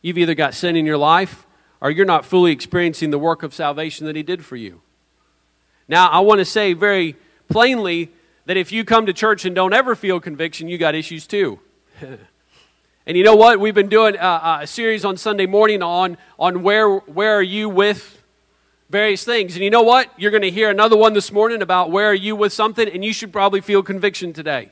You've 0.00 0.18
either 0.18 0.36
got 0.36 0.54
sin 0.54 0.76
in 0.76 0.86
your 0.86 0.96
life 0.96 1.44
or 1.80 1.90
you're 1.90 2.06
not 2.06 2.24
fully 2.24 2.52
experiencing 2.52 3.10
the 3.10 3.18
work 3.18 3.42
of 3.42 3.54
salvation 3.54 4.06
that 4.06 4.16
He 4.16 4.22
did 4.22 4.44
for 4.44 4.56
you. 4.56 4.80
Now, 5.88 6.08
I 6.08 6.20
want 6.20 6.38
to 6.40 6.44
say 6.44 6.72
very 6.72 7.16
plainly 7.48 8.10
that 8.46 8.56
if 8.56 8.72
you 8.72 8.84
come 8.84 9.06
to 9.06 9.12
church 9.12 9.44
and 9.44 9.54
don't 9.54 9.72
ever 9.72 9.94
feel 9.94 10.20
conviction, 10.20 10.68
you 10.68 10.78
got 10.78 10.94
issues 10.94 11.26
too. 11.26 11.60
and 13.06 13.16
you 13.16 13.24
know 13.24 13.36
what? 13.36 13.60
We've 13.60 13.74
been 13.74 13.88
doing 13.88 14.16
a, 14.16 14.58
a, 14.62 14.66
series 14.66 15.04
on 15.04 15.16
Sunday 15.16 15.46
morning 15.46 15.82
on, 15.82 16.16
on 16.38 16.62
where, 16.62 16.88
where 16.90 17.34
are 17.34 17.42
you 17.42 17.68
with 17.68 18.22
various 18.88 19.24
things. 19.24 19.54
And 19.54 19.64
you 19.64 19.70
know 19.70 19.82
what? 19.82 20.10
You're 20.16 20.30
going 20.30 20.42
to 20.42 20.50
hear 20.50 20.70
another 20.70 20.96
one 20.96 21.12
this 21.12 21.32
morning 21.32 21.62
about 21.62 21.90
where 21.90 22.10
are 22.10 22.14
you 22.14 22.36
with 22.36 22.52
something, 22.52 22.88
and 22.88 23.04
you 23.04 23.12
should 23.12 23.32
probably 23.32 23.60
feel 23.60 23.82
conviction 23.82 24.32
today. 24.32 24.70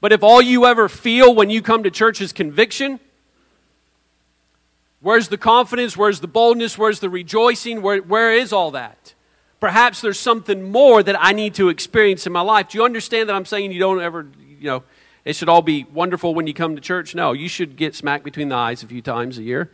But 0.00 0.12
if 0.12 0.22
all 0.22 0.42
you 0.42 0.66
ever 0.66 0.88
feel 0.88 1.34
when 1.34 1.50
you 1.50 1.62
come 1.62 1.82
to 1.82 1.90
church 1.90 2.20
is 2.20 2.32
conviction, 2.32 3.00
Where's 5.04 5.28
the 5.28 5.36
confidence? 5.36 5.98
Where's 5.98 6.20
the 6.20 6.26
boldness? 6.26 6.78
Where's 6.78 7.00
the 7.00 7.10
rejoicing? 7.10 7.82
Where, 7.82 7.98
where 7.98 8.32
is 8.32 8.54
all 8.54 8.70
that? 8.70 9.12
Perhaps 9.60 10.00
there's 10.00 10.18
something 10.18 10.72
more 10.72 11.02
that 11.02 11.14
I 11.22 11.32
need 11.32 11.52
to 11.56 11.68
experience 11.68 12.26
in 12.26 12.32
my 12.32 12.40
life. 12.40 12.70
Do 12.70 12.78
you 12.78 12.86
understand 12.86 13.28
that 13.28 13.34
I'm 13.34 13.44
saying 13.44 13.72
you 13.72 13.78
don't 13.78 14.00
ever, 14.00 14.26
you 14.58 14.64
know, 14.64 14.82
it 15.26 15.36
should 15.36 15.50
all 15.50 15.60
be 15.60 15.84
wonderful 15.92 16.34
when 16.34 16.46
you 16.46 16.54
come 16.54 16.74
to 16.74 16.80
church? 16.80 17.14
No, 17.14 17.32
you 17.32 17.50
should 17.50 17.76
get 17.76 17.94
smacked 17.94 18.24
between 18.24 18.48
the 18.48 18.54
eyes 18.54 18.82
a 18.82 18.86
few 18.86 19.02
times 19.02 19.36
a 19.36 19.42
year. 19.42 19.70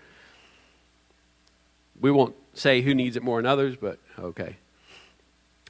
We 2.01 2.11
won't 2.11 2.35
say 2.53 2.83
who 2.83 2.93
needs 2.93 3.17
it 3.17 3.23
more 3.23 3.39
than 3.39 3.47
others, 3.47 3.77
but 3.77 4.01
okay. 4.19 4.57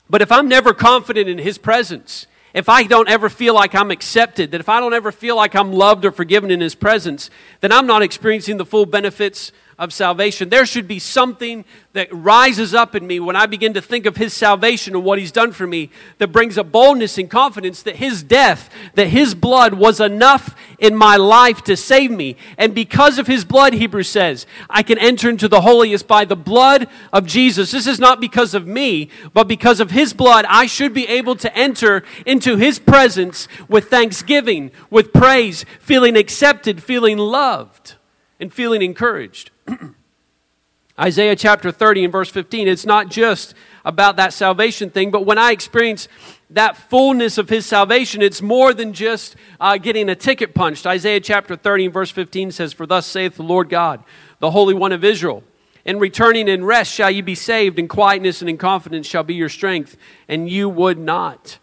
But 0.08 0.22
if 0.22 0.32
I'm 0.32 0.48
never 0.48 0.72
confident 0.72 1.28
in 1.28 1.36
His 1.36 1.58
presence, 1.58 2.26
if 2.54 2.68
I 2.68 2.84
don't 2.84 3.08
ever 3.08 3.28
feel 3.28 3.54
like 3.54 3.74
I'm 3.74 3.90
accepted, 3.90 4.50
that 4.50 4.60
if 4.60 4.68
I 4.68 4.80
don't 4.80 4.94
ever 4.94 5.12
feel 5.12 5.36
like 5.36 5.54
I'm 5.54 5.72
loved 5.72 6.04
or 6.04 6.12
forgiven 6.12 6.50
in 6.50 6.60
His 6.60 6.74
presence, 6.74 7.30
then 7.60 7.72
I'm 7.72 7.86
not 7.86 8.02
experiencing 8.02 8.56
the 8.56 8.66
full 8.66 8.86
benefits 8.86 9.52
of 9.80 9.94
salvation. 9.94 10.50
There 10.50 10.66
should 10.66 10.86
be 10.86 10.98
something 10.98 11.64
that 11.94 12.08
rises 12.12 12.74
up 12.74 12.94
in 12.94 13.06
me 13.06 13.18
when 13.18 13.34
I 13.34 13.46
begin 13.46 13.72
to 13.74 13.80
think 13.80 14.04
of 14.04 14.16
His 14.16 14.34
salvation 14.34 14.94
and 14.94 15.02
what 15.02 15.18
He's 15.18 15.32
done 15.32 15.52
for 15.52 15.66
me 15.66 15.90
that 16.18 16.28
brings 16.28 16.58
a 16.58 16.62
boldness 16.62 17.16
and 17.16 17.30
confidence 17.30 17.82
that 17.82 17.96
His 17.96 18.22
death, 18.22 18.68
that 18.94 19.08
His 19.08 19.34
blood 19.34 19.72
was 19.72 19.98
enough 19.98 20.54
in 20.78 20.94
my 20.94 21.16
life 21.16 21.64
to 21.64 21.78
save 21.78 22.10
me. 22.10 22.36
And 22.58 22.74
because 22.74 23.18
of 23.18 23.26
His 23.26 23.46
blood, 23.46 23.72
Hebrews 23.72 24.10
says, 24.10 24.46
I 24.68 24.82
can 24.82 24.98
enter 24.98 25.30
into 25.30 25.48
the 25.48 25.62
holiest 25.62 26.06
by 26.06 26.26
the 26.26 26.36
blood 26.36 26.86
of 27.10 27.26
Jesus. 27.26 27.70
This 27.70 27.86
is 27.86 27.98
not 27.98 28.20
because 28.20 28.52
of 28.52 28.66
me, 28.66 29.08
but 29.32 29.48
because 29.48 29.80
of 29.80 29.92
His 29.92 30.12
blood, 30.12 30.44
I 30.46 30.66
should 30.66 30.92
be 30.92 31.08
able 31.08 31.36
to 31.36 31.56
enter 31.56 32.02
into 32.26 32.58
His 32.58 32.78
presence 32.78 33.48
with 33.66 33.88
thanksgiving, 33.88 34.72
with 34.90 35.14
praise, 35.14 35.64
feeling 35.80 36.18
accepted, 36.18 36.82
feeling 36.82 37.16
loved, 37.16 37.94
and 38.38 38.52
feeling 38.52 38.82
encouraged. 38.82 39.50
Isaiah 40.98 41.36
chapter 41.36 41.72
30 41.72 42.04
and 42.04 42.12
verse 42.12 42.28
15, 42.28 42.68
it's 42.68 42.84
not 42.84 43.08
just 43.08 43.54
about 43.84 44.16
that 44.16 44.32
salvation 44.32 44.90
thing, 44.90 45.10
but 45.10 45.24
when 45.24 45.38
I 45.38 45.52
experience 45.52 46.08
that 46.50 46.76
fullness 46.76 47.38
of 47.38 47.48
his 47.48 47.64
salvation, 47.64 48.20
it's 48.20 48.42
more 48.42 48.74
than 48.74 48.92
just 48.92 49.36
uh, 49.60 49.78
getting 49.78 50.08
a 50.08 50.14
ticket 50.14 50.54
punched. 50.54 50.86
Isaiah 50.86 51.20
chapter 51.20 51.56
30 51.56 51.86
and 51.86 51.94
verse 51.94 52.10
15 52.10 52.52
says, 52.52 52.72
For 52.72 52.86
thus 52.86 53.06
saith 53.06 53.36
the 53.36 53.42
Lord 53.42 53.68
God, 53.68 54.02
the 54.40 54.50
Holy 54.50 54.74
One 54.74 54.92
of 54.92 55.04
Israel, 55.04 55.42
in 55.84 55.98
returning 55.98 56.48
in 56.48 56.64
rest 56.64 56.92
shall 56.92 57.10
you 57.10 57.22
be 57.22 57.34
saved, 57.34 57.78
in 57.78 57.88
quietness 57.88 58.42
and 58.42 58.50
in 58.50 58.58
confidence 58.58 59.06
shall 59.06 59.22
be 59.22 59.34
your 59.34 59.48
strength, 59.48 59.96
and 60.28 60.50
you 60.50 60.68
would 60.68 60.98
not. 60.98 61.58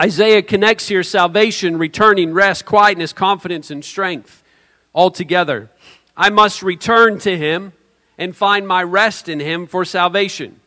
Isaiah 0.00 0.42
connects 0.42 0.88
here 0.88 1.02
salvation, 1.02 1.78
returning, 1.78 2.34
rest, 2.34 2.66
quietness, 2.66 3.12
confidence, 3.12 3.70
and 3.70 3.84
strength 3.84 4.42
all 4.92 5.10
together. 5.10 5.70
I 6.16 6.30
must 6.30 6.62
return 6.62 7.18
to 7.20 7.36
Him 7.36 7.72
and 8.18 8.36
find 8.36 8.66
my 8.66 8.82
rest 8.82 9.28
in 9.28 9.40
Him 9.40 9.66
for 9.66 9.84
salvation. 9.84 10.60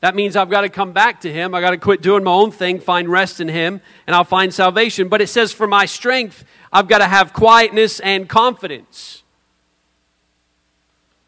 That 0.00 0.14
means 0.14 0.34
I've 0.34 0.50
got 0.50 0.62
to 0.62 0.68
come 0.68 0.92
back 0.92 1.20
to 1.22 1.32
Him. 1.32 1.54
I've 1.54 1.60
got 1.60 1.70
to 1.70 1.76
quit 1.76 2.00
doing 2.00 2.24
my 2.24 2.32
own 2.32 2.50
thing, 2.50 2.80
find 2.80 3.08
rest 3.08 3.40
in 3.40 3.48
Him, 3.48 3.80
and 4.06 4.16
I'll 4.16 4.24
find 4.24 4.52
salvation. 4.52 5.08
But 5.08 5.20
it 5.20 5.28
says, 5.28 5.52
for 5.52 5.66
my 5.66 5.84
strength, 5.84 6.44
I've 6.72 6.88
got 6.88 6.98
to 6.98 7.06
have 7.06 7.32
quietness 7.32 8.00
and 8.00 8.28
confidence. 8.28 9.22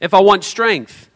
If 0.01 0.15
I 0.15 0.21
want 0.21 0.43
strength, 0.43 1.11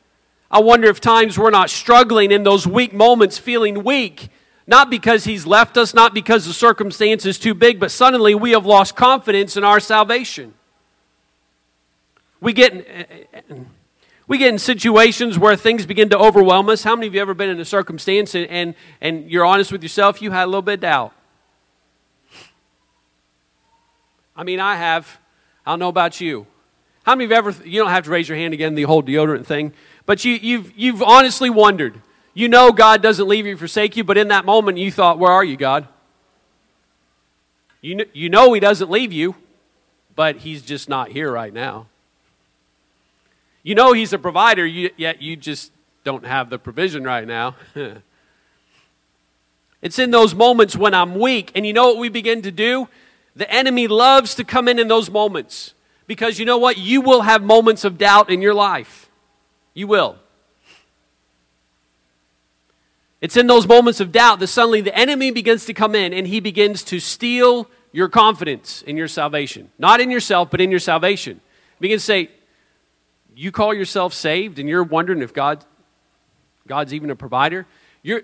I 0.51 0.61
wonder 0.61 0.89
if 0.89 1.01
times 1.01 1.39
we're 1.39 1.51
not 1.51 1.71
struggling 1.71 2.31
in 2.31 2.45
those 2.45 2.67
weak 2.67 2.93
moments, 2.93 3.39
feeling 3.39 3.83
weak, 3.83 4.29
not 4.67 4.91
because 4.91 5.25
He's 5.25 5.47
left 5.47 5.77
us, 5.77 5.95
not 5.95 6.13
because 6.13 6.47
the 6.47 6.53
circumstance 6.53 7.25
is 7.25 7.39
too 7.39 7.55
big, 7.55 7.81
but 7.81 7.91
suddenly 7.91 8.35
we 8.35 8.51
have 8.53 8.67
lost 8.67 8.95
confidence 8.97 9.57
in 9.57 9.65
our 9.65 9.81
salvation. 9.81 10.55
We 12.47 12.53
get, 12.53 12.87
we 14.29 14.39
get 14.39 14.51
in 14.51 14.61
situations 14.61 15.37
where 15.37 15.57
things 15.57 15.85
begin 15.85 16.11
to 16.11 16.17
overwhelm 16.17 16.69
us. 16.69 16.85
How 16.85 16.95
many 16.95 17.09
of 17.09 17.15
you 17.17 17.21
ever 17.21 17.35
been 17.35 17.49
in 17.49 17.59
a 17.59 17.65
circumstance 17.65 18.37
and, 18.37 18.47
and, 18.49 18.75
and 19.01 19.29
you're 19.29 19.45
honest 19.45 19.73
with 19.73 19.83
yourself, 19.83 20.23
you 20.23 20.31
had 20.31 20.45
a 20.45 20.47
little 20.47 20.63
bit 20.63 20.75
of 20.75 20.81
doubt? 20.83 21.13
I 24.37 24.45
mean, 24.45 24.61
I 24.61 24.77
have. 24.77 25.19
I 25.67 25.73
don't 25.73 25.81
know 25.81 25.89
about 25.89 26.21
you. 26.21 26.47
How 27.03 27.17
many 27.17 27.25
of 27.25 27.31
you 27.33 27.37
ever, 27.37 27.55
you 27.65 27.81
don't 27.81 27.91
have 27.91 28.05
to 28.05 28.11
raise 28.11 28.29
your 28.29 28.39
hand 28.39 28.55
again, 28.55 28.77
the 28.77 28.85
whole 28.85 29.03
deodorant 29.03 29.45
thing, 29.45 29.73
but 30.05 30.25
you, 30.25 30.35
you've, 30.35 30.73
you've 30.77 31.03
honestly 31.03 31.51
wondered. 31.51 32.01
You 32.33 32.49
know 32.49 32.71
God 32.71 33.03
doesn't 33.03 33.27
leave 33.27 33.47
you, 33.47 33.57
forsake 33.57 33.97
you, 33.97 34.05
but 34.05 34.17
in 34.17 34.29
that 34.29 34.45
moment 34.45 34.79
you 34.79 34.93
thought, 34.93 35.19
where 35.19 35.33
are 35.33 35.43
you, 35.43 35.57
God? 35.57 35.89
You, 37.81 38.07
you 38.13 38.29
know 38.29 38.53
He 38.53 38.61
doesn't 38.61 38.89
leave 38.89 39.13
you, 39.13 39.35
but 40.15 40.37
He's 40.37 40.63
just 40.63 40.89
not 40.89 41.09
here 41.09 41.33
right 41.33 41.53
now. 41.53 41.89
You 43.67 43.75
know 43.75 43.93
He's 43.93 44.13
a 44.13 44.19
provider, 44.19 44.65
yet 44.65 45.21
you 45.21 45.35
just 45.35 45.73
don't 46.05 46.25
have 46.25 46.51
the 46.51 46.59
provision 46.59 47.03
right 47.03 47.27
now. 47.27 47.57
it's 49.83 49.99
in 49.99 50.13
those 50.13 50.37
moments 50.37 50.77
when 50.77 50.95
I'm 50.95 51.17
weak. 51.17 51.51
And 51.53 51.67
you 51.67 51.73
know 51.73 51.89
what 51.89 51.97
we 51.97 52.09
begin 52.09 52.43
to 52.43 52.53
do? 52.53 52.87
The 53.35 53.53
enemy 53.53 53.89
loves 53.89 54.37
to 54.37 54.45
come 54.45 54.69
in 54.69 54.79
in 54.79 54.87
those 54.87 55.11
moments 55.11 55.75
because 56.07 56.39
you 56.39 56.47
know 56.47 56.59
what? 56.59 56.79
You 56.79 57.01
will 57.01 57.23
have 57.23 57.43
moments 57.43 57.85
of 57.85 57.99
doubt 57.99 58.31
in 58.31 58.41
your 58.41 58.55
life. 58.55 59.11
You 59.75 59.89
will. 59.89 60.15
It's 63.21 63.37
in 63.37 63.49
those 63.49 63.67
moments 63.67 63.99
of 63.99 64.13
doubt 64.13 64.39
that 64.39 64.47
suddenly 64.47 64.81
the 64.81 64.97
enemy 64.97 65.33
begins 65.33 65.65
to 65.65 65.75
come 65.75 65.97
in 65.97 66.13
and 66.13 66.29
he 66.29 66.39
begins 66.39 66.85
to 66.85 67.01
steal 67.01 67.69
your 67.91 68.09
confidence 68.09 68.83
in 68.83 68.97
your 68.97 69.09
salvation. 69.09 69.73
Not 69.77 70.01
in 70.01 70.13
yourself, 70.13 70.53
but 70.53 70.61
in 70.61 70.71
your 70.71 70.79
salvation. 70.79 71.41
He 71.79 71.81
begins 71.81 72.03
to 72.03 72.07
say, 72.07 72.31
You 73.38 73.53
call 73.53 73.75
yourself 73.75 74.14
saved 74.14 74.59
and 74.59 74.66
you're 74.66 74.83
wondering 74.83 75.20
if 75.20 75.35
God, 75.35 75.62
God's 76.66 76.94
even 76.94 77.11
a 77.11 77.16
provider? 77.16 77.66
You're, 78.03 78.22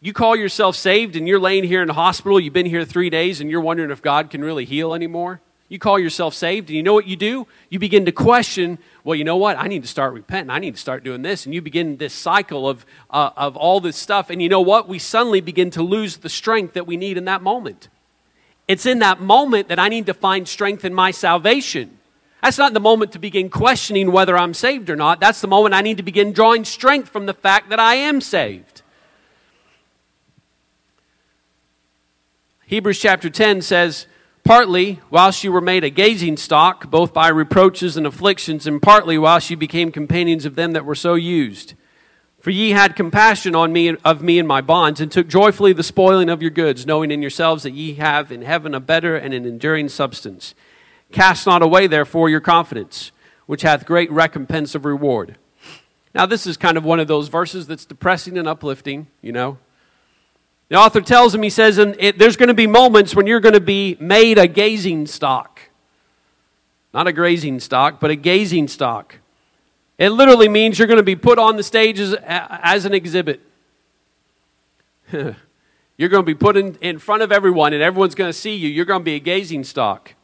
you 0.00 0.14
call 0.14 0.34
yourself 0.34 0.76
saved 0.76 1.14
and 1.14 1.28
you're 1.28 1.38
laying 1.38 1.62
here 1.62 1.82
in 1.82 1.88
the 1.88 1.94
hospital, 1.94 2.40
you've 2.40 2.54
been 2.54 2.64
here 2.64 2.86
three 2.86 3.10
days, 3.10 3.42
and 3.42 3.50
you're 3.50 3.60
wondering 3.60 3.90
if 3.90 4.00
God 4.00 4.30
can 4.30 4.42
really 4.42 4.64
heal 4.64 4.94
anymore? 4.94 5.42
You 5.68 5.78
call 5.78 5.98
yourself 5.98 6.32
saved, 6.32 6.70
and 6.70 6.76
you 6.78 6.82
know 6.82 6.94
what 6.94 7.06
you 7.06 7.16
do? 7.16 7.46
You 7.68 7.78
begin 7.78 8.06
to 8.06 8.12
question, 8.12 8.78
well, 9.04 9.14
you 9.14 9.24
know 9.24 9.36
what? 9.36 9.58
I 9.58 9.66
need 9.66 9.82
to 9.82 9.88
start 9.88 10.14
repenting. 10.14 10.48
I 10.48 10.58
need 10.58 10.76
to 10.76 10.80
start 10.80 11.04
doing 11.04 11.20
this. 11.20 11.44
And 11.44 11.54
you 11.54 11.60
begin 11.60 11.98
this 11.98 12.14
cycle 12.14 12.66
of, 12.66 12.86
uh, 13.10 13.30
of 13.36 13.58
all 13.58 13.78
this 13.78 13.98
stuff. 13.98 14.30
And 14.30 14.40
you 14.40 14.48
know 14.48 14.62
what? 14.62 14.88
We 14.88 14.98
suddenly 14.98 15.42
begin 15.42 15.70
to 15.72 15.82
lose 15.82 16.18
the 16.18 16.30
strength 16.30 16.72
that 16.72 16.86
we 16.86 16.96
need 16.96 17.18
in 17.18 17.26
that 17.26 17.42
moment. 17.42 17.88
It's 18.66 18.86
in 18.86 19.00
that 19.00 19.20
moment 19.20 19.68
that 19.68 19.78
I 19.78 19.90
need 19.90 20.06
to 20.06 20.14
find 20.14 20.48
strength 20.48 20.86
in 20.86 20.94
my 20.94 21.10
salvation. 21.10 21.97
That's 22.42 22.58
not 22.58 22.72
the 22.72 22.80
moment 22.80 23.12
to 23.12 23.18
begin 23.18 23.50
questioning 23.50 24.12
whether 24.12 24.36
I'm 24.36 24.54
saved 24.54 24.90
or 24.90 24.96
not. 24.96 25.20
That's 25.20 25.40
the 25.40 25.48
moment 25.48 25.74
I 25.74 25.80
need 25.80 25.96
to 25.96 26.02
begin 26.02 26.32
drawing 26.32 26.64
strength 26.64 27.08
from 27.08 27.26
the 27.26 27.34
fact 27.34 27.68
that 27.70 27.80
I 27.80 27.96
am 27.96 28.20
saved. 28.20 28.82
Hebrews 32.66 33.00
chapter 33.00 33.30
10 33.30 33.62
says, 33.62 34.06
partly 34.44 35.00
whilst 35.10 35.42
you 35.42 35.50
were 35.50 35.60
made 35.60 35.84
a 35.84 35.90
gazing 35.90 36.36
stock, 36.36 36.90
both 36.90 37.12
by 37.12 37.28
reproaches 37.28 37.96
and 37.96 38.06
afflictions, 38.06 38.66
and 38.66 38.80
partly 38.80 39.18
whilst 39.18 39.50
you 39.50 39.56
became 39.56 39.90
companions 39.90 40.44
of 40.44 40.54
them 40.54 40.72
that 40.72 40.84
were 40.84 40.94
so 40.94 41.14
used. 41.14 41.74
For 42.40 42.50
ye 42.50 42.70
had 42.70 42.94
compassion 42.94 43.54
on 43.54 43.72
me 43.72 43.96
of 44.04 44.22
me 44.22 44.38
and 44.38 44.46
my 44.46 44.60
bonds, 44.60 45.00
and 45.00 45.10
took 45.10 45.28
joyfully 45.28 45.72
the 45.72 45.82
spoiling 45.82 46.30
of 46.30 46.40
your 46.40 46.50
goods, 46.50 46.86
knowing 46.86 47.10
in 47.10 47.20
yourselves 47.20 47.64
that 47.64 47.72
ye 47.72 47.94
have 47.94 48.30
in 48.30 48.42
heaven 48.42 48.74
a 48.74 48.80
better 48.80 49.16
and 49.16 49.34
an 49.34 49.44
enduring 49.44 49.88
substance. 49.88 50.54
Cast 51.12 51.46
not 51.46 51.62
away, 51.62 51.86
therefore, 51.86 52.28
your 52.28 52.40
confidence, 52.40 53.12
which 53.46 53.62
hath 53.62 53.86
great 53.86 54.10
recompense 54.10 54.74
of 54.74 54.84
reward. 54.84 55.36
Now, 56.14 56.26
this 56.26 56.46
is 56.46 56.56
kind 56.56 56.76
of 56.76 56.84
one 56.84 57.00
of 57.00 57.08
those 57.08 57.28
verses 57.28 57.66
that's 57.66 57.84
depressing 57.84 58.36
and 58.36 58.48
uplifting, 58.48 59.06
you 59.22 59.32
know. 59.32 59.58
The 60.68 60.76
author 60.76 61.00
tells 61.00 61.34
him, 61.34 61.42
he 61.42 61.50
says, 61.50 61.78
and 61.78 61.96
it, 61.98 62.18
there's 62.18 62.36
going 62.36 62.48
to 62.48 62.54
be 62.54 62.66
moments 62.66 63.14
when 63.14 63.26
you're 63.26 63.40
going 63.40 63.54
to 63.54 63.60
be 63.60 63.96
made 64.00 64.36
a 64.36 64.46
gazing 64.46 65.06
stock. 65.06 65.60
Not 66.92 67.06
a 67.06 67.12
grazing 67.12 67.60
stock, 67.60 68.00
but 68.00 68.10
a 68.10 68.16
gazing 68.16 68.68
stock. 68.68 69.16
It 69.96 70.10
literally 70.10 70.48
means 70.48 70.78
you're 70.78 70.88
going 70.88 70.98
to 70.98 71.02
be 71.02 71.16
put 71.16 71.38
on 71.38 71.56
the 71.56 71.62
stage 71.62 71.98
as, 71.98 72.14
as 72.24 72.84
an 72.84 72.92
exhibit. 72.94 73.40
you're 75.12 76.08
going 76.08 76.22
to 76.22 76.26
be 76.26 76.34
put 76.34 76.56
in, 76.56 76.76
in 76.76 76.98
front 76.98 77.22
of 77.22 77.32
everyone, 77.32 77.72
and 77.72 77.82
everyone's 77.82 78.14
going 78.14 78.28
to 78.28 78.38
see 78.38 78.54
you. 78.54 78.68
You're 78.68 78.84
going 78.84 79.00
to 79.00 79.04
be 79.04 79.14
a 79.14 79.20
gazing 79.20 79.64
stock. 79.64 80.14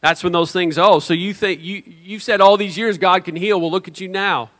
That's 0.00 0.24
when 0.24 0.32
those 0.32 0.50
things, 0.50 0.78
oh, 0.78 0.98
so 0.98 1.12
you 1.12 1.34
think, 1.34 1.60
you, 1.60 1.82
you've 2.02 2.22
said 2.22 2.40
all 2.40 2.56
these 2.56 2.78
years 2.78 2.96
God 2.96 3.24
can 3.24 3.36
heal. 3.36 3.60
Well, 3.60 3.70
look 3.70 3.86
at 3.86 4.00
you 4.00 4.08
now. 4.08 4.50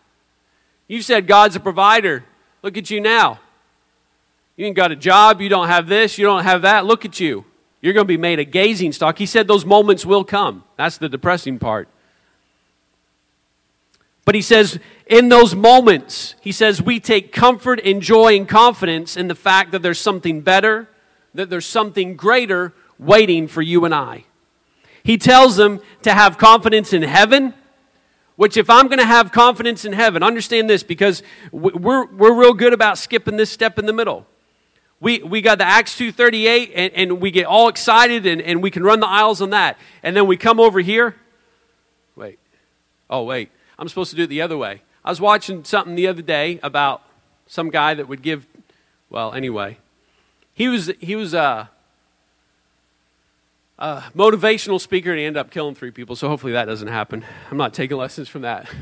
You 0.86 1.02
said 1.02 1.26
God's 1.26 1.56
a 1.56 1.60
provider. 1.60 2.24
Look 2.62 2.76
at 2.76 2.90
you 2.90 3.00
now. 3.00 3.40
You 4.56 4.66
ain't 4.66 4.76
got 4.76 4.92
a 4.92 4.96
job. 4.96 5.40
You 5.40 5.48
don't 5.48 5.68
have 5.68 5.86
this. 5.86 6.18
You 6.18 6.26
don't 6.26 6.42
have 6.42 6.62
that. 6.62 6.84
Look 6.84 7.04
at 7.06 7.18
you. 7.20 7.46
You're 7.80 7.94
going 7.94 8.04
to 8.04 8.08
be 8.08 8.18
made 8.18 8.38
a 8.38 8.44
gazing 8.44 8.92
stock. 8.92 9.16
He 9.16 9.24
said 9.24 9.48
those 9.48 9.64
moments 9.64 10.04
will 10.04 10.24
come. 10.24 10.64
That's 10.76 10.98
the 10.98 11.08
depressing 11.08 11.58
part. 11.58 11.88
But 14.26 14.34
he 14.34 14.42
says, 14.42 14.78
in 15.06 15.30
those 15.30 15.54
moments, 15.54 16.34
he 16.42 16.52
says, 16.52 16.82
we 16.82 17.00
take 17.00 17.32
comfort 17.32 17.80
and 17.82 18.02
joy 18.02 18.36
and 18.36 18.46
confidence 18.46 19.16
in 19.16 19.28
the 19.28 19.34
fact 19.34 19.72
that 19.72 19.80
there's 19.80 19.98
something 19.98 20.42
better, 20.42 20.88
that 21.32 21.48
there's 21.48 21.66
something 21.66 22.14
greater 22.14 22.74
waiting 22.98 23.48
for 23.48 23.62
you 23.62 23.86
and 23.86 23.94
I. 23.94 24.24
He 25.02 25.16
tells 25.16 25.56
them 25.56 25.80
to 26.02 26.12
have 26.12 26.38
confidence 26.38 26.92
in 26.92 27.02
heaven, 27.02 27.54
which 28.36 28.56
if 28.56 28.68
I'm 28.70 28.86
going 28.86 28.98
to 28.98 29.06
have 29.06 29.32
confidence 29.32 29.84
in 29.84 29.92
heaven, 29.92 30.22
understand 30.22 30.68
this 30.68 30.82
because 30.82 31.22
we're, 31.52 32.06
we're 32.06 32.34
real 32.34 32.54
good 32.54 32.72
about 32.72 32.98
skipping 32.98 33.36
this 33.36 33.50
step 33.50 33.78
in 33.78 33.86
the 33.86 33.92
middle 33.92 34.26
we, 35.00 35.22
we 35.22 35.40
got 35.40 35.58
the 35.58 35.64
Acts 35.64 35.98
2.38 35.98 36.72
and, 36.74 36.92
and 36.92 37.20
we 37.20 37.30
get 37.30 37.46
all 37.46 37.68
excited 37.68 38.26
and, 38.26 38.40
and 38.42 38.62
we 38.62 38.70
can 38.70 38.82
run 38.82 39.00
the 39.00 39.08
aisles 39.08 39.40
on 39.40 39.50
that. 39.50 39.78
And 40.02 40.14
then 40.14 40.26
we 40.26 40.36
come 40.36 40.60
over 40.60 40.80
here. 40.80 41.16
Wait. 42.14 42.38
Oh, 43.08 43.24
wait. 43.24 43.50
I'm 43.78 43.88
supposed 43.88 44.10
to 44.10 44.16
do 44.16 44.24
it 44.24 44.26
the 44.28 44.42
other 44.42 44.58
way. 44.58 44.82
I 45.02 45.08
was 45.08 45.20
watching 45.20 45.64
something 45.64 45.94
the 45.94 46.06
other 46.06 46.20
day 46.20 46.60
about 46.62 47.02
some 47.46 47.70
guy 47.70 47.94
that 47.94 48.08
would 48.08 48.20
give, 48.20 48.46
well, 49.08 49.32
anyway. 49.32 49.78
He 50.52 50.68
was, 50.68 50.92
he 51.00 51.16
was 51.16 51.32
a, 51.32 51.70
a 53.80 54.04
motivational 54.14 54.80
speaker 54.80 55.10
and 55.10 55.18
he 55.18 55.24
ended 55.24 55.40
up 55.40 55.50
killing 55.50 55.74
three 55.74 55.90
people, 55.90 56.14
so 56.14 56.28
hopefully 56.28 56.52
that 56.52 56.66
doesn't 56.66 56.88
happen. 56.88 57.24
I'm 57.50 57.56
not 57.56 57.74
taking 57.74 57.96
lessons 58.04 58.28
from 58.28 58.42
that. 58.42 58.68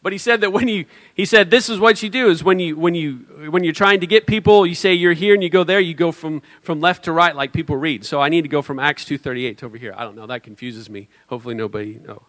But 0.00 0.12
he 0.12 0.18
said 0.18 0.42
that 0.42 0.52
when 0.52 0.68
you, 0.68 0.86
he 1.14 1.24
said, 1.24 1.50
this 1.50 1.68
is 1.68 1.80
what 1.80 2.04
you 2.04 2.08
do 2.08 2.30
is 2.30 2.44
when 2.44 2.60
you, 2.60 2.76
when 2.76 2.94
you, 2.94 3.16
when 3.50 3.64
you're 3.64 3.72
trying 3.72 3.98
to 4.00 4.06
get 4.06 4.28
people, 4.28 4.64
you 4.64 4.76
say 4.76 4.94
you're 4.94 5.12
here 5.12 5.34
and 5.34 5.42
you 5.42 5.50
go 5.50 5.64
there, 5.64 5.80
you 5.80 5.92
go 5.92 6.12
from, 6.12 6.40
from 6.62 6.80
left 6.80 7.06
to 7.06 7.12
right 7.12 7.34
like 7.34 7.52
people 7.52 7.76
read. 7.76 8.04
So 8.04 8.20
I 8.20 8.28
need 8.28 8.42
to 8.42 8.48
go 8.48 8.62
from 8.62 8.78
Acts 8.78 9.04
2.38 9.04 9.58
to 9.58 9.66
over 9.66 9.76
here. 9.76 9.92
I 9.96 10.04
don't 10.04 10.14
know. 10.14 10.26
That 10.28 10.44
confuses 10.44 10.88
me. 10.88 11.08
Hopefully 11.26 11.56
nobody, 11.56 12.00
no. 12.06 12.22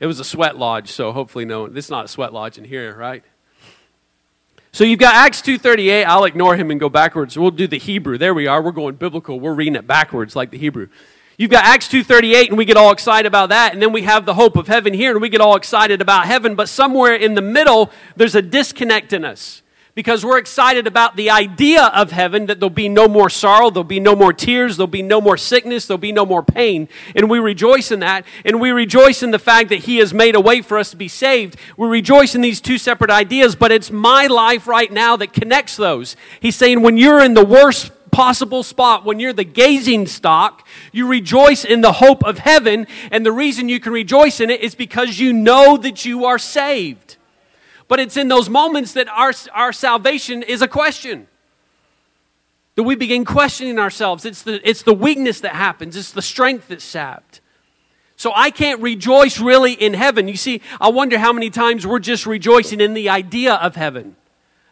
It 0.00 0.06
was 0.06 0.18
a 0.18 0.24
sweat 0.24 0.58
lodge, 0.58 0.90
so 0.90 1.12
hopefully 1.12 1.44
no, 1.44 1.68
this 1.68 1.84
is 1.84 1.90
not 1.90 2.04
a 2.04 2.08
sweat 2.08 2.32
lodge 2.32 2.58
in 2.58 2.64
here, 2.64 2.96
right? 2.96 3.22
So 4.72 4.84
you've 4.84 4.98
got 4.98 5.14
Acts 5.14 5.40
2.38. 5.42 6.04
I'll 6.04 6.24
ignore 6.24 6.56
him 6.56 6.70
and 6.70 6.78
go 6.78 6.88
backwards. 6.88 7.38
We'll 7.38 7.50
do 7.50 7.66
the 7.66 7.78
Hebrew. 7.78 8.18
There 8.18 8.34
we 8.34 8.46
are. 8.46 8.62
We're 8.62 8.72
going 8.72 8.96
biblical. 8.96 9.40
We're 9.40 9.54
reading 9.54 9.76
it 9.76 9.86
backwards 9.86 10.36
like 10.36 10.50
the 10.50 10.58
Hebrew. 10.58 10.88
You've 11.38 11.52
got 11.52 11.64
Acts 11.64 11.86
2:38 11.88 12.48
and 12.48 12.58
we 12.58 12.64
get 12.64 12.76
all 12.76 12.90
excited 12.90 13.26
about 13.26 13.50
that 13.50 13.72
and 13.72 13.80
then 13.80 13.92
we 13.92 14.02
have 14.02 14.26
the 14.26 14.34
hope 14.34 14.56
of 14.56 14.66
heaven 14.66 14.92
here 14.92 15.12
and 15.12 15.22
we 15.22 15.28
get 15.28 15.40
all 15.40 15.54
excited 15.54 16.02
about 16.02 16.26
heaven 16.26 16.56
but 16.56 16.68
somewhere 16.68 17.14
in 17.14 17.34
the 17.34 17.40
middle 17.40 17.92
there's 18.16 18.34
a 18.34 18.42
disconnect 18.42 19.12
in 19.12 19.24
us 19.24 19.62
because 19.98 20.24
we're 20.24 20.38
excited 20.38 20.86
about 20.86 21.16
the 21.16 21.28
idea 21.28 21.86
of 21.86 22.12
heaven 22.12 22.46
that 22.46 22.60
there'll 22.60 22.70
be 22.70 22.88
no 22.88 23.08
more 23.08 23.28
sorrow, 23.28 23.68
there'll 23.68 23.82
be 23.82 23.98
no 23.98 24.14
more 24.14 24.32
tears, 24.32 24.76
there'll 24.76 24.86
be 24.86 25.02
no 25.02 25.20
more 25.20 25.36
sickness, 25.36 25.86
there'll 25.86 25.98
be 25.98 26.12
no 26.12 26.24
more 26.24 26.40
pain. 26.40 26.88
And 27.16 27.28
we 27.28 27.40
rejoice 27.40 27.90
in 27.90 27.98
that. 27.98 28.24
And 28.44 28.60
we 28.60 28.70
rejoice 28.70 29.24
in 29.24 29.32
the 29.32 29.40
fact 29.40 29.70
that 29.70 29.80
He 29.80 29.96
has 29.96 30.14
made 30.14 30.36
a 30.36 30.40
way 30.40 30.62
for 30.62 30.78
us 30.78 30.92
to 30.92 30.96
be 30.96 31.08
saved. 31.08 31.56
We 31.76 31.88
rejoice 31.88 32.36
in 32.36 32.42
these 32.42 32.60
two 32.60 32.78
separate 32.78 33.10
ideas, 33.10 33.56
but 33.56 33.72
it's 33.72 33.90
my 33.90 34.28
life 34.28 34.68
right 34.68 34.92
now 34.92 35.16
that 35.16 35.32
connects 35.32 35.74
those. 35.74 36.14
He's 36.38 36.54
saying 36.54 36.80
when 36.80 36.96
you're 36.96 37.20
in 37.20 37.34
the 37.34 37.44
worst 37.44 37.90
possible 38.12 38.62
spot, 38.62 39.04
when 39.04 39.18
you're 39.18 39.32
the 39.32 39.42
gazing 39.42 40.06
stock, 40.06 40.64
you 40.92 41.08
rejoice 41.08 41.64
in 41.64 41.80
the 41.80 41.94
hope 41.94 42.22
of 42.22 42.38
heaven. 42.38 42.86
And 43.10 43.26
the 43.26 43.32
reason 43.32 43.68
you 43.68 43.80
can 43.80 43.92
rejoice 43.92 44.38
in 44.38 44.48
it 44.48 44.60
is 44.60 44.76
because 44.76 45.18
you 45.18 45.32
know 45.32 45.76
that 45.76 46.04
you 46.04 46.24
are 46.24 46.38
saved. 46.38 47.17
But 47.88 48.00
it's 48.00 48.16
in 48.16 48.28
those 48.28 48.48
moments 48.48 48.92
that 48.92 49.08
our, 49.08 49.32
our 49.52 49.72
salvation 49.72 50.42
is 50.42 50.62
a 50.62 50.68
question. 50.68 51.26
That 52.76 52.84
we 52.84 52.94
begin 52.94 53.24
questioning 53.24 53.78
ourselves. 53.78 54.24
It's 54.24 54.42
the, 54.42 54.66
it's 54.68 54.82
the 54.82 54.94
weakness 54.94 55.40
that 55.40 55.54
happens, 55.54 55.96
it's 55.96 56.12
the 56.12 56.22
strength 56.22 56.68
that's 56.68 56.84
sapped. 56.84 57.40
So 58.16 58.32
I 58.34 58.50
can't 58.50 58.80
rejoice 58.80 59.38
really 59.38 59.72
in 59.72 59.94
heaven. 59.94 60.26
You 60.26 60.36
see, 60.36 60.60
I 60.80 60.88
wonder 60.88 61.18
how 61.18 61.32
many 61.32 61.50
times 61.50 61.86
we're 61.86 62.00
just 62.00 62.26
rejoicing 62.26 62.80
in 62.80 62.94
the 62.94 63.08
idea 63.08 63.54
of 63.54 63.76
heaven 63.76 64.16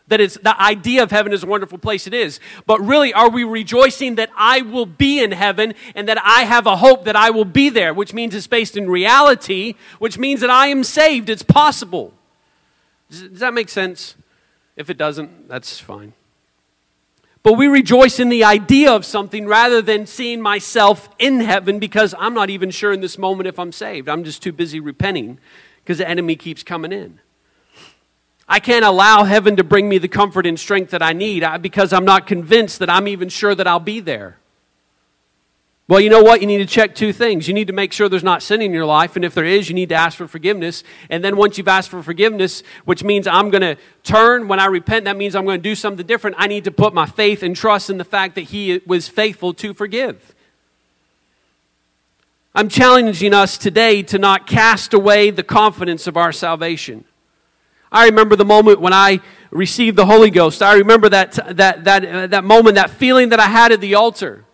that 0.09 0.21
it's 0.21 0.37
the 0.39 0.61
idea 0.61 1.03
of 1.03 1.11
heaven 1.11 1.33
is 1.33 1.43
a 1.43 1.47
wonderful 1.47 1.79
place 1.79 2.07
it 2.07 2.15
is 2.15 2.39
but 2.65 2.81
really 2.81 3.13
are 3.13 3.29
we 3.29 3.45
rejoicing 3.45 4.17
that 4.17 4.31
i 4.37 4.61
will 4.63 4.87
be 4.87 5.23
in 5.23 5.33
heaven 5.33 5.75
and 5.95 6.09
that 6.09 6.19
i 6.23 6.45
have 6.45 6.67
a 6.67 6.77
hope 6.77 7.05
that 7.05 7.17
i 7.17 7.31
will 7.31 7.45
be 7.45 7.69
there 7.69 7.93
which 7.93 8.15
means 8.15 8.35
it's 8.35 8.47
based 8.47 8.77
in 8.77 8.89
reality 8.89 9.75
which 9.99 10.19
means 10.19 10.41
that 10.41 10.51
i 10.51 10.69
am 10.69 10.85
saved 10.85 11.29
it's 11.29 11.43
possible 11.43 12.13
does, 13.11 13.41
that 13.41 13.55
make 13.55 13.69
sense? 13.69 14.17
If 14.77 14.91
it 14.91 14.99
doesn't 14.99 15.49
that's 15.49 15.79
fine. 15.79 16.13
But 17.43 17.55
we 17.55 17.69
rejoice 17.69 18.19
in 18.19 18.29
the 18.29 18.43
idea 18.43 18.93
of 18.93 19.05
something 19.05 19.47
rather 19.47 19.81
than 19.81 20.07
seeing 20.07 20.41
myself 20.41 21.09
in 21.19 21.41
heaven 21.41 21.79
because 21.79 22.15
i'm 22.19 22.35
not 22.35 22.51
even 22.51 22.71
sure 22.71 22.93
in 22.93 23.01
this 23.01 23.19
moment 23.19 23.47
if 23.47 23.59
i'm 23.59 23.73
saved. 23.73 24.09
I'm 24.09 24.25
just 24.25 24.43
too 24.43 24.53
busy 24.53 24.81
repenting 24.81 25.39
because 25.83 25.99
the 25.99 26.09
enemy 26.09 26.37
keeps 26.37 26.63
coming 26.63 26.93
in. 26.93 27.21
I 28.49 28.61
can't 28.61 28.85
allow 28.85 29.25
heaven 29.25 29.57
to 29.57 29.65
bring 29.65 29.89
me 29.89 29.99
the 29.99 30.09
comfort 30.09 30.47
and 30.47 30.59
strength 30.59 30.91
that 30.91 31.03
I 31.03 31.13
need 31.13 31.45
because 31.63 31.93
I'm 31.93 32.05
not 32.05 32.27
convinced 32.27 32.79
that 32.79 32.89
I'm 32.89 33.09
even 33.09 33.29
sure 33.29 33.55
that 33.55 33.67
I'll 33.67 33.81
be 33.81 34.01
there. 34.01 34.39
Well, 35.89 36.01
you 36.01 36.11
know 36.11 36.23
what? 36.23 36.41
You 36.41 36.49
need 36.49 36.59
to 36.59 36.67
check 36.67 36.97
two 36.97 37.13
things. 37.13 37.47
You 37.47 37.55
need 37.55 37.69
to 37.69 37.73
make 37.73 37.93
sure 37.93 38.09
there's 38.09 38.25
not 38.25 38.43
sin 38.43 38.61
in 38.61 38.73
your 38.73 38.85
life, 38.85 39.15
and 39.15 39.25
if 39.25 39.35
there 39.35 39.45
is, 39.45 39.69
you 39.69 39.75
need 39.75 39.91
to 39.91 39.95
ask 39.95 40.19
for 40.19 40.27
forgiveness. 40.27 40.83
And 41.11 41.23
then 41.23 41.37
once 41.37 41.59
you've 41.59 41.69
asked 41.69 41.91
for 41.91 42.03
forgiveness, 42.03 42.65
which 42.87 43.05
means 43.05 43.29
I'm 43.29 43.51
going 43.51 43.63
to 43.63 43.77
turn 44.03 44.49
when 44.49 44.59
I 44.59 44.67
repent, 44.67 45.05
that 45.05 45.17
means 45.17 45.37
I'm 45.37 45.45
going 45.45 45.61
to 45.61 45.63
do 45.63 45.77
something 45.77 46.05
different. 46.05 46.37
I 46.41 46.49
need 46.49 46.65
to 46.65 46.73
put 46.73 46.93
my 46.93 47.07
faith 47.07 47.45
and 47.45 47.55
trust 47.55 47.89
in 47.89 47.99
the 47.99 48.05
fact 48.05 48.35
that 48.35 48.43
He 48.43 48.81
was 48.85 49.07
faithful 49.07 49.55
to 49.55 49.73
forgive. 49.75 50.35
I'm 52.53 52.69
challenging 52.69 53.33
us 53.33 53.57
today 53.57 54.03
to 54.05 54.19
not 54.19 54.49
cast 54.49 54.93
away 54.93 55.31
the 55.31 55.45
confidence 55.45 56.09
of 56.09 56.17
our 56.17 56.33
salvation. 56.33 57.05
I 57.93 58.07
remember 58.07 58.35
the 58.35 58.45
moment 58.45 58.81
when 58.81 58.93
I 58.93 59.21
received 59.53 59.97
the 59.97 60.07
Holy 60.07 60.31
Ghost. 60.31 60.63
I 60.63 60.75
remember 60.79 61.09
that, 61.11 61.35
that, 61.57 61.85
that, 61.85 62.05
uh, 62.05 62.27
that 62.27 62.43
moment, 62.43 62.75
that 62.75 62.91
feeling 62.91 63.29
that 63.29 63.39
I 63.39 63.47
had 63.47 63.71
at 63.71 63.81
the 63.81 63.95
altar 63.95 64.46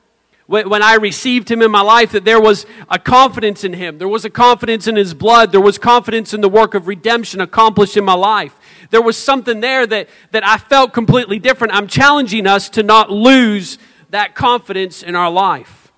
when, 0.47 0.83
I 0.83 0.95
received 0.95 1.51
Him 1.51 1.63
in 1.63 1.71
my 1.71 1.81
life, 1.81 2.13
that 2.13 2.25
there 2.25 2.41
was 2.41 2.67
a 2.89 2.99
confidence 2.99 3.65
in 3.65 3.73
Him. 3.73 3.99
There 3.99 4.09
was 4.09 4.25
a 4.25 4.31
confidence 4.31 4.87
in 4.87 4.97
His 4.97 5.15
blood. 5.15 5.53
There 5.53 5.61
was 5.61 5.79
confidence 5.79 6.35
in 6.35 6.41
the 6.41 6.49
work 6.49 6.75
of 6.75 6.87
redemption 6.89 7.41
accomplished 7.41 7.97
in 7.97 8.05
my 8.05 8.15
life. 8.15 8.59
There 8.91 9.03
was 9.03 9.17
something 9.17 9.61
there 9.61 9.87
that, 9.87 10.09
that 10.33 10.47
I 10.47 10.59
felt 10.59 10.93
completely 10.93 11.39
different. 11.39 11.75
I'm 11.75 11.87
challenging 11.87 12.47
us 12.47 12.69
to 12.71 12.83
not 12.83 13.11
lose 13.11 13.79
that 14.11 14.35
confidence 14.35 15.03
in 15.03 15.15
our 15.17 15.31
life. 15.31 15.91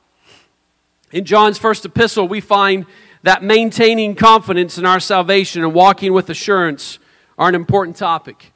In 1.10 1.24
John's 1.24 1.58
first 1.58 1.84
epistle, 1.84 2.28
we 2.28 2.40
find 2.40 2.86
that 3.22 3.42
maintaining 3.42 4.14
confidence 4.14 4.78
in 4.78 4.84
our 4.84 5.00
salvation 5.00 5.64
and 5.64 5.72
walking 5.72 6.12
with 6.12 6.28
assurance 6.28 6.98
are 7.38 7.48
an 7.48 7.54
important 7.54 7.96
topic. 7.96 8.52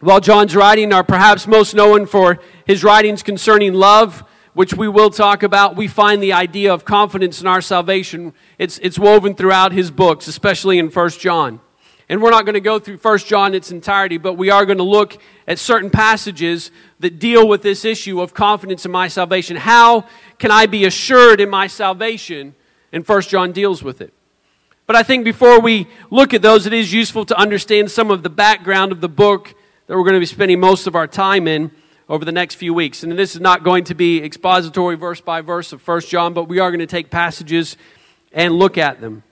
While 0.00 0.20
John's 0.20 0.56
writing 0.56 0.92
are 0.92 1.04
perhaps 1.04 1.46
most 1.46 1.74
known 1.74 2.06
for 2.06 2.40
his 2.66 2.82
writings 2.82 3.22
concerning 3.22 3.74
love, 3.74 4.24
which 4.54 4.74
we 4.74 4.88
will 4.88 5.10
talk 5.10 5.42
about, 5.42 5.76
we 5.76 5.88
find 5.88 6.22
the 6.22 6.32
idea 6.32 6.72
of 6.72 6.84
confidence 6.84 7.40
in 7.40 7.46
our 7.46 7.62
salvation. 7.62 8.34
It's, 8.58 8.78
it's 8.78 8.98
woven 8.98 9.34
throughout 9.34 9.72
his 9.72 9.90
books, 9.90 10.26
especially 10.26 10.78
in 10.78 10.90
1 10.90 11.10
John. 11.10 11.60
And 12.08 12.20
we're 12.20 12.30
not 12.30 12.44
going 12.44 12.54
to 12.54 12.60
go 12.60 12.78
through 12.78 12.98
1 12.98 13.18
John 13.20 13.52
in 13.52 13.54
its 13.54 13.70
entirety, 13.70 14.18
but 14.18 14.34
we 14.34 14.50
are 14.50 14.66
going 14.66 14.78
to 14.78 14.84
look 14.84 15.16
at 15.48 15.58
certain 15.58 15.88
passages 15.88 16.70
that 17.00 17.18
deal 17.18 17.48
with 17.48 17.62
this 17.62 17.86
issue 17.86 18.20
of 18.20 18.34
confidence 18.34 18.84
in 18.84 18.92
my 18.92 19.08
salvation. 19.08 19.56
How 19.56 20.06
can 20.38 20.50
I 20.50 20.66
be 20.66 20.84
assured 20.84 21.40
in 21.40 21.48
my 21.48 21.66
salvation? 21.66 22.54
And 22.92 23.06
First 23.06 23.30
John 23.30 23.52
deals 23.52 23.82
with 23.82 24.02
it. 24.02 24.12
But 24.86 24.96
I 24.96 25.02
think 25.02 25.24
before 25.24 25.60
we 25.60 25.86
look 26.10 26.34
at 26.34 26.42
those, 26.42 26.66
it 26.66 26.74
is 26.74 26.92
useful 26.92 27.24
to 27.24 27.38
understand 27.38 27.90
some 27.90 28.10
of 28.10 28.22
the 28.22 28.28
background 28.28 28.92
of 28.92 29.00
the 29.00 29.08
book 29.08 29.54
that 29.86 29.96
we're 29.96 30.04
going 30.04 30.14
to 30.14 30.20
be 30.20 30.26
spending 30.26 30.60
most 30.60 30.86
of 30.86 30.94
our 30.94 31.06
time 31.06 31.48
in 31.48 31.70
over 32.08 32.24
the 32.24 32.32
next 32.32 32.56
few 32.56 32.74
weeks. 32.74 33.02
And 33.02 33.12
this 33.18 33.34
is 33.34 33.40
not 33.40 33.64
going 33.64 33.84
to 33.84 33.94
be 33.94 34.22
expository 34.22 34.96
verse 34.96 35.20
by 35.20 35.40
verse 35.40 35.72
of 35.72 35.80
First 35.80 36.08
John, 36.08 36.34
but 36.34 36.48
we 36.48 36.58
are 36.58 36.70
going 36.70 36.80
to 36.80 36.86
take 36.86 37.10
passages 37.10 37.76
and 38.32 38.54
look 38.54 38.78
at 38.78 39.00
them. 39.00 39.22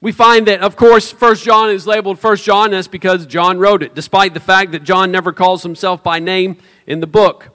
We 0.00 0.10
find 0.10 0.48
that, 0.48 0.60
of 0.62 0.74
course, 0.74 1.12
First 1.12 1.44
John 1.44 1.70
is 1.70 1.86
labeled 1.86 2.18
First 2.18 2.44
John, 2.44 2.66
and 2.66 2.74
that's 2.74 2.88
because 2.88 3.24
John 3.24 3.58
wrote 3.58 3.84
it, 3.84 3.94
despite 3.94 4.34
the 4.34 4.40
fact 4.40 4.72
that 4.72 4.82
John 4.82 5.12
never 5.12 5.32
calls 5.32 5.62
himself 5.62 6.02
by 6.02 6.18
name 6.18 6.56
in 6.88 6.98
the 6.98 7.06
book. 7.06 7.50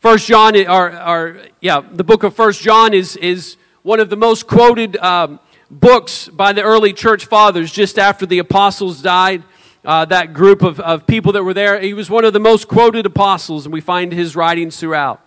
First 0.00 0.26
John, 0.26 0.56
or, 0.56 0.90
or, 1.02 1.42
yeah, 1.60 1.82
the 1.92 2.04
book 2.04 2.22
of 2.22 2.34
First 2.34 2.62
John 2.62 2.94
is, 2.94 3.16
is 3.16 3.56
one 3.82 4.00
of 4.00 4.08
the 4.08 4.16
most 4.16 4.46
quoted 4.46 4.96
um, 4.96 5.40
books 5.70 6.28
by 6.28 6.52
the 6.54 6.62
early 6.62 6.92
church 6.92 7.26
fathers 7.26 7.70
just 7.70 7.98
after 7.98 8.24
the 8.24 8.38
apostles 8.38 9.02
died. 9.02 9.42
Uh, 9.88 10.04
that 10.04 10.34
group 10.34 10.60
of, 10.60 10.78
of 10.80 11.06
people 11.06 11.32
that 11.32 11.42
were 11.42 11.54
there, 11.54 11.80
he 11.80 11.94
was 11.94 12.10
one 12.10 12.22
of 12.22 12.34
the 12.34 12.38
most 12.38 12.68
quoted 12.68 13.06
apostles, 13.06 13.64
and 13.64 13.72
we 13.72 13.80
find 13.80 14.12
his 14.12 14.36
writings 14.36 14.78
throughout. 14.78 15.18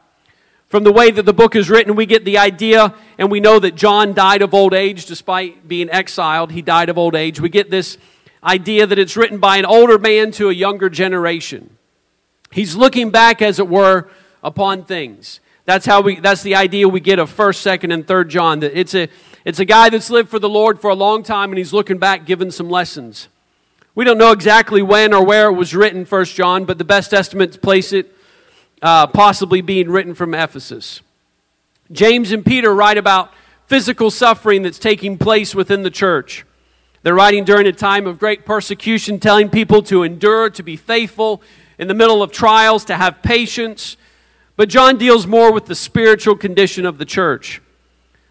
From 0.67 0.83
the 0.83 0.91
way 0.91 1.09
that 1.09 1.23
the 1.23 1.33
book 1.33 1.55
is 1.55 1.67
written, 1.67 1.95
we 1.95 2.05
get 2.05 2.25
the 2.25 2.37
idea, 2.37 2.93
and 3.17 3.31
we 3.31 3.39
know 3.39 3.57
that 3.57 3.73
John 3.73 4.13
died 4.13 4.43
of 4.43 4.53
old 4.53 4.75
age 4.75 5.07
despite 5.07 5.67
being 5.67 5.89
exiled. 5.89 6.51
He 6.51 6.61
died 6.61 6.89
of 6.89 6.99
old 6.99 7.15
age. 7.15 7.39
We 7.39 7.49
get 7.49 7.71
this 7.71 7.97
idea 8.43 8.85
that 8.85 8.99
it's 8.99 9.17
written 9.17 9.39
by 9.39 9.57
an 9.57 9.65
older 9.65 9.97
man 9.97 10.29
to 10.33 10.49
a 10.49 10.53
younger 10.53 10.91
generation. 10.91 11.75
He's 12.51 12.75
looking 12.75 13.09
back, 13.09 13.41
as 13.41 13.57
it 13.57 13.67
were, 13.67 14.09
upon 14.43 14.85
things. 14.85 15.39
That's 15.65 15.87
how 15.87 16.01
we 16.01 16.19
that's 16.19 16.43
the 16.43 16.53
idea 16.53 16.87
we 16.87 16.99
get 16.99 17.17
of 17.17 17.31
first, 17.31 17.63
second, 17.63 17.93
and 17.93 18.05
third 18.05 18.29
John. 18.29 18.59
That 18.59 18.79
it's 18.79 18.93
a 18.93 19.09
it's 19.43 19.57
a 19.57 19.65
guy 19.65 19.89
that's 19.89 20.11
lived 20.11 20.29
for 20.29 20.37
the 20.37 20.49
Lord 20.49 20.79
for 20.79 20.91
a 20.91 20.95
long 20.95 21.23
time 21.23 21.49
and 21.49 21.57
he's 21.57 21.73
looking 21.73 21.97
back 21.97 22.27
giving 22.27 22.51
some 22.51 22.69
lessons. 22.69 23.27
We 23.93 24.05
don't 24.05 24.17
know 24.17 24.31
exactly 24.31 24.81
when 24.81 25.13
or 25.13 25.25
where 25.25 25.49
it 25.49 25.53
was 25.53 25.75
written, 25.75 26.05
First 26.05 26.33
John, 26.35 26.63
but 26.63 26.77
the 26.77 26.85
best 26.85 27.13
estimates 27.13 27.57
place 27.57 27.91
it 27.91 28.15
uh, 28.81 29.07
possibly 29.07 29.59
being 29.59 29.89
written 29.89 30.15
from 30.15 30.33
Ephesus. 30.33 31.01
James 31.91 32.31
and 32.31 32.45
Peter 32.45 32.73
write 32.73 32.97
about 32.97 33.33
physical 33.67 34.09
suffering 34.09 34.61
that's 34.61 34.79
taking 34.79 35.17
place 35.17 35.53
within 35.53 35.83
the 35.83 35.91
church. 35.91 36.45
They're 37.03 37.15
writing 37.15 37.43
during 37.43 37.67
a 37.67 37.73
time 37.73 38.07
of 38.07 38.17
great 38.17 38.45
persecution, 38.45 39.19
telling 39.19 39.49
people 39.49 39.81
to 39.83 40.03
endure, 40.03 40.49
to 40.51 40.63
be 40.63 40.77
faithful 40.77 41.41
in 41.77 41.89
the 41.89 41.93
middle 41.93 42.23
of 42.23 42.31
trials, 42.31 42.85
to 42.85 42.95
have 42.95 43.21
patience, 43.21 43.97
but 44.55 44.69
John 44.69 44.97
deals 44.97 45.27
more 45.27 45.51
with 45.51 45.65
the 45.65 45.75
spiritual 45.75 46.37
condition 46.37 46.85
of 46.85 46.97
the 46.97 47.05
church. 47.05 47.61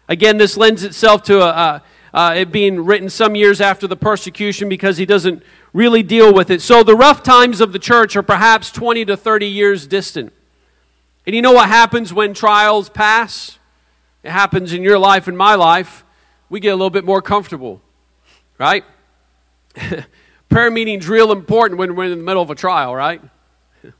Again, 0.07 0.37
this 0.37 0.57
lends 0.57 0.83
itself 0.83 1.21
to 1.23 1.41
a, 1.41 1.49
a, 1.49 1.83
Uh, 2.13 2.33
it 2.37 2.51
being 2.51 2.83
written 2.83 3.09
some 3.09 3.35
years 3.35 3.61
after 3.61 3.87
the 3.87 3.95
persecution 3.95 4.67
because 4.67 4.97
he 4.97 5.05
doesn't 5.05 5.41
really 5.73 6.03
deal 6.03 6.33
with 6.33 6.49
it. 6.49 6.61
So 6.61 6.83
the 6.83 6.95
rough 6.95 7.23
times 7.23 7.61
of 7.61 7.71
the 7.71 7.79
church 7.79 8.15
are 8.15 8.23
perhaps 8.23 8.71
20 8.71 9.05
to 9.05 9.15
30 9.15 9.47
years 9.47 9.87
distant. 9.87 10.33
And 11.25 11.35
you 11.35 11.41
know 11.41 11.53
what 11.53 11.69
happens 11.69 12.13
when 12.13 12.33
trials 12.33 12.89
pass? 12.89 13.59
It 14.23 14.31
happens 14.31 14.73
in 14.73 14.83
your 14.83 14.99
life 14.99 15.27
and 15.27 15.37
my 15.37 15.55
life. 15.55 16.03
We 16.49 16.59
get 16.59 16.69
a 16.69 16.75
little 16.75 16.89
bit 16.89 17.05
more 17.05 17.21
comfortable, 17.21 17.81
right? 18.57 18.83
Prayer 20.49 20.69
meeting's 20.69 21.07
real 21.07 21.31
important 21.31 21.79
when 21.79 21.95
we're 21.95 22.11
in 22.11 22.17
the 22.17 22.23
middle 22.23 22.41
of 22.41 22.49
a 22.49 22.55
trial, 22.55 22.95
right? 22.95 23.21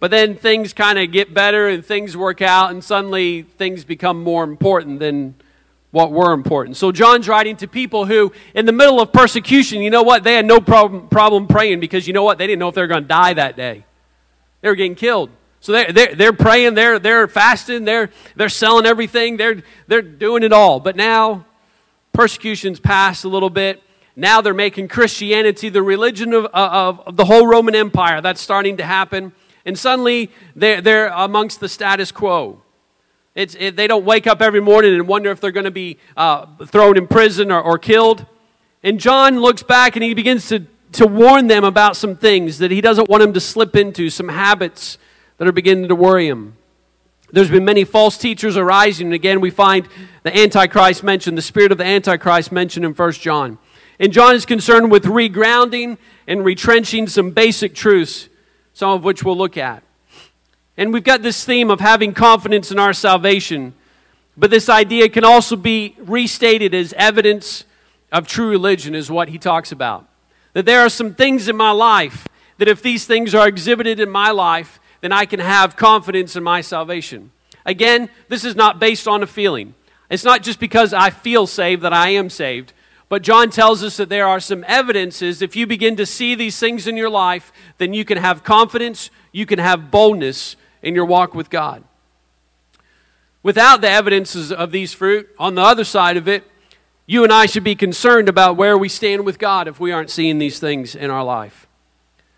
But 0.00 0.12
then 0.12 0.36
things 0.36 0.72
kind 0.72 0.96
of 0.96 1.10
get 1.10 1.34
better 1.34 1.66
and 1.66 1.84
things 1.84 2.16
work 2.16 2.40
out, 2.40 2.70
and 2.70 2.84
suddenly 2.84 3.42
things 3.42 3.84
become 3.84 4.22
more 4.22 4.44
important 4.44 5.00
than 5.00 5.34
what 5.90 6.12
were 6.12 6.32
important. 6.32 6.76
So 6.76 6.92
John's 6.92 7.28
writing 7.28 7.56
to 7.56 7.68
people 7.68 8.04
who, 8.04 8.32
in 8.54 8.66
the 8.66 8.72
middle 8.72 9.00
of 9.00 9.12
persecution, 9.12 9.80
you 9.80 9.90
know 9.90 10.02
what? 10.02 10.22
They 10.22 10.34
had 10.34 10.44
no 10.44 10.60
problem, 10.60 11.08
problem 11.08 11.46
praying 11.46 11.80
because 11.80 12.06
you 12.06 12.12
know 12.12 12.22
what? 12.22 12.38
They 12.38 12.46
didn't 12.46 12.58
know 12.58 12.68
if 12.68 12.74
they 12.74 12.82
were 12.82 12.88
going 12.88 13.02
to 13.02 13.08
die 13.08 13.34
that 13.34 13.56
day. 13.56 13.84
They 14.60 14.68
were 14.68 14.74
getting 14.74 14.94
killed. 14.94 15.30
So 15.60 15.72
they're, 15.72 15.92
they're, 15.92 16.14
they're 16.14 16.32
praying, 16.32 16.74
they're, 16.74 16.98
they're 16.98 17.26
fasting, 17.26 17.84
they're, 17.84 18.10
they're 18.36 18.48
selling 18.48 18.86
everything, 18.86 19.36
they're, 19.36 19.62
they're 19.88 20.02
doing 20.02 20.44
it 20.44 20.52
all. 20.52 20.78
But 20.78 20.94
now, 20.94 21.46
persecution's 22.12 22.78
passed 22.78 23.24
a 23.24 23.28
little 23.28 23.50
bit. 23.50 23.82
Now 24.14 24.40
they're 24.40 24.54
making 24.54 24.88
Christianity 24.88 25.68
the 25.68 25.82
religion 25.82 26.32
of, 26.32 26.44
uh, 26.46 26.48
of, 26.54 27.00
of 27.00 27.16
the 27.16 27.24
whole 27.24 27.46
Roman 27.46 27.74
Empire. 27.74 28.20
That's 28.20 28.40
starting 28.40 28.76
to 28.76 28.84
happen 28.84 29.32
and 29.68 29.78
suddenly 29.78 30.30
they're, 30.56 30.80
they're 30.80 31.08
amongst 31.08 31.60
the 31.60 31.68
status 31.68 32.10
quo. 32.10 32.62
It's, 33.38 33.54
it, 33.56 33.76
they 33.76 33.86
don't 33.86 34.04
wake 34.04 34.26
up 34.26 34.42
every 34.42 34.60
morning 34.60 34.94
and 34.94 35.06
wonder 35.06 35.30
if 35.30 35.40
they're 35.40 35.52
going 35.52 35.62
to 35.62 35.70
be 35.70 35.98
uh, 36.16 36.46
thrown 36.66 36.96
in 36.96 37.06
prison 37.06 37.52
or, 37.52 37.62
or 37.62 37.78
killed. 37.78 38.26
And 38.82 38.98
John 38.98 39.38
looks 39.38 39.62
back 39.62 39.94
and 39.94 40.02
he 40.02 40.12
begins 40.12 40.48
to, 40.48 40.66
to 40.94 41.06
warn 41.06 41.46
them 41.46 41.62
about 41.62 41.94
some 41.94 42.16
things 42.16 42.58
that 42.58 42.72
he 42.72 42.80
doesn't 42.80 43.08
want 43.08 43.20
them 43.20 43.32
to 43.34 43.40
slip 43.40 43.76
into, 43.76 44.10
some 44.10 44.28
habits 44.28 44.98
that 45.36 45.46
are 45.46 45.52
beginning 45.52 45.86
to 45.86 45.94
worry 45.94 46.26
him. 46.26 46.56
There's 47.30 47.48
been 47.48 47.64
many 47.64 47.84
false 47.84 48.18
teachers 48.18 48.56
arising. 48.56 49.06
And 49.06 49.14
again, 49.14 49.40
we 49.40 49.50
find 49.50 49.86
the 50.24 50.36
Antichrist 50.36 51.04
mentioned, 51.04 51.38
the 51.38 51.42
spirit 51.42 51.70
of 51.70 51.78
the 51.78 51.84
Antichrist 51.84 52.50
mentioned 52.50 52.84
in 52.84 52.92
1 52.92 53.12
John. 53.12 53.58
And 54.00 54.12
John 54.12 54.34
is 54.34 54.46
concerned 54.46 54.90
with 54.90 55.04
regrounding 55.04 55.98
and 56.26 56.44
retrenching 56.44 57.06
some 57.06 57.30
basic 57.30 57.76
truths 57.76 58.28
some 58.78 58.90
of 58.90 59.02
which 59.02 59.24
we'll 59.24 59.36
look 59.36 59.56
at. 59.56 59.82
And 60.78 60.92
we've 60.92 61.02
got 61.02 61.22
this 61.22 61.44
theme 61.44 61.70
of 61.70 61.80
having 61.80 62.14
confidence 62.14 62.70
in 62.70 62.78
our 62.78 62.92
salvation, 62.92 63.74
but 64.36 64.52
this 64.52 64.68
idea 64.68 65.08
can 65.08 65.24
also 65.24 65.56
be 65.56 65.96
restated 65.98 66.72
as 66.72 66.92
evidence 66.92 67.64
of 68.12 68.28
true 68.28 68.48
religion, 68.48 68.94
is 68.94 69.10
what 69.10 69.28
he 69.28 69.38
talks 69.38 69.72
about. 69.72 70.06
That 70.52 70.66
there 70.66 70.80
are 70.80 70.88
some 70.88 71.14
things 71.14 71.48
in 71.48 71.56
my 71.56 71.72
life 71.72 72.28
that 72.58 72.68
if 72.68 72.80
these 72.80 73.06
things 73.06 73.34
are 73.34 73.48
exhibited 73.48 73.98
in 73.98 74.08
my 74.08 74.30
life, 74.30 74.78
then 75.00 75.10
I 75.10 75.26
can 75.26 75.40
have 75.40 75.74
confidence 75.74 76.36
in 76.36 76.44
my 76.44 76.60
salvation. 76.60 77.32
Again, 77.66 78.08
this 78.28 78.44
is 78.44 78.54
not 78.54 78.78
based 78.78 79.08
on 79.08 79.24
a 79.24 79.26
feeling. 79.26 79.74
It's 80.08 80.24
not 80.24 80.44
just 80.44 80.60
because 80.60 80.94
I 80.94 81.10
feel 81.10 81.48
saved 81.48 81.82
that 81.82 81.92
I 81.92 82.10
am 82.10 82.30
saved, 82.30 82.72
but 83.08 83.22
John 83.22 83.50
tells 83.50 83.82
us 83.82 83.96
that 83.96 84.10
there 84.10 84.28
are 84.28 84.40
some 84.40 84.64
evidences. 84.68 85.42
If 85.42 85.56
you 85.56 85.66
begin 85.66 85.96
to 85.96 86.06
see 86.06 86.36
these 86.36 86.58
things 86.58 86.86
in 86.86 86.96
your 86.96 87.10
life, 87.10 87.52
then 87.78 87.94
you 87.94 88.04
can 88.04 88.18
have 88.18 88.44
confidence, 88.44 89.10
you 89.32 89.44
can 89.44 89.58
have 89.58 89.90
boldness 89.90 90.54
in 90.82 90.94
your 90.94 91.04
walk 91.04 91.34
with 91.34 91.50
God. 91.50 91.84
Without 93.42 93.80
the 93.80 93.88
evidences 93.88 94.52
of 94.52 94.72
these 94.72 94.92
fruit, 94.92 95.28
on 95.38 95.54
the 95.54 95.62
other 95.62 95.84
side 95.84 96.16
of 96.16 96.28
it, 96.28 96.44
you 97.06 97.24
and 97.24 97.32
I 97.32 97.46
should 97.46 97.64
be 97.64 97.74
concerned 97.74 98.28
about 98.28 98.56
where 98.56 98.76
we 98.76 98.88
stand 98.88 99.24
with 99.24 99.38
God 99.38 99.66
if 99.66 99.80
we 99.80 99.92
aren't 99.92 100.10
seeing 100.10 100.38
these 100.38 100.58
things 100.58 100.94
in 100.94 101.10
our 101.10 101.24
life. 101.24 101.66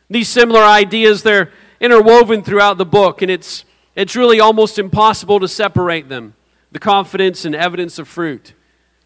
These 0.09 0.29
similar 0.29 0.61
ideas, 0.61 1.23
they're 1.23 1.51
interwoven 1.81 2.43
throughout 2.43 2.79
the 2.79 2.87
book, 2.87 3.23
and 3.23 3.31
it's, 3.31 3.65
it's 3.97 4.15
really 4.15 4.39
almost 4.39 4.79
impossible 4.79 5.41
to 5.41 5.49
separate 5.49 6.09
them 6.09 6.35
the 6.73 6.79
confidence 6.79 7.45
and 7.45 7.55
evidence 7.55 7.99
of 7.99 8.07
fruit. 8.07 8.55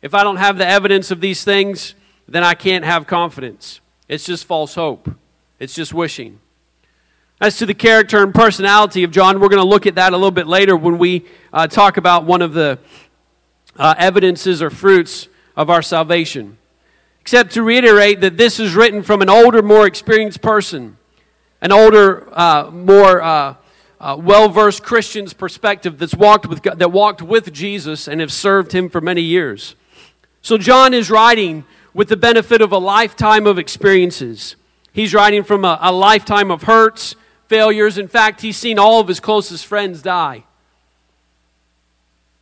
If 0.03 0.13
I 0.13 0.23
don't 0.23 0.37
have 0.37 0.59
the 0.59 0.67
evidence 0.67 1.11
of 1.11 1.23
these 1.23 1.45
things, 1.45 1.95
then 2.29 2.45
I 2.45 2.53
can't 2.53 2.85
have 2.85 3.07
confidence. 3.07 3.81
It's 4.07 4.25
just 4.25 4.45
false 4.45 4.75
hope, 4.75 5.09
it's 5.59 5.75
just 5.75 5.95
wishing. 5.95 6.41
As 7.41 7.59
to 7.59 7.67
the 7.67 7.75
character 7.75 8.23
and 8.23 8.33
personality 8.33 9.03
of 9.03 9.11
John, 9.11 9.41
we're 9.41 9.49
going 9.49 9.61
to 9.61 9.69
look 9.69 9.87
at 9.87 9.97
that 9.97 10.13
a 10.13 10.17
little 10.17 10.31
bit 10.31 10.47
later 10.47 10.77
when 10.77 10.99
we 10.99 11.25
uh, 11.53 11.67
talk 11.67 11.97
about 11.97 12.25
one 12.25 12.43
of 12.43 12.55
the 12.55 12.79
uh, 13.77 13.93
evidences 13.99 14.63
or 14.63 14.71
fruits 14.71 15.27
of 15.57 15.69
our 15.69 15.83
salvation. 15.83 16.59
Except 17.21 17.53
to 17.55 17.65
reiterate 17.65 18.21
that 18.21 18.37
this 18.37 18.61
is 18.61 18.77
written 18.77 19.03
from 19.03 19.21
an 19.21 19.29
older, 19.29 19.63
more 19.63 19.85
experienced 19.85 20.43
person, 20.43 20.97
an 21.61 21.73
older, 21.73 22.29
uh, 22.39 22.71
more 22.71 23.21
uh, 23.21 23.55
uh, 23.99 24.17
well-versed 24.17 24.85
Christian's 24.85 25.33
perspective 25.33 25.99
that's 25.99 26.15
walked 26.15 26.47
with 26.47 26.63
that 26.63 26.93
walked 26.93 27.21
with 27.21 27.53
Jesus 27.53 28.07
and 28.07 28.21
have 28.21 28.31
served 28.31 28.71
Him 28.71 28.89
for 28.89 29.01
many 29.01 29.23
years. 29.23 29.75
So 30.41 30.57
John 30.57 30.95
is 30.95 31.11
writing 31.11 31.65
with 31.95 32.09
the 32.09 32.17
benefit 32.17 32.63
of 32.63 32.71
a 32.71 32.79
lifetime 32.79 33.47
of 33.47 33.59
experiences. 33.59 34.55
He's 34.93 35.13
writing 35.13 35.43
from 35.43 35.65
a, 35.65 35.79
a 35.81 35.91
lifetime 35.91 36.53
of 36.53 36.63
hurts, 36.63 37.17
failures. 37.55 37.99
In 37.99 38.09
fact, 38.09 38.41
he's 38.41 38.57
seen 38.57 38.81
all 38.81 38.99
of 38.99 39.07
his 39.07 39.21
closest 39.21 39.65
friends 39.65 40.03
die. 40.03 40.43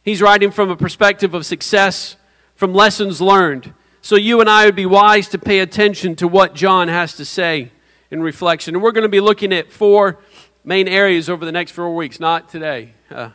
He's 0.03 0.23
writing 0.23 0.51
from 0.51 0.71
a 0.71 0.77
perspective 0.77 1.35
of 1.35 1.45
success, 1.45 2.17
from 2.55 2.73
lessons 2.73 3.21
learned. 3.21 3.75
So 4.01 4.17
you 4.17 4.41
and 4.41 4.49
I 4.49 4.65
would 4.65 4.75
be 4.75 4.87
wise 4.87 5.29
to 5.29 5.39
pay 5.39 5.59
attention 5.59 6.17
to 6.17 6.27
what 6.27 6.55
John 6.55 6.89
has 6.89 7.15
to 7.17 7.27
say 7.27 7.73
in 8.11 8.23
reflection. 8.23 8.75
And 8.75 8.83
we're 8.83 8.93
going 8.93 9.03
to 9.03 9.11
be 9.11 9.21
looking 9.21 9.53
at 9.53 9.71
four 9.71 10.19
main 10.65 10.89
areas 10.89 11.29
over 11.29 11.45
the 11.45 11.53
next 11.53 11.73
four 11.73 11.95
weeks, 11.95 12.19
not 12.19 12.49
today. 12.49 12.95
Uh, 13.11 13.29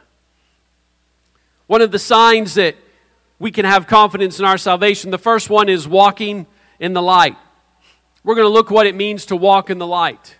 one 1.67 1.81
of 1.81 1.91
the 1.91 1.99
signs 1.99 2.55
that 2.55 2.75
we 3.37 3.51
can 3.51 3.65
have 3.65 3.85
confidence 3.85 4.39
in 4.39 4.45
our 4.45 4.57
salvation, 4.57 5.11
the 5.11 5.19
first 5.19 5.51
one 5.51 5.69
is 5.69 5.87
walking 5.87 6.47
in 6.79 6.93
the 6.93 7.03
light. 7.03 7.37
We're 8.23 8.33
going 8.33 8.45
to 8.45 8.53
look 8.53 8.71
what 8.71 8.87
it 8.87 8.95
means 8.95 9.27
to 9.27 9.35
walk 9.35 9.69
in 9.69 9.77
the 9.77 9.85
light. 9.85 10.37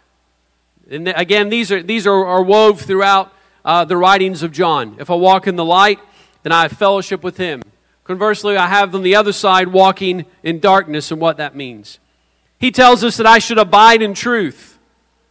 And 0.89 1.08
again, 1.10 1.50
these 1.50 1.71
are, 1.71 1.84
these 1.84 2.08
are, 2.08 2.26
are 2.26 2.41
wove 2.41 2.82
throughout 2.82 3.34
uh, 3.65 3.84
the 3.86 3.97
writings 3.97 4.43
of 4.43 4.52
John. 4.52 4.95
If 5.00 5.10
I 5.10 5.15
walk 5.15 5.47
in 5.47 5.56
the 5.56 5.65
light, 5.65 6.00
then 6.43 6.52
I 6.52 6.63
have 6.63 6.71
fellowship 6.71 7.23
with 7.23 7.38
him. 7.38 7.62
Conversely, 8.06 8.56
I 8.56 8.67
have 8.67 8.95
on 8.95 9.04
the 9.04 9.15
other 9.15 9.34
side 9.34 9.67
walking 9.67 10.26
in 10.41 10.60
darkness 10.60 11.12
and 11.12 11.19
what 11.19 11.38
that 11.38 11.56
means. 11.56 12.00
He 12.58 12.71
tells 12.71 13.04
us 13.04 13.17
that 13.17 13.26
I 13.26 13.39
should 13.39 13.58
abide 13.58 14.02
in 14.02 14.13
truth, 14.13 14.80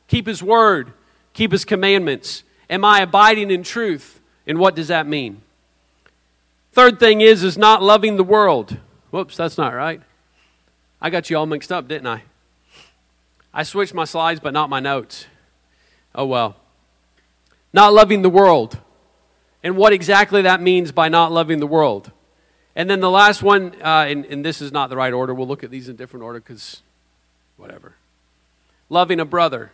keep 0.09 0.27
his 0.27 0.42
word, 0.42 0.92
keep 1.33 1.53
his 1.53 1.64
commandments. 1.64 2.42
Am 2.69 2.85
I 2.85 3.01
abiding 3.01 3.51
in 3.51 3.62
truth? 3.62 4.21
And 4.47 4.59
what 4.59 4.77
does 4.77 4.88
that 4.88 5.07
mean? 5.07 5.40
Third 6.73 7.01
thing 7.01 7.23
is 7.23 7.42
is 7.42 7.57
not 7.57 7.83
loving 7.83 8.16
the 8.16 8.25
world. 8.25 8.77
Whoops, 9.11 9.37
that's 9.37 9.57
not 9.57 9.73
right. 9.73 10.03
I 11.01 11.09
got 11.09 11.31
you 11.31 11.38
all 11.38 11.47
mixed 11.47 11.73
up, 11.73 11.88
didn't 11.88 12.07
I? 12.07 12.23
I 13.55 13.62
switched 13.62 13.95
my 13.95 14.05
slides 14.05 14.40
but 14.40 14.53
not 14.53 14.69
my 14.69 14.81
notes. 14.81 15.27
Oh 16.16 16.26
well. 16.26 16.57
Not 17.72 17.92
loving 17.92 18.22
the 18.22 18.31
world. 18.31 18.79
And 19.62 19.76
what 19.76 19.92
exactly 19.92 20.42
that 20.42 20.62
means 20.62 20.90
by 20.92 21.09
not 21.09 21.31
loving 21.31 21.61
the 21.61 21.66
world. 21.66 22.11
And 22.74 22.88
then 22.88 23.00
the 23.00 23.11
last 23.11 23.42
one, 23.42 23.74
uh, 23.83 24.07
and, 24.09 24.24
and 24.26 24.44
this 24.44 24.61
is 24.61 24.72
not 24.72 24.90
the 24.90 24.96
right 24.96 25.12
order. 25.12 25.35
We'll 25.35 25.46
look 25.46 25.62
at 25.62 25.70
these 25.70 25.88
in 25.88 25.96
different 25.96 26.24
order 26.24 26.40
because 26.40 26.83
whatever. 27.57 27.94
Loving 28.88 29.20
a 29.20 29.24
brother. 29.24 29.72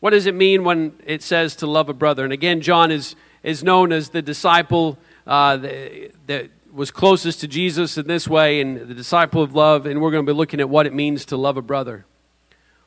What 0.00 0.10
does 0.10 0.26
it 0.26 0.34
mean 0.34 0.64
when 0.64 0.94
it 1.04 1.22
says 1.22 1.54
to 1.56 1.66
love 1.66 1.88
a 1.88 1.92
brother? 1.92 2.24
And 2.24 2.32
again, 2.32 2.60
John 2.60 2.90
is, 2.90 3.14
is 3.42 3.62
known 3.62 3.92
as 3.92 4.10
the 4.10 4.22
disciple 4.22 4.98
uh, 5.26 5.56
that, 5.58 6.12
that 6.26 6.50
was 6.72 6.90
closest 6.90 7.40
to 7.40 7.48
Jesus 7.48 7.98
in 7.98 8.06
this 8.06 8.26
way 8.26 8.60
and 8.60 8.88
the 8.88 8.94
disciple 8.94 9.42
of 9.42 9.54
love. 9.54 9.86
And 9.86 10.00
we're 10.00 10.10
going 10.10 10.24
to 10.24 10.32
be 10.32 10.36
looking 10.36 10.60
at 10.60 10.70
what 10.70 10.86
it 10.86 10.94
means 10.94 11.24
to 11.26 11.36
love 11.36 11.56
a 11.56 11.62
brother. 11.62 12.06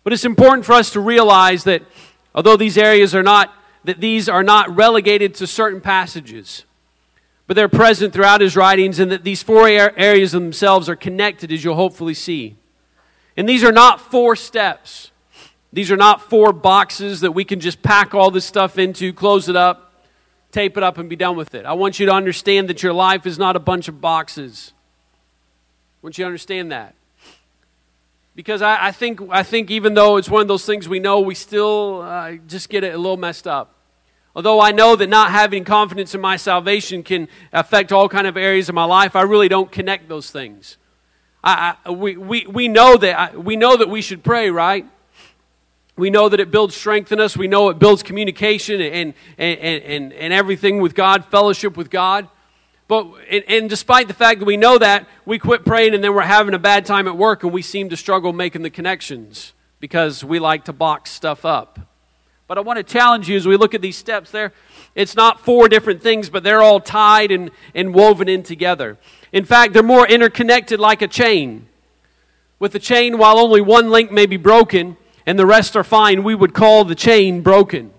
But 0.04 0.14
it's 0.14 0.26
important 0.26 0.66
for 0.66 0.74
us 0.74 0.90
to 0.92 1.00
realize 1.00 1.64
that 1.66 1.84
although 2.34 2.58
these 2.58 2.78
areas 2.78 3.14
are 3.14 3.24
not, 3.24 3.54
that 3.84 4.00
these 4.00 4.28
are 4.30 4.44
not 4.44 4.76
relegated 4.76 5.36
to 5.36 5.48
certain 5.48 5.82
passages 5.82 6.66
but 7.48 7.56
they're 7.56 7.70
present 7.70 8.14
throughout 8.14 8.42
his 8.42 8.56
writings, 8.56 9.00
and 9.00 9.12
that 9.12 9.24
these 9.24 9.44
four 9.44 9.68
areas 9.68 10.32
themselves 10.32 10.88
are 10.88 10.96
connected, 10.96 11.52
as 11.52 11.64
you'll 11.64 11.76
hopefully 11.76 12.14
see. 12.14 12.56
And 13.36 13.48
these 13.50 13.64
are 13.64 13.72
not 13.72 14.00
four 14.00 14.36
steps. 14.36 15.12
These 15.72 15.92
are 15.92 15.98
not 15.98 16.30
four 16.30 16.54
boxes 16.54 17.22
that 17.22 17.32
we 17.32 17.44
can 17.44 17.60
just 17.60 17.82
pack 17.82 18.14
all 18.14 18.32
this 18.32 18.46
stuff 18.46 18.78
into, 18.78 19.12
close 19.12 19.50
it 19.50 19.56
up, 19.56 19.94
tape 20.52 20.78
it 20.78 20.84
up, 20.84 20.98
and 20.98 21.10
be 21.10 21.16
done 21.16 21.36
with 21.36 21.56
it. 21.56 21.66
I 21.66 21.74
want 21.74 22.00
you 22.00 22.06
to 22.06 22.14
understand 22.14 22.70
that 22.70 22.82
your 22.82 22.94
life 22.94 23.26
is 23.26 23.38
not 23.38 23.56
a 23.56 23.60
bunch 23.60 23.88
of 23.88 24.00
boxes. 24.00 24.72
I 26.02 26.06
want 26.06 26.18
you 26.18 26.24
to 26.24 26.28
understand 26.28 26.72
that. 26.72 26.96
Because 28.36 28.62
I, 28.62 28.88
I 28.88 28.92
think, 28.92 29.22
I 29.30 29.44
think 29.44 29.70
even 29.70 29.94
though 29.94 30.18
it's 30.18 30.30
one 30.30 30.42
of 30.42 30.48
those 30.48 30.66
things 30.66 30.90
we 30.90 31.00
know, 31.00 31.20
we 31.20 31.36
still 31.36 32.02
uh, 32.02 32.34
just 32.48 32.70
get 32.70 32.84
it 32.84 32.96
a 32.96 32.98
little 32.98 33.18
messed 33.18 33.48
up. 33.48 33.76
Although 34.36 34.60
I 34.60 34.72
know 34.72 34.96
that 34.96 35.08
not 35.08 35.30
having 35.30 35.64
confidence 35.64 36.16
in 36.16 36.22
my 36.22 36.38
salvation 36.38 37.04
can 37.04 37.28
affect 37.52 37.92
all 37.92 38.10
kind 38.10 38.26
of 38.26 38.36
areas 38.36 38.68
of 38.68 38.76
my 38.76 38.86
life, 38.86 39.16
I 39.16 39.22
really 39.22 39.48
don't 39.48 39.72
connect 39.72 40.10
those 40.10 40.32
things. 40.32 40.78
I, 41.44 41.76
I, 41.86 41.92
we, 41.92 42.18
we, 42.18 42.48
we, 42.48 42.68
know 42.68 42.98
that, 42.98 43.44
we 43.44 43.56
know 43.56 43.78
that 43.78 43.90
we 43.90 44.02
should 44.02 44.24
pray, 44.24 44.50
right? 44.50 44.88
We 45.96 46.10
know 46.10 46.30
that 46.30 46.40
it 46.40 46.50
builds 46.50 46.76
strength 46.76 47.12
in 47.12 47.20
us. 47.20 47.38
We 47.38 47.48
know 47.48 47.70
it 47.70 47.78
builds 47.78 48.02
communication 48.02 48.82
and, 48.82 49.14
and, 49.38 49.60
and, 49.60 50.14
and 50.14 50.34
everything 50.34 50.82
with 50.82 50.96
God, 50.96 51.26
fellowship 51.26 51.78
with 51.78 51.92
God. 51.92 52.28
But, 52.94 53.08
and, 53.28 53.44
and 53.48 53.70
despite 53.72 54.08
the 54.08 54.14
fact 54.14 54.38
that 54.38 54.46
we 54.46 54.56
know 54.56 54.78
that, 54.78 55.08
we 55.26 55.40
quit 55.40 55.66
praying 55.66 55.96
and 55.96 56.04
then 56.04 56.14
we're 56.14 56.22
having 56.22 56.54
a 56.54 56.60
bad 56.60 56.86
time 56.86 57.08
at 57.08 57.18
work 57.18 57.42
and 57.42 57.52
we 57.52 57.64
seem 57.64 57.90
to 57.90 57.98
struggle 57.98 58.34
making 58.34 58.62
the 58.62 58.70
connections 58.70 59.54
because 59.80 60.24
we 60.24 60.38
like 60.38 60.66
to 60.66 60.74
box 60.74 61.10
stuff 61.10 61.44
up. 61.44 61.80
But 62.48 62.60
I 62.60 62.62
want 62.62 62.78
to 62.78 62.84
challenge 62.84 63.28
you 63.28 63.36
as 63.36 63.48
we 63.48 63.58
look 63.58 63.74
at 63.74 63.82
these 63.82 63.98
steps 63.98 64.30
there. 64.30 64.54
It's 64.94 65.16
not 65.16 65.40
four 65.40 65.68
different 65.70 66.04
things, 66.04 66.30
but 66.30 66.44
they're 66.44 66.62
all 66.62 66.80
tied 66.80 67.32
and, 67.32 67.50
and 67.74 67.96
woven 67.96 68.30
in 68.30 68.44
together. 68.44 69.00
In 69.32 69.44
fact, 69.44 69.74
they're 69.74 69.82
more 69.82 70.08
interconnected 70.08 70.80
like 70.80 71.02
a 71.02 71.08
chain. 71.08 71.66
With 72.60 72.76
a 72.76 72.80
chain, 72.80 73.18
while 73.18 73.40
only 73.40 73.62
one 73.62 73.90
link 73.90 74.12
may 74.12 74.28
be 74.28 74.38
broken 74.38 74.98
and 75.26 75.40
the 75.40 75.48
rest 75.48 75.76
are 75.76 75.84
fine, 75.84 76.24
we 76.24 76.36
would 76.36 76.54
call 76.54 76.86
the 76.86 76.94
chain 76.94 77.42
broken. 77.42 77.92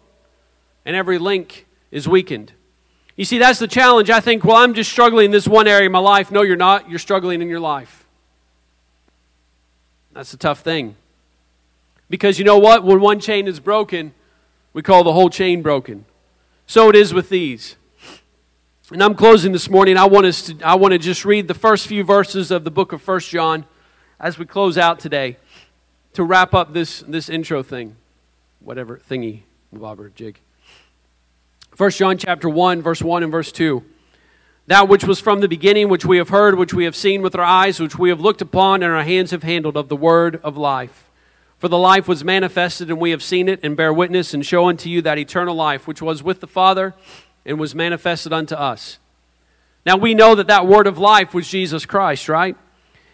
And 0.85 0.95
every 0.95 1.19
link 1.19 1.67
is 1.91 2.07
weakened. 2.07 2.53
You 3.16 3.24
see, 3.24 3.38
that's 3.38 3.59
the 3.59 3.68
challenge. 3.68 4.11
I 4.11 4.20
think, 4.20 4.44
well, 4.44 4.57
I'm 4.57 4.74
just 4.74 4.90
struggling 4.90 5.27
in 5.27 5.31
this 5.31 5.46
one 5.46 5.68
area 5.68 5.87
of 5.87 5.92
my 5.92 6.00
life. 6.00 6.31
No, 6.31 6.42
you're 6.42 6.57
not. 6.57 6.90
You're 6.90 6.98
struggling 6.98 7.40
in 7.40 7.48
your 7.48 7.61
life. 7.61 8.07
That's 10.12 10.33
a 10.33 10.37
tough 10.37 10.61
thing. 10.61 10.96
Because 12.09 12.38
you 12.38 12.44
know 12.44 12.59
what? 12.59 12.85
When 12.85 13.00
one 13.00 13.20
chain 13.20 13.46
is 13.46 13.61
broken, 13.61 14.14
we 14.72 14.83
call 14.83 15.05
the 15.05 15.12
whole 15.12 15.31
chain 15.31 15.62
broken. 15.62 16.05
So 16.66 16.88
it 16.88 16.96
is 16.96 17.14
with 17.14 17.29
these. 17.29 17.77
And 18.92 19.03
I'm 19.03 19.14
closing 19.14 19.53
this 19.53 19.70
morning. 19.70 19.96
I 19.96 20.05
want, 20.05 20.27
us 20.27 20.42
to, 20.42 20.57
I 20.62 20.74
want 20.74 20.92
to 20.92 20.98
just 20.98 21.24
read 21.24 21.48
the 21.48 21.55
first 21.55 21.87
few 21.87 22.05
verses 22.05 22.50
of 22.50 22.64
the 22.64 22.70
book 22.70 22.92
of 22.92 23.00
First 23.00 23.31
John 23.31 23.64
as 24.20 24.38
we 24.38 24.44
close 24.44 24.77
out 24.77 24.98
today 24.98 25.37
to 26.12 26.22
wrap 26.22 26.55
up 26.55 26.72
this, 26.72 27.00
this 27.07 27.29
intro 27.29 27.62
thing, 27.62 27.96
whatever 28.61 28.98
thingy, 28.98 29.42
bobber, 29.72 30.11
jig. 30.14 30.38
First 31.75 31.99
John 31.99 32.19
chapter 32.19 32.49
1, 32.49 32.83
verse 32.83 33.03
1 33.03 33.25
and 33.25 33.33
verse 33.33 33.51
2. 33.51 33.83
That 34.69 34.89
which 34.89 35.03
was 35.03 35.19
from 35.19 35.41
the 35.41 35.49
beginning, 35.49 35.89
which 35.89 36.05
we 36.05 36.19
have 36.19 36.29
heard, 36.29 36.57
which 36.57 36.73
we 36.73 36.85
have 36.85 36.95
seen 36.95 37.21
with 37.21 37.35
our 37.35 37.45
eyes, 37.45 37.81
which 37.81 37.99
we 37.99 38.11
have 38.11 38.21
looked 38.21 38.41
upon, 38.41 38.85
and 38.85 38.93
our 38.93 39.03
hands 39.03 39.33
have 39.33 39.43
handled 39.43 39.77
of 39.77 39.89
the 39.89 39.97
word 39.97 40.41
of 40.45 40.57
life. 40.57 41.11
For 41.59 41.67
the 41.67 41.77
life 41.77 42.07
was 42.07 42.23
manifested, 42.23 42.91
and 42.91 43.01
we 43.01 43.11
have 43.11 43.25
seen 43.25 43.49
it, 43.49 43.59
and 43.65 43.77
bear 43.77 43.93
witness, 43.93 44.33
and 44.33 44.47
show 44.47 44.69
unto 44.69 44.89
you 44.89 45.03
that 45.03 45.19
eternal 45.19 45.57
life, 45.57 45.89
which 45.89 46.01
was 46.01 46.23
with 46.23 46.39
the 46.39 46.47
Father, 46.47 46.95
and 47.45 47.59
was 47.59 47.75
manifested 47.75 48.33
unto 48.33 48.55
us. 48.55 48.99
Now 49.85 49.97
we 49.97 50.15
know 50.15 50.37
that 50.37 50.47
that 50.47 50.69
word 50.69 50.87
of 50.87 50.97
life 50.97 51.35
was 51.35 51.49
Jesus 51.49 51.85
Christ, 51.85 52.29
right? 52.29 52.57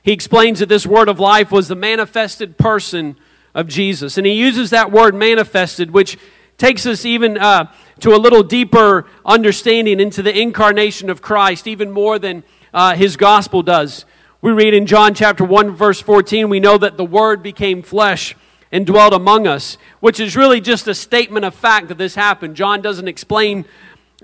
He 0.02 0.12
explains 0.12 0.58
that 0.58 0.68
this 0.68 0.86
word 0.86 1.08
of 1.08 1.18
life 1.18 1.50
was 1.50 1.68
the 1.68 1.74
manifested 1.74 2.58
person 2.58 3.16
of 3.54 3.68
Jesus. 3.68 4.18
And 4.18 4.26
he 4.26 4.34
uses 4.34 4.68
that 4.68 4.92
word 4.92 5.14
manifested, 5.14 5.92
which 5.92 6.18
takes 6.60 6.84
us 6.84 7.06
even 7.06 7.38
uh, 7.38 7.72
to 8.00 8.14
a 8.14 8.18
little 8.18 8.42
deeper 8.42 9.06
understanding 9.24 10.00
into 10.00 10.22
the 10.22 10.38
incarnation 10.38 11.10
of 11.10 11.22
Christ, 11.22 11.66
even 11.66 11.90
more 11.90 12.18
than 12.18 12.42
uh, 12.72 12.94
his 12.94 13.16
gospel 13.16 13.62
does. 13.62 14.04
We 14.42 14.52
read 14.52 14.74
in 14.74 14.86
John 14.86 15.14
chapter 15.14 15.44
1, 15.44 15.70
verse 15.76 16.00
14, 16.00 16.48
we 16.48 16.60
know 16.60 16.78
that 16.78 16.96
the 16.96 17.04
Word 17.04 17.42
became 17.42 17.82
flesh 17.82 18.34
and 18.72 18.86
dwelt 18.86 19.12
among 19.12 19.46
us, 19.46 19.76
which 20.00 20.20
is 20.20 20.36
really 20.36 20.60
just 20.60 20.88
a 20.88 20.94
statement 20.94 21.44
of 21.44 21.54
fact 21.54 21.88
that 21.88 21.98
this 21.98 22.14
happened. 22.14 22.56
John 22.56 22.80
doesn't 22.80 23.08
explain 23.08 23.64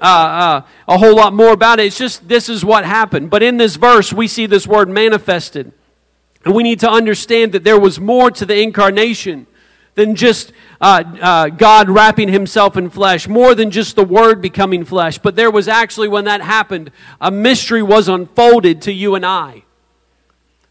uh, 0.01 0.05
uh, 0.05 0.63
a 0.89 0.99
whole 0.99 1.17
lot 1.17 1.33
more 1.33 1.53
about 1.53 1.81
it. 1.81 1.87
It's 1.87 1.99
just 1.99 2.29
this 2.29 2.49
is 2.49 2.65
what 2.65 2.85
happened. 2.85 3.31
But 3.31 3.43
in 3.43 3.57
this 3.57 3.77
verse, 3.77 4.13
we 4.13 4.29
see 4.29 4.47
this 4.47 4.67
word 4.67 4.89
manifested. 4.89 5.73
And 6.45 6.55
we 6.55 6.63
need 6.63 6.81
to 6.81 6.91
understand 6.91 7.53
that 7.53 7.65
there 7.65 7.79
was 7.79 7.99
more 7.99 8.31
to 8.31 8.47
the 8.47 8.61
incarnation 8.61 9.47
than 9.97 10.15
just 10.15 10.53
uh, 10.81 11.05
uh, 11.21 11.49
God 11.49 11.91
wrapping 11.91 12.29
himself 12.29 12.77
in 12.77 12.91
flesh, 12.91 13.29
more 13.29 13.55
than 13.55 13.71
just 13.71 13.97
the 13.97 14.05
Word 14.05 14.41
becoming 14.41 14.85
flesh. 14.85 15.19
But 15.19 15.37
there 15.37 15.51
was 15.51 15.69
actually, 15.69 16.09
when 16.09 16.25
that 16.25 16.41
happened, 16.41 16.91
a 17.21 17.31
mystery 17.31 17.83
was 17.83 18.09
unfolded 18.09 18.83
to 18.83 18.93
you 18.93 19.15
and 19.15 19.27
I 19.27 19.66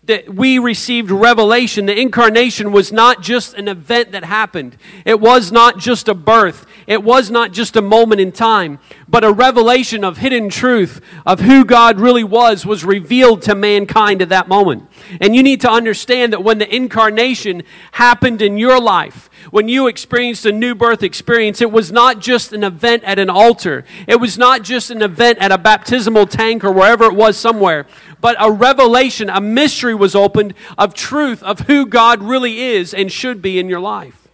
that 0.06 0.34
we 0.34 0.60
received 0.60 1.10
revelation. 1.10 1.88
The 1.88 2.00
incarnation 2.00 2.72
was 2.72 2.92
not 2.92 3.22
just 3.22 3.56
an 3.56 3.68
event 3.68 4.12
that 4.12 4.24
happened. 4.24 4.78
It 5.04 5.20
was 5.20 5.52
not 5.52 5.80
just 5.80 6.08
a 6.08 6.14
birth. 6.14 6.66
It 6.86 7.04
was 7.04 7.32
not 7.32 7.52
just 7.52 7.76
a 7.76 7.82
moment 7.82 8.22
in 8.22 8.32
time, 8.32 8.80
but 9.08 9.24
a 9.24 9.32
revelation 9.32 10.04
of 10.04 10.18
hidden 10.18 10.50
truth 10.50 11.02
of 11.26 11.40
who 11.40 11.66
God 11.66 12.00
really 12.00 12.24
was 12.24 12.66
was 12.66 12.86
revealed 12.86 13.42
to 13.44 13.56
mankind 13.56 14.22
at 14.22 14.30
that 14.30 14.48
moment. 14.48 14.88
And 15.20 15.36
you 15.36 15.42
need 15.42 15.62
to 15.62 15.72
understand 15.72 16.34
that 16.34 16.44
when 16.44 16.60
the 16.60 16.76
incarnation 16.76 17.64
happened 17.94 18.44
in 18.44 18.58
your 18.60 18.80
life, 18.80 19.30
when 19.50 19.68
you 19.68 19.88
experienced 19.88 20.46
a 20.46 20.52
new 20.52 20.76
birth 20.76 21.02
experience, 21.02 21.62
it 21.62 21.72
was 21.72 21.92
not 21.92 22.20
just 22.20 22.54
an 22.54 22.64
event 22.64 23.04
at 23.04 23.20
an 23.20 23.30
altar. 23.30 23.86
It 24.08 24.18
was 24.18 24.38
not 24.38 24.64
just 24.64 24.92
an 24.92 25.02
event 25.02 25.40
at 25.40 25.52
a 25.52 25.58
baptismal 25.58 26.28
tank 26.28 26.64
or 26.64 26.72
wherever 26.72 27.06
it 27.06 27.16
was 27.16 27.38
somewhere, 27.38 27.88
but 28.22 28.36
a 28.40 28.52
revelation, 28.52 29.30
a 29.30 29.42
mystery 29.42 29.95
was 29.96 30.16
opened 30.16 30.54
of 30.78 30.94
truth 30.94 31.42
of 31.44 31.62
who 31.62 31.86
God 31.86 32.22
really 32.22 32.60
is 32.60 32.94
and 32.94 33.12
should 33.12 33.42
be 33.42 33.60
in 33.60 33.70
your 33.70 33.80
life. 33.80 34.28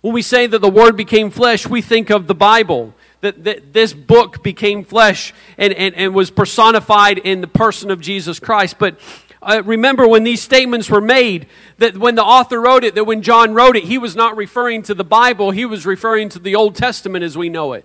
When 0.00 0.14
we 0.14 0.22
say 0.22 0.46
that 0.46 0.60
the 0.60 0.70
Word 0.70 0.96
became 0.96 1.30
flesh, 1.30 1.66
we 1.66 1.82
think 1.82 2.10
of 2.10 2.26
the 2.26 2.34
Bible. 2.34 2.94
That, 3.20 3.42
that 3.44 3.72
this 3.72 3.92
book 3.92 4.44
became 4.44 4.84
flesh 4.84 5.34
and, 5.56 5.72
and, 5.72 5.92
and 5.96 6.14
was 6.14 6.30
personified 6.30 7.18
in 7.18 7.40
the 7.40 7.48
person 7.48 7.90
of 7.90 8.00
Jesus 8.00 8.38
Christ. 8.38 8.76
But 8.78 9.00
uh, 9.42 9.62
remember 9.64 10.06
when 10.06 10.22
these 10.22 10.40
statements 10.40 10.88
were 10.88 11.00
made, 11.00 11.48
that 11.78 11.96
when 11.96 12.14
the 12.14 12.22
author 12.22 12.60
wrote 12.60 12.84
it, 12.84 12.94
that 12.94 13.04
when 13.04 13.22
John 13.22 13.54
wrote 13.54 13.76
it, 13.76 13.84
he 13.84 13.98
was 13.98 14.14
not 14.14 14.36
referring 14.36 14.82
to 14.84 14.94
the 14.94 15.02
Bible, 15.02 15.50
he 15.50 15.64
was 15.64 15.84
referring 15.84 16.28
to 16.28 16.38
the 16.38 16.54
Old 16.54 16.76
Testament 16.76 17.24
as 17.24 17.36
we 17.36 17.48
know 17.48 17.72
it. 17.72 17.84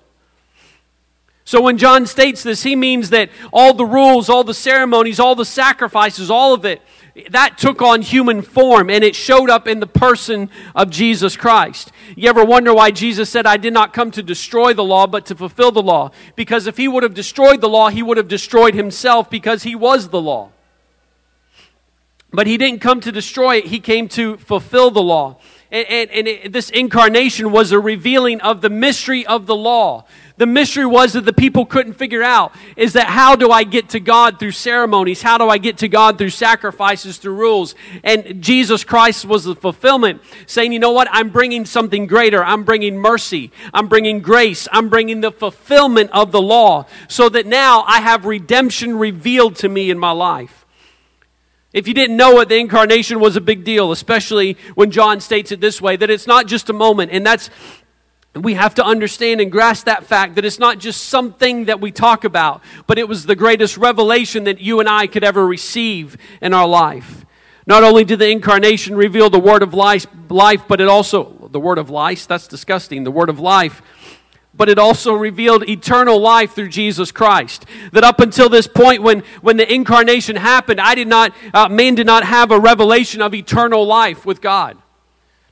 So 1.45 1.61
when 1.61 1.77
John 1.77 2.05
states 2.05 2.41
this, 2.41 2.63
he 2.63 2.75
means 2.75 3.09
that 3.09 3.29
all 3.51 3.73
the 3.73 3.85
rules, 3.85 4.29
all 4.29 4.43
the 4.43 4.53
ceremonies, 4.53 5.19
all 5.19 5.35
the 5.35 5.45
sacrifices, 5.45 6.31
all 6.31 6.53
of 6.53 6.63
it, 6.63 6.81
that 7.29 7.57
took 7.57 7.81
on 7.81 8.01
human 8.01 8.41
form 8.41 8.89
and 8.89 9.03
it 9.03 9.15
showed 9.15 9.49
up 9.49 9.67
in 9.67 9.79
the 9.79 9.87
person 9.87 10.49
of 10.73 10.89
Jesus 10.89 11.37
Christ. 11.37 11.91
You 12.15 12.29
ever 12.29 12.43
wonder 12.43 12.73
why 12.73 12.91
Jesus 12.91 13.29
said, 13.29 13.45
I 13.45 13.57
did 13.57 13.73
not 13.73 13.93
come 13.93 14.09
to 14.11 14.23
destroy 14.23 14.73
the 14.73 14.83
law, 14.83 15.05
but 15.05 15.25
to 15.27 15.35
fulfill 15.35 15.71
the 15.71 15.83
law? 15.83 16.11
Because 16.35 16.65
if 16.65 16.77
he 16.77 16.87
would 16.87 17.03
have 17.03 17.13
destroyed 17.13 17.61
the 17.61 17.69
law, 17.69 17.89
he 17.89 18.01
would 18.01 18.17
have 18.17 18.27
destroyed 18.27 18.73
himself 18.73 19.29
because 19.29 19.63
he 19.63 19.75
was 19.75 20.09
the 20.09 20.21
law. 20.21 20.49
But 22.31 22.47
he 22.47 22.57
didn't 22.57 22.79
come 22.79 22.99
to 23.01 23.11
destroy 23.11 23.57
it, 23.57 23.67
he 23.67 23.79
came 23.79 24.07
to 24.09 24.37
fulfill 24.37 24.89
the 24.89 25.03
law. 25.03 25.37
And, 25.71 25.87
and, 25.87 26.09
and 26.09 26.27
it, 26.27 26.53
this 26.53 26.71
incarnation 26.71 27.51
was 27.51 27.71
a 27.71 27.79
revealing 27.79 28.41
of 28.41 28.61
the 28.61 28.71
mystery 28.71 29.23
of 29.25 29.45
the 29.45 29.55
law. 29.55 30.05
The 30.35 30.47
mystery 30.47 30.85
was 30.85 31.13
that 31.13 31.25
the 31.25 31.33
people 31.33 31.65
couldn't 31.65 31.93
figure 31.93 32.23
out 32.23 32.55
is 32.75 32.93
that 32.93 33.05
how 33.05 33.35
do 33.35 33.51
I 33.51 33.63
get 33.63 33.89
to 33.89 33.99
God 33.99 34.39
through 34.39 34.51
ceremonies? 34.51 35.21
How 35.21 35.37
do 35.37 35.47
I 35.47 35.59
get 35.59 35.77
to 35.79 35.87
God 35.87 36.17
through 36.17 36.31
sacrifices, 36.31 37.17
through 37.17 37.35
rules? 37.35 37.75
And 38.03 38.41
Jesus 38.41 38.83
Christ 38.83 39.25
was 39.25 39.43
the 39.43 39.55
fulfillment, 39.55 40.21
saying, 40.47 40.71
you 40.71 40.79
know 40.79 40.91
what? 40.91 41.07
I'm 41.11 41.29
bringing 41.29 41.65
something 41.65 42.07
greater. 42.07 42.43
I'm 42.43 42.63
bringing 42.63 42.97
mercy. 42.97 43.51
I'm 43.75 43.87
bringing 43.87 44.21
grace. 44.21 44.67
I'm 44.71 44.89
bringing 44.89 45.21
the 45.21 45.31
fulfillment 45.31 46.09
of 46.11 46.31
the 46.31 46.41
law 46.41 46.87
so 47.07 47.29
that 47.29 47.45
now 47.45 47.83
I 47.83 48.01
have 48.01 48.25
redemption 48.25 48.97
revealed 48.97 49.57
to 49.57 49.69
me 49.69 49.91
in 49.91 49.99
my 49.99 50.11
life. 50.11 50.65
If 51.73 51.87
you 51.87 51.93
didn't 51.93 52.17
know 52.17 52.39
it, 52.39 52.49
the 52.49 52.57
incarnation 52.57 53.19
was 53.19 53.35
a 53.35 53.41
big 53.41 53.63
deal, 53.63 53.91
especially 53.91 54.57
when 54.75 54.91
John 54.91 55.19
states 55.19 55.51
it 55.51 55.59
this 55.59 55.81
way 55.81 55.95
that 55.95 56.09
it's 56.09 56.27
not 56.27 56.47
just 56.47 56.69
a 56.69 56.73
moment. 56.73 57.11
And 57.11 57.25
that's 57.25 57.49
we 58.35 58.55
have 58.55 58.75
to 58.75 58.83
understand 58.83 59.41
and 59.41 59.51
grasp 59.51 59.85
that 59.85 60.05
fact 60.05 60.35
that 60.35 60.45
it's 60.45 60.57
not 60.57 60.79
just 60.79 61.03
something 61.03 61.65
that 61.65 61.79
we 61.79 61.91
talk 61.91 62.23
about, 62.23 62.63
but 62.87 62.97
it 62.97 63.07
was 63.07 63.25
the 63.25 63.35
greatest 63.35 63.77
revelation 63.77 64.45
that 64.45 64.59
you 64.59 64.79
and 64.79 64.89
I 64.89 65.05
could 65.05 65.23
ever 65.23 65.45
receive 65.45 66.17
in 66.41 66.53
our 66.53 66.67
life. 66.67 67.25
Not 67.67 67.83
only 67.83 68.03
did 68.03 68.19
the 68.19 68.29
incarnation 68.29 68.95
reveal 68.95 69.29
the 69.29 69.39
word 69.39 69.61
of 69.61 69.73
life, 69.73 70.07
life 70.29 70.63
but 70.67 70.81
it 70.81 70.87
also, 70.87 71.47
the 71.51 71.59
word 71.59 71.77
of 71.77 71.89
life, 71.89 72.27
that's 72.27 72.47
disgusting, 72.47 73.03
the 73.03 73.11
word 73.11 73.29
of 73.29 73.39
life, 73.39 73.81
but 74.55 74.67
it 74.67 74.77
also 74.77 75.13
revealed 75.13 75.67
eternal 75.69 76.19
life 76.19 76.53
through 76.53 76.69
Jesus 76.69 77.11
Christ. 77.11 77.65
That 77.91 78.03
up 78.03 78.19
until 78.19 78.49
this 78.49 78.67
point, 78.67 79.01
when, 79.01 79.23
when 79.41 79.57
the 79.57 79.71
incarnation 79.71 80.35
happened, 80.35 80.79
I 80.81 80.95
did 80.95 81.07
not, 81.07 81.33
uh, 81.53 81.69
man 81.69 81.95
did 81.95 82.05
not 82.05 82.23
have 82.23 82.51
a 82.51 82.59
revelation 82.59 83.21
of 83.21 83.33
eternal 83.33 83.85
life 83.85 84.25
with 84.25 84.41
God. 84.41 84.77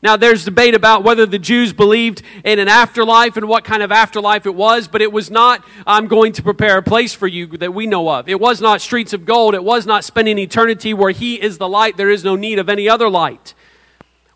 Now, 0.04 0.18
there's 0.18 0.46
debate 0.46 0.74
about 0.74 1.04
whether 1.04 1.28
the 1.28 1.38
Jews 1.38 1.74
believed 1.74 2.24
in 2.44 2.58
an 2.58 2.68
afterlife 2.68 3.38
and 3.38 3.48
what 3.48 3.64
kind 3.64 3.84
of 3.84 3.92
afterlife 3.92 4.48
it 4.48 4.56
was, 4.56 4.88
but 4.88 5.00
it 5.00 5.12
was 5.12 5.30
not, 5.30 5.64
I'm 5.86 6.08
going 6.08 6.34
to 6.34 6.42
prepare 6.42 6.80
a 6.80 6.82
place 6.84 7.14
for 7.14 7.28
you 7.28 7.46
that 7.58 7.76
we 7.76 7.86
know 7.86 8.10
of. 8.10 8.28
It 8.28 8.40
was 8.40 8.60
not 8.62 8.82
streets 8.82 9.14
of 9.14 9.26
gold. 9.26 9.54
It 9.54 9.64
was 9.64 9.86
not 9.86 10.04
spending 10.04 10.40
eternity 10.40 10.96
where 10.96 11.12
He 11.12 11.40
is 11.40 11.60
the 11.60 11.70
light. 11.70 11.98
There 11.98 12.10
is 12.10 12.24
no 12.24 12.36
need 12.36 12.58
of 12.58 12.68
any 12.68 12.90
other 12.90 13.10
light. 13.12 13.54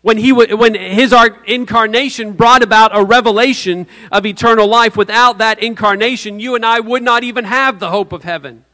When, 0.02 0.18
he, 0.18 0.30
when 0.30 0.74
His 0.74 1.12
incarnation 1.46 2.34
brought 2.34 2.62
about 2.62 2.96
a 2.96 3.02
revelation 3.02 3.88
of 4.12 4.24
eternal 4.24 4.68
life, 4.68 4.96
without 4.96 5.38
that 5.38 5.58
incarnation, 5.60 6.38
you 6.38 6.54
and 6.54 6.64
I 6.64 6.78
would 6.78 7.02
not 7.02 7.24
even 7.24 7.44
have 7.44 7.80
the 7.80 7.90
hope 7.90 8.12
of 8.12 8.22
heaven. 8.22 8.65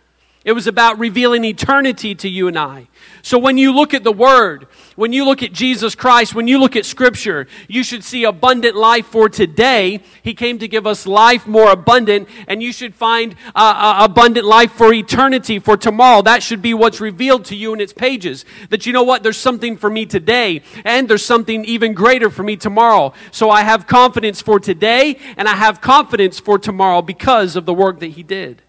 It 0.45 0.53
was 0.53 0.67
about 0.67 0.99
revealing 0.99 1.45
eternity 1.45 2.17
to 2.17 2.29
you 2.29 2.49
and 2.49 2.59
I. 2.59 2.89
So 3.23 3.39
when 3.39 3.59
you 3.59 3.73
look 3.73 3.95
at 3.95 4.03
the 4.03 4.13
Word, 4.13 4.67
when 4.97 5.13
you 5.13 5.25
look 5.25 5.41
at 5.41 5.53
Jesus 5.53 5.95
Christ, 5.95 6.35
when 6.35 6.49
you 6.49 6.59
look 6.59 6.75
at 6.75 6.85
Scripture, 6.85 7.47
you 7.69 7.85
should 7.85 8.03
see 8.03 8.25
abundant 8.25 8.75
life 8.75 9.07
for 9.07 9.29
today. 9.29 10.01
He 10.21 10.35
came 10.35 10.59
to 10.59 10.67
give 10.67 10.85
us 10.85 11.07
life 11.07 11.47
more 11.47 11.71
abundant, 11.71 12.29
and 12.49 12.61
you 12.61 12.73
should 12.73 12.93
find 12.93 13.37
uh, 13.55 13.75
uh, 14.01 14.05
abundant 14.05 14.45
life 14.45 14.73
for 14.73 14.93
eternity, 14.93 15.61
for 15.61 15.77
tomorrow. 15.77 16.23
That 16.23 16.43
should 16.43 16.61
be 16.61 16.75
what's 16.75 17.01
revealed 17.01 17.45
to 17.47 17.57
you 17.57 17.73
in 17.73 17.81
its 17.81 17.93
pages. 17.93 18.45
That 18.71 18.85
you 18.85 18.93
know 18.93 19.05
what? 19.05 19.23
There's 19.23 19.39
something 19.39 19.77
for 19.77 19.91
me 19.91 20.07
today, 20.07 20.63
and 20.85 21.09
there's 21.09 21.25
something 21.25 21.65
even 21.65 21.95
greater 21.95 22.31
for 22.31 22.43
me 22.43 22.57
tomorrow. 22.57 23.13
So 23.31 23.49
I 23.49 23.63
have 23.63 23.87
confidence 23.87 24.43
for 24.43 24.59
today, 24.59 25.21
and 25.37 25.47
I 25.47 25.55
have 25.55 25.81
confidence 25.81 26.41
for 26.41 26.59
tomorrow 26.59 27.01
because 27.01 27.55
of 27.55 27.65
the 27.65 27.75
work 27.75 28.01
that 28.01 28.09
He 28.09 28.25
did. 28.25 28.63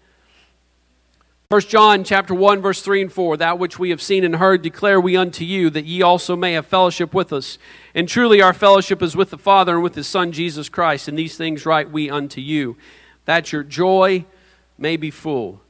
1 1.48 1.60
John 1.62 2.04
chapter 2.04 2.34
1 2.34 2.62
verse 2.62 2.80
3 2.80 3.02
and 3.02 3.12
4 3.12 3.36
that 3.36 3.58
which 3.58 3.78
we 3.78 3.90
have 3.90 4.00
seen 4.00 4.24
and 4.24 4.36
heard 4.36 4.62
declare 4.62 4.98
we 4.98 5.14
unto 5.14 5.44
you 5.44 5.68
that 5.68 5.84
ye 5.84 6.00
also 6.00 6.34
may 6.34 6.54
have 6.54 6.66
fellowship 6.66 7.12
with 7.12 7.34
us. 7.34 7.58
And 7.94 8.08
truly 8.08 8.40
our 8.40 8.54
fellowship 8.54 9.02
is 9.02 9.14
with 9.14 9.28
the 9.28 9.36
Father 9.36 9.74
and 9.74 9.82
with 9.82 9.94
his 9.94 10.06
son 10.06 10.32
Jesus 10.32 10.70
Christ. 10.70 11.06
And 11.06 11.18
these 11.18 11.36
things 11.36 11.66
write 11.66 11.90
we 11.90 12.08
unto 12.08 12.40
you 12.40 12.76
that 13.26 13.52
your 13.52 13.62
joy 13.62 14.24
may 14.78 14.96
be 14.96 15.10
full. 15.10 15.60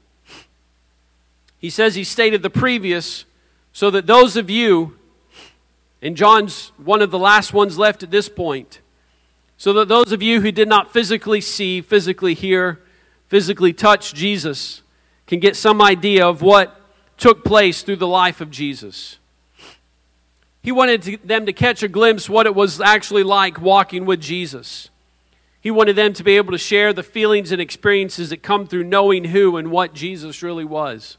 He 1.58 1.70
says 1.70 1.96
he 1.96 2.04
stated 2.04 2.42
the 2.42 2.50
previous 2.50 3.24
so 3.72 3.90
that 3.90 4.06
those 4.06 4.36
of 4.36 4.48
you 4.48 4.96
and 6.00 6.16
John's 6.16 6.70
one 6.76 7.02
of 7.02 7.10
the 7.10 7.18
last 7.18 7.52
ones 7.52 7.78
left 7.78 8.04
at 8.04 8.12
this 8.12 8.28
point 8.28 8.80
so 9.56 9.72
that 9.72 9.88
those 9.88 10.12
of 10.12 10.22
you 10.22 10.40
who 10.40 10.52
did 10.52 10.68
not 10.68 10.92
physically 10.92 11.40
see 11.40 11.80
physically 11.80 12.34
hear 12.34 12.80
physically 13.26 13.72
touch 13.72 14.14
Jesus 14.14 14.82
can 15.26 15.40
get 15.40 15.56
some 15.56 15.80
idea 15.80 16.26
of 16.26 16.42
what 16.42 16.80
took 17.16 17.44
place 17.44 17.82
through 17.82 17.96
the 17.96 18.06
life 18.06 18.40
of 18.40 18.50
Jesus. 18.50 19.18
He 20.62 20.72
wanted 20.72 21.02
to, 21.02 21.16
them 21.18 21.46
to 21.46 21.52
catch 21.52 21.82
a 21.82 21.88
glimpse 21.88 22.28
what 22.28 22.46
it 22.46 22.54
was 22.54 22.80
actually 22.80 23.22
like 23.22 23.60
walking 23.60 24.06
with 24.06 24.20
Jesus. 24.20 24.88
He 25.60 25.70
wanted 25.70 25.96
them 25.96 26.12
to 26.14 26.24
be 26.24 26.36
able 26.36 26.52
to 26.52 26.58
share 26.58 26.92
the 26.92 27.02
feelings 27.02 27.52
and 27.52 27.60
experiences 27.60 28.30
that 28.30 28.42
come 28.42 28.66
through 28.66 28.84
knowing 28.84 29.24
who 29.24 29.56
and 29.56 29.70
what 29.70 29.94
Jesus 29.94 30.42
really 30.42 30.64
was. 30.64 31.16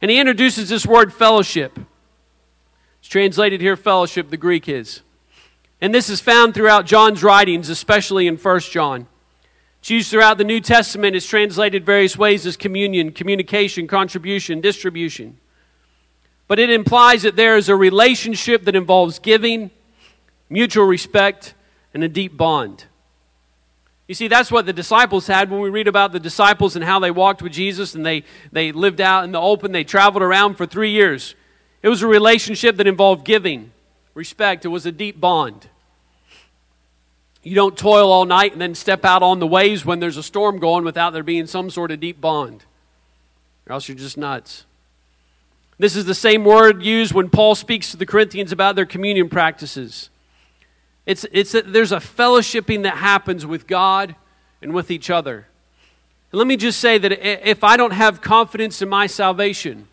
And 0.00 0.10
he 0.10 0.18
introduces 0.18 0.68
this 0.68 0.84
word 0.84 1.12
fellowship. 1.12 1.78
It's 2.98 3.08
translated 3.08 3.60
here 3.60 3.76
fellowship, 3.76 4.30
the 4.30 4.36
Greek 4.36 4.68
is. 4.68 5.02
And 5.80 5.94
this 5.94 6.08
is 6.08 6.20
found 6.20 6.54
throughout 6.54 6.86
John's 6.86 7.22
writings, 7.22 7.68
especially 7.68 8.26
in 8.26 8.36
1 8.36 8.60
John. 8.60 9.06
It's 9.82 9.90
used 9.90 10.10
throughout 10.12 10.38
the 10.38 10.44
New 10.44 10.60
Testament. 10.60 11.16
It's 11.16 11.26
translated 11.26 11.84
various 11.84 12.16
ways 12.16 12.46
as 12.46 12.56
communion, 12.56 13.10
communication, 13.10 13.88
contribution, 13.88 14.60
distribution. 14.60 15.38
But 16.46 16.60
it 16.60 16.70
implies 16.70 17.22
that 17.22 17.34
there 17.34 17.56
is 17.56 17.68
a 17.68 17.74
relationship 17.74 18.64
that 18.66 18.76
involves 18.76 19.18
giving, 19.18 19.72
mutual 20.48 20.84
respect, 20.84 21.54
and 21.92 22.04
a 22.04 22.08
deep 22.08 22.36
bond. 22.36 22.84
You 24.06 24.14
see, 24.14 24.28
that's 24.28 24.52
what 24.52 24.66
the 24.66 24.72
disciples 24.72 25.26
had 25.26 25.50
when 25.50 25.58
we 25.58 25.68
read 25.68 25.88
about 25.88 26.12
the 26.12 26.20
disciples 26.20 26.76
and 26.76 26.84
how 26.84 27.00
they 27.00 27.10
walked 27.10 27.42
with 27.42 27.52
Jesus 27.52 27.96
and 27.96 28.06
they, 28.06 28.22
they 28.52 28.70
lived 28.70 29.00
out 29.00 29.24
in 29.24 29.32
the 29.32 29.40
open. 29.40 29.72
They 29.72 29.82
traveled 29.82 30.22
around 30.22 30.54
for 30.54 30.64
three 30.64 30.92
years. 30.92 31.34
It 31.82 31.88
was 31.88 32.02
a 32.02 32.06
relationship 32.06 32.76
that 32.76 32.86
involved 32.86 33.24
giving, 33.24 33.72
respect. 34.14 34.64
It 34.64 34.68
was 34.68 34.86
a 34.86 34.92
deep 34.92 35.20
bond. 35.20 35.66
You 37.42 37.54
don't 37.54 37.76
toil 37.76 38.12
all 38.12 38.24
night 38.24 38.52
and 38.52 38.60
then 38.60 38.74
step 38.74 39.04
out 39.04 39.22
on 39.22 39.40
the 39.40 39.46
waves 39.46 39.84
when 39.84 39.98
there's 39.98 40.16
a 40.16 40.22
storm 40.22 40.58
going 40.58 40.84
without 40.84 41.12
there 41.12 41.24
being 41.24 41.46
some 41.46 41.70
sort 41.70 41.90
of 41.90 42.00
deep 42.00 42.20
bond, 42.20 42.64
or 43.66 43.72
else 43.72 43.88
you're 43.88 43.96
just 43.96 44.16
nuts. 44.16 44.64
This 45.78 45.96
is 45.96 46.04
the 46.04 46.14
same 46.14 46.44
word 46.44 46.84
used 46.84 47.12
when 47.12 47.28
Paul 47.28 47.56
speaks 47.56 47.90
to 47.90 47.96
the 47.96 48.06
Corinthians 48.06 48.52
about 48.52 48.76
their 48.76 48.86
communion 48.86 49.28
practices. 49.28 50.10
It's, 51.06 51.26
it's 51.32 51.52
that 51.52 51.72
there's 51.72 51.90
a 51.90 51.96
fellowshipping 51.96 52.84
that 52.84 52.98
happens 52.98 53.44
with 53.44 53.66
God 53.66 54.14
and 54.60 54.72
with 54.72 54.92
each 54.92 55.10
other. 55.10 55.48
And 56.30 56.38
let 56.38 56.46
me 56.46 56.56
just 56.56 56.78
say 56.78 56.98
that 56.98 57.48
if 57.50 57.64
I 57.64 57.76
don't 57.76 57.90
have 57.90 58.20
confidence 58.20 58.80
in 58.80 58.88
my 58.88 59.08
salvation, 59.08 59.88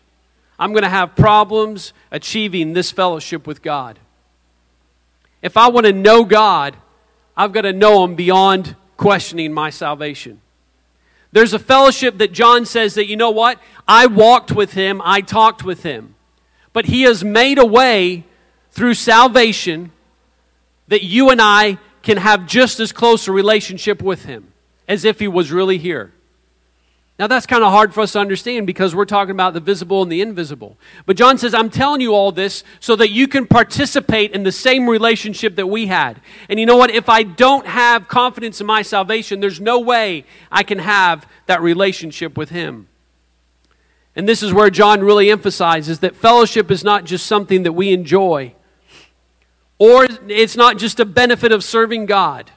I'm 0.60 0.72
going 0.72 0.84
to 0.84 0.88
have 0.88 1.16
problems 1.16 1.92
achieving 2.12 2.74
this 2.74 2.92
fellowship 2.92 3.46
with 3.46 3.60
God. 3.60 3.98
If 5.42 5.56
I 5.56 5.68
want 5.68 5.86
to 5.86 5.92
know 5.92 6.24
God, 6.24 6.76
I've 7.40 7.52
got 7.52 7.62
to 7.62 7.72
know 7.72 8.04
Him 8.04 8.16
beyond 8.16 8.76
questioning 8.98 9.54
my 9.54 9.70
salvation. 9.70 10.42
There's 11.32 11.54
a 11.54 11.58
fellowship 11.58 12.18
that 12.18 12.32
John 12.32 12.66
says 12.66 12.96
that, 12.96 13.06
you 13.06 13.16
know 13.16 13.30
what? 13.30 13.58
I 13.88 14.08
walked 14.08 14.52
with 14.52 14.74
Him, 14.74 15.00
I 15.02 15.22
talked 15.22 15.64
with 15.64 15.82
Him. 15.82 16.16
But 16.74 16.84
He 16.84 17.00
has 17.02 17.24
made 17.24 17.56
a 17.56 17.64
way 17.64 18.24
through 18.72 18.92
salvation 18.92 19.90
that 20.88 21.02
you 21.02 21.30
and 21.30 21.40
I 21.40 21.78
can 22.02 22.18
have 22.18 22.46
just 22.46 22.78
as 22.78 22.92
close 22.92 23.26
a 23.26 23.32
relationship 23.32 24.02
with 24.02 24.26
Him 24.26 24.52
as 24.86 25.06
if 25.06 25.18
He 25.18 25.26
was 25.26 25.50
really 25.50 25.78
here. 25.78 26.12
Now, 27.20 27.26
that's 27.26 27.44
kind 27.44 27.62
of 27.62 27.70
hard 27.70 27.92
for 27.92 28.00
us 28.00 28.12
to 28.12 28.18
understand 28.18 28.66
because 28.66 28.94
we're 28.94 29.04
talking 29.04 29.32
about 29.32 29.52
the 29.52 29.60
visible 29.60 30.02
and 30.02 30.10
the 30.10 30.22
invisible. 30.22 30.78
But 31.04 31.18
John 31.18 31.36
says, 31.36 31.52
I'm 31.52 31.68
telling 31.68 32.00
you 32.00 32.14
all 32.14 32.32
this 32.32 32.64
so 32.80 32.96
that 32.96 33.10
you 33.10 33.28
can 33.28 33.46
participate 33.46 34.32
in 34.32 34.42
the 34.42 34.50
same 34.50 34.88
relationship 34.88 35.56
that 35.56 35.66
we 35.66 35.88
had. 35.88 36.22
And 36.48 36.58
you 36.58 36.64
know 36.64 36.78
what? 36.78 36.90
If 36.90 37.10
I 37.10 37.24
don't 37.24 37.66
have 37.66 38.08
confidence 38.08 38.62
in 38.62 38.66
my 38.66 38.80
salvation, 38.80 39.40
there's 39.40 39.60
no 39.60 39.78
way 39.78 40.24
I 40.50 40.62
can 40.62 40.78
have 40.78 41.28
that 41.44 41.60
relationship 41.60 42.38
with 42.38 42.48
Him. 42.48 42.88
And 44.16 44.26
this 44.26 44.42
is 44.42 44.54
where 44.54 44.70
John 44.70 45.02
really 45.02 45.30
emphasizes 45.30 45.98
that 45.98 46.16
fellowship 46.16 46.70
is 46.70 46.82
not 46.82 47.04
just 47.04 47.26
something 47.26 47.64
that 47.64 47.72
we 47.72 47.92
enjoy, 47.92 48.54
or 49.78 50.06
it's 50.26 50.56
not 50.56 50.78
just 50.78 50.98
a 50.98 51.04
benefit 51.04 51.52
of 51.52 51.62
serving 51.64 52.06
God, 52.06 52.50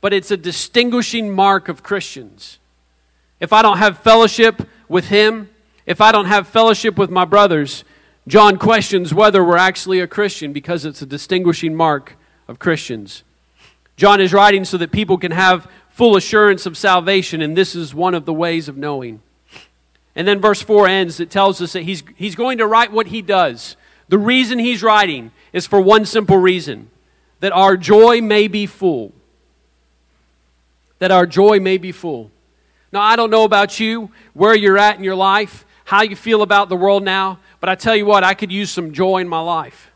but 0.00 0.12
it's 0.12 0.30
a 0.30 0.36
distinguishing 0.36 1.32
mark 1.32 1.68
of 1.68 1.82
Christians 1.82 2.60
if 3.42 3.52
I 3.52 3.60
don't 3.60 3.78
have 3.78 3.98
fellowship 3.98 4.68
with 4.88 5.08
Him, 5.08 5.50
if 5.84 6.00
I 6.00 6.12
don't 6.12 6.26
have 6.26 6.46
fellowship 6.46 6.96
with 6.96 7.10
my 7.10 7.24
brothers, 7.24 7.82
John 8.28 8.56
questions 8.56 9.12
whether 9.12 9.44
we're 9.44 9.56
actually 9.56 9.98
a 9.98 10.06
Christian 10.06 10.52
because 10.52 10.84
it's 10.84 11.02
a 11.02 11.06
distinguishing 11.06 11.74
mark 11.74 12.14
of 12.46 12.60
Christians. 12.60 13.24
John 13.96 14.20
is 14.20 14.32
writing 14.32 14.64
so 14.64 14.78
that 14.78 14.92
people 14.92 15.18
can 15.18 15.32
have 15.32 15.68
full 15.90 16.16
assurance 16.16 16.66
of 16.66 16.78
salvation, 16.78 17.42
and 17.42 17.56
this 17.56 17.74
is 17.74 17.92
one 17.92 18.14
of 18.14 18.26
the 18.26 18.32
ways 18.32 18.68
of 18.68 18.76
knowing. 18.76 19.20
And 20.14 20.28
then 20.28 20.40
verse 20.40 20.62
4 20.62 20.86
ends, 20.86 21.18
it 21.18 21.28
tells 21.28 21.60
us 21.60 21.72
that 21.72 21.82
he's, 21.82 22.04
he's 22.14 22.36
going 22.36 22.58
to 22.58 22.66
write 22.66 22.92
what 22.92 23.08
he 23.08 23.22
does. 23.22 23.76
The 24.08 24.18
reason 24.18 24.60
he's 24.60 24.84
writing 24.84 25.32
is 25.52 25.66
for 25.66 25.80
one 25.80 26.06
simple 26.06 26.36
reason 26.36 26.90
that 27.40 27.50
our 27.50 27.76
joy 27.76 28.20
may 28.20 28.46
be 28.46 28.66
full. 28.66 29.12
That 31.00 31.10
our 31.10 31.26
joy 31.26 31.58
may 31.58 31.76
be 31.76 31.90
full. 31.90 32.30
Now, 32.92 33.00
I 33.00 33.16
don't 33.16 33.30
know 33.30 33.44
about 33.44 33.80
you, 33.80 34.10
where 34.34 34.54
you're 34.54 34.78
at 34.78 34.98
in 34.98 35.04
your 35.04 35.14
life, 35.14 35.64
how 35.84 36.02
you 36.02 36.14
feel 36.14 36.42
about 36.42 36.68
the 36.68 36.76
world 36.76 37.02
now, 37.02 37.38
but 37.58 37.70
I 37.70 37.74
tell 37.74 37.96
you 37.96 38.04
what, 38.04 38.22
I 38.22 38.34
could 38.34 38.52
use 38.52 38.70
some 38.70 38.92
joy 38.92 39.18
in 39.18 39.28
my 39.28 39.40
life. 39.40 39.90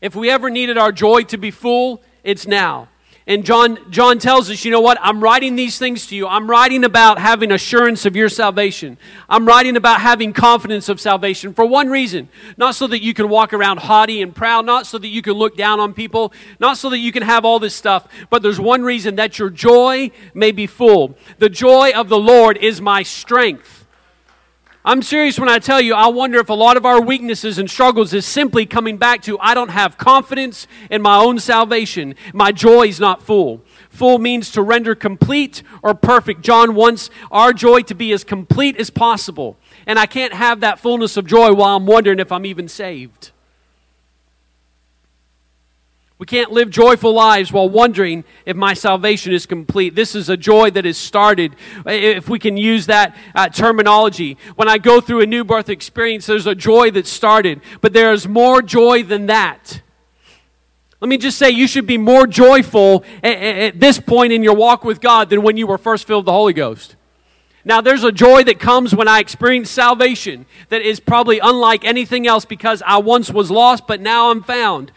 If 0.00 0.14
we 0.14 0.30
ever 0.30 0.48
needed 0.48 0.78
our 0.78 0.92
joy 0.92 1.22
to 1.24 1.36
be 1.36 1.50
full, 1.50 2.02
it's 2.22 2.46
now. 2.46 2.88
And 3.24 3.44
John, 3.44 3.78
John 3.90 4.18
tells 4.18 4.50
us, 4.50 4.64
you 4.64 4.72
know 4.72 4.80
what? 4.80 4.98
I'm 5.00 5.22
writing 5.22 5.54
these 5.54 5.78
things 5.78 6.08
to 6.08 6.16
you. 6.16 6.26
I'm 6.26 6.50
writing 6.50 6.82
about 6.82 7.20
having 7.20 7.52
assurance 7.52 8.04
of 8.04 8.16
your 8.16 8.28
salvation. 8.28 8.98
I'm 9.28 9.46
writing 9.46 9.76
about 9.76 10.00
having 10.00 10.32
confidence 10.32 10.88
of 10.88 11.00
salvation 11.00 11.54
for 11.54 11.64
one 11.64 11.88
reason. 11.88 12.28
Not 12.56 12.74
so 12.74 12.88
that 12.88 13.00
you 13.00 13.14
can 13.14 13.28
walk 13.28 13.52
around 13.52 13.78
haughty 13.78 14.22
and 14.22 14.34
proud, 14.34 14.66
not 14.66 14.88
so 14.88 14.98
that 14.98 15.08
you 15.08 15.22
can 15.22 15.34
look 15.34 15.56
down 15.56 15.78
on 15.78 15.94
people, 15.94 16.32
not 16.58 16.78
so 16.78 16.90
that 16.90 16.98
you 16.98 17.12
can 17.12 17.22
have 17.22 17.44
all 17.44 17.60
this 17.60 17.76
stuff, 17.76 18.08
but 18.28 18.42
there's 18.42 18.58
one 18.58 18.82
reason 18.82 19.14
that 19.16 19.38
your 19.38 19.50
joy 19.50 20.10
may 20.34 20.50
be 20.50 20.66
full. 20.66 21.16
The 21.38 21.48
joy 21.48 21.92
of 21.94 22.08
the 22.08 22.18
Lord 22.18 22.56
is 22.56 22.80
my 22.80 23.04
strength. 23.04 23.81
I'm 24.84 25.00
serious 25.02 25.38
when 25.38 25.48
I 25.48 25.60
tell 25.60 25.80
you, 25.80 25.94
I 25.94 26.08
wonder 26.08 26.40
if 26.40 26.48
a 26.48 26.54
lot 26.54 26.76
of 26.76 26.84
our 26.84 27.00
weaknesses 27.00 27.56
and 27.56 27.70
struggles 27.70 28.12
is 28.12 28.26
simply 28.26 28.66
coming 28.66 28.96
back 28.96 29.22
to 29.22 29.38
I 29.38 29.54
don't 29.54 29.68
have 29.68 29.96
confidence 29.96 30.66
in 30.90 31.02
my 31.02 31.18
own 31.18 31.38
salvation. 31.38 32.16
My 32.34 32.50
joy 32.50 32.88
is 32.88 32.98
not 32.98 33.22
full. 33.22 33.62
Full 33.90 34.18
means 34.18 34.50
to 34.50 34.62
render 34.62 34.96
complete 34.96 35.62
or 35.84 35.94
perfect. 35.94 36.40
John 36.40 36.74
wants 36.74 37.10
our 37.30 37.52
joy 37.52 37.82
to 37.82 37.94
be 37.94 38.10
as 38.10 38.24
complete 38.24 38.76
as 38.76 38.90
possible. 38.90 39.56
And 39.86 40.00
I 40.00 40.06
can't 40.06 40.32
have 40.32 40.58
that 40.60 40.80
fullness 40.80 41.16
of 41.16 41.26
joy 41.26 41.52
while 41.52 41.76
I'm 41.76 41.86
wondering 41.86 42.18
if 42.18 42.32
I'm 42.32 42.44
even 42.44 42.66
saved. 42.66 43.30
We 46.22 46.26
can't 46.26 46.52
live 46.52 46.70
joyful 46.70 47.12
lives 47.12 47.50
while 47.50 47.68
wondering 47.68 48.22
if 48.46 48.56
my 48.56 48.74
salvation 48.74 49.32
is 49.32 49.44
complete. 49.44 49.96
This 49.96 50.14
is 50.14 50.28
a 50.28 50.36
joy 50.36 50.70
that 50.70 50.86
is 50.86 50.96
started, 50.96 51.56
if 51.84 52.28
we 52.28 52.38
can 52.38 52.56
use 52.56 52.86
that 52.86 53.16
uh, 53.34 53.48
terminology. 53.48 54.38
When 54.54 54.68
I 54.68 54.78
go 54.78 55.00
through 55.00 55.22
a 55.22 55.26
new 55.26 55.42
birth 55.42 55.68
experience, 55.68 56.26
there's 56.26 56.46
a 56.46 56.54
joy 56.54 56.92
that 56.92 57.08
started, 57.08 57.60
but 57.80 57.92
there 57.92 58.12
is 58.12 58.28
more 58.28 58.62
joy 58.62 59.02
than 59.02 59.26
that. 59.26 59.82
Let 61.00 61.08
me 61.08 61.18
just 61.18 61.38
say, 61.38 61.50
you 61.50 61.66
should 61.66 61.88
be 61.88 61.98
more 61.98 62.28
joyful 62.28 63.02
at, 63.24 63.34
at 63.34 63.80
this 63.80 63.98
point 63.98 64.32
in 64.32 64.44
your 64.44 64.54
walk 64.54 64.84
with 64.84 65.00
God 65.00 65.28
than 65.28 65.42
when 65.42 65.56
you 65.56 65.66
were 65.66 65.76
first 65.76 66.06
filled 66.06 66.22
with 66.22 66.26
the 66.26 66.32
Holy 66.34 66.52
Ghost. 66.52 66.94
Now, 67.64 67.80
there's 67.80 68.04
a 68.04 68.12
joy 68.12 68.44
that 68.44 68.60
comes 68.60 68.94
when 68.94 69.08
I 69.08 69.18
experience 69.18 69.70
salvation 69.70 70.46
that 70.68 70.82
is 70.82 71.00
probably 71.00 71.40
unlike 71.40 71.84
anything 71.84 72.28
else 72.28 72.44
because 72.44 72.80
I 72.86 72.98
once 72.98 73.28
was 73.28 73.50
lost, 73.50 73.88
but 73.88 74.00
now 74.00 74.30
I'm 74.30 74.44
found. 74.44 74.92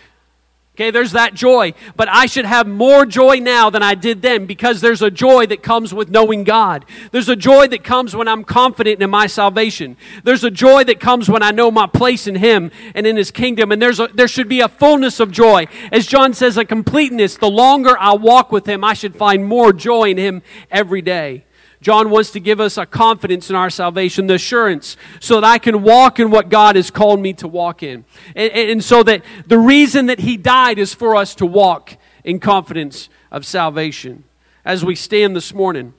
Okay, 0.76 0.92
there's 0.92 1.14
that 1.14 1.36
joy. 1.36 1.74
But 1.96 2.10
I 2.10 2.26
should 2.26 2.44
have 2.44 2.68
more 2.68 3.06
joy 3.06 3.38
now 3.38 3.70
than 3.70 3.82
I 3.82 3.96
did 3.96 4.22
then 4.22 4.46
because 4.46 4.82
there's 4.82 5.02
a 5.02 5.10
joy 5.10 5.46
that 5.46 5.64
comes 5.64 5.94
with 5.94 6.10
knowing 6.10 6.44
God. 6.44 6.84
There's 7.12 7.30
a 7.30 7.36
joy 7.38 7.68
that 7.68 7.86
comes 7.86 8.14
when 8.14 8.28
I'm 8.28 8.44
confident 8.44 9.02
in 9.02 9.10
my 9.10 9.28
salvation. 9.28 9.96
There's 10.26 10.44
a 10.44 10.52
joy 10.52 10.84
that 10.84 11.00
comes 11.00 11.30
when 11.30 11.42
I 11.42 11.52
know 11.52 11.72
my 11.72 11.88
place 11.88 12.28
in 12.28 12.36
Him 12.36 12.72
and 12.94 13.08
in 13.08 13.16
His 13.16 13.32
kingdom. 13.32 13.72
And 13.72 13.82
there's 13.82 14.02
a, 14.02 14.10
there 14.14 14.28
should 14.28 14.50
be 14.50 14.60
a 14.60 14.68
fullness 14.68 15.22
of 15.22 15.32
joy. 15.32 15.68
As 15.94 16.08
John 16.08 16.34
says, 16.34 16.58
a 16.58 16.66
completeness. 16.66 17.38
The 17.38 17.50
longer 17.50 17.98
I 17.98 18.14
walk 18.14 18.52
with 18.52 18.68
Him, 18.68 18.84
I 18.84 18.96
should 18.96 19.16
find 19.16 19.46
more 19.46 19.72
joy 19.72 20.10
in 20.10 20.18
Him 20.18 20.42
every 20.70 21.02
day. 21.02 21.46
John 21.86 22.10
wants 22.10 22.32
to 22.32 22.40
give 22.40 22.60
us 22.60 22.80
a 22.80 22.88
confidence 22.88 23.52
in 23.52 23.56
our 23.56 23.70
salvation, 23.70 24.26
the 24.26 24.34
assurance, 24.34 24.98
so 25.20 25.40
that 25.40 25.44
I 25.48 25.60
can 25.60 25.84
walk 25.84 26.20
in 26.20 26.32
what 26.32 26.50
God 26.50 26.78
has 26.78 26.90
called 26.90 27.20
me 27.20 27.32
to 27.34 27.48
walk 27.48 27.84
in. 27.84 28.06
And, 28.36 28.52
and, 28.52 28.84
so 28.84 29.04
that 29.04 29.22
the 29.46 29.60
reason 29.60 30.08
that 30.08 30.22
He 30.22 30.36
died 30.36 30.80
is 30.80 30.96
for 30.96 31.16
us 31.16 31.36
to 31.36 31.46
walk 31.46 31.96
in 32.24 32.40
confidence 32.40 33.08
of 33.32 33.46
salvation. 33.46 34.24
As 34.66 34.84
we 34.84 34.96
stand 34.96 35.36
this 35.36 35.54
morning, 35.54 35.94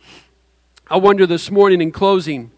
I 0.90 0.96
wonder 0.96 1.24
this 1.24 1.52
morning 1.52 1.80
in 1.80 1.92
closing, 1.92 2.50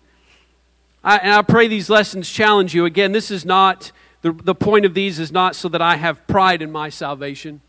I, 1.05 1.18
and 1.18 1.35
I 1.35 1.43
pray 1.43 1.68
these 1.68 1.91
lessons 1.91 2.31
challenge 2.31 2.74
you. 2.74 2.87
Again, 2.87 3.12
this 3.12 3.31
is 3.31 3.45
not, 3.45 3.93
the, 4.22 4.33
the 4.33 4.55
point 4.55 4.87
of 4.87 4.95
these 4.95 5.18
is 5.18 5.31
not 5.31 5.55
so 5.55 5.68
that 5.68 5.83
I 5.83 5.97
have 5.97 6.26
pride 6.29 6.62
in 6.62 6.72
my 6.72 6.89
salvation, 6.89 7.61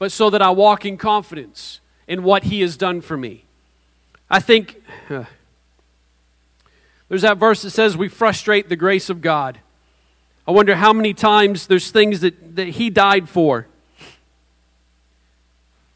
but 0.00 0.10
so 0.10 0.30
that 0.30 0.42
I 0.42 0.50
walk 0.50 0.84
in 0.84 0.96
confidence 0.96 1.80
in 2.08 2.24
what 2.24 2.42
He 2.42 2.60
has 2.62 2.76
done 2.76 3.00
for 3.00 3.16
me. 3.16 3.45
I 4.28 4.40
think 4.40 4.82
uh, 5.08 5.24
there's 7.08 7.22
that 7.22 7.38
verse 7.38 7.62
that 7.62 7.70
says 7.70 7.96
we 7.96 8.08
frustrate 8.08 8.68
the 8.68 8.76
grace 8.76 9.08
of 9.08 9.20
God. 9.20 9.58
I 10.46 10.50
wonder 10.50 10.76
how 10.76 10.92
many 10.92 11.14
times 11.14 11.66
there's 11.66 11.90
things 11.90 12.20
that, 12.20 12.56
that 12.56 12.68
He 12.68 12.90
died 12.90 13.28
for. 13.28 13.66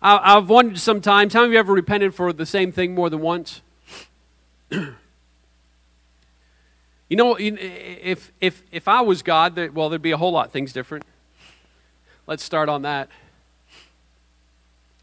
I, 0.03 0.37
I've 0.37 0.49
wondered 0.49 0.79
sometimes, 0.79 1.35
how 1.35 1.41
many 1.41 1.51
of 1.51 1.53
you 1.55 1.59
ever 1.59 1.73
repented 1.73 2.15
for 2.15 2.33
the 2.33 2.47
same 2.47 2.73
thing 2.73 2.95
more 2.95 3.11
than 3.11 3.21
once? 3.21 3.63
you 4.71 4.87
know, 7.11 7.37
if, 7.39 8.33
if, 8.41 8.63
if 8.71 8.89
I 8.89 9.01
was 9.01 9.23
God, 9.23 9.57
well, 9.75 9.89
there'd 9.89 10.03
be 10.03 10.13
a 10.13 10.17
whole 10.17 10.33
lot 10.33 10.47
of 10.47 10.53
things 10.53 10.73
different. 10.73 11.05
Let's 12.27 12.45
start 12.45 12.69
on 12.69 12.83
that. 12.83 13.09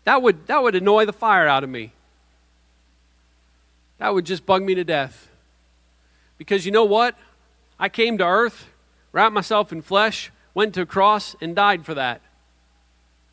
That 0.05 0.21
would, 0.21 0.47
that 0.47 0.63
would 0.63 0.75
annoy 0.75 1.05
the 1.05 1.13
fire 1.13 1.47
out 1.47 1.65
of 1.65 1.69
me. 1.69 1.91
That 3.99 4.13
would 4.13 4.25
just 4.25 4.45
bug 4.45 4.63
me 4.63 4.75
to 4.75 4.83
death. 4.83 5.29
Because 6.37 6.65
you 6.65 6.71
know 6.71 6.85
what? 6.85 7.15
I 7.79 7.89
came 7.89 8.17
to 8.17 8.25
earth, 8.25 8.67
wrapped 9.11 9.33
myself 9.33 9.71
in 9.71 9.81
flesh, 9.81 10.31
went 10.53 10.73
to 10.75 10.81
a 10.81 10.85
cross, 10.85 11.35
and 11.41 11.55
died 11.55 11.85
for 11.85 11.93
that. 11.93 12.21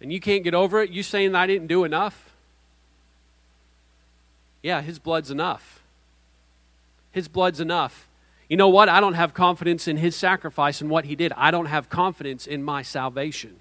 And 0.00 0.12
you 0.12 0.20
can't 0.20 0.44
get 0.44 0.54
over 0.54 0.82
it? 0.82 0.90
You 0.90 1.02
saying 1.02 1.34
I 1.34 1.46
didn't 1.46 1.68
do 1.68 1.84
enough? 1.84 2.34
Yeah, 4.62 4.80
his 4.82 4.98
blood's 4.98 5.30
enough. 5.30 5.82
His 7.10 7.28
blood's 7.28 7.60
enough. 7.60 8.08
You 8.48 8.56
know 8.56 8.68
what? 8.68 8.88
I 8.88 9.00
don't 9.00 9.14
have 9.14 9.32
confidence 9.32 9.88
in 9.88 9.98
his 9.98 10.16
sacrifice 10.16 10.80
and 10.80 10.90
what 10.90 11.06
he 11.06 11.14
did. 11.14 11.32
I 11.36 11.50
don't 11.50 11.66
have 11.66 11.88
confidence 11.88 12.46
in 12.46 12.62
my 12.62 12.82
salvation. 12.82 13.60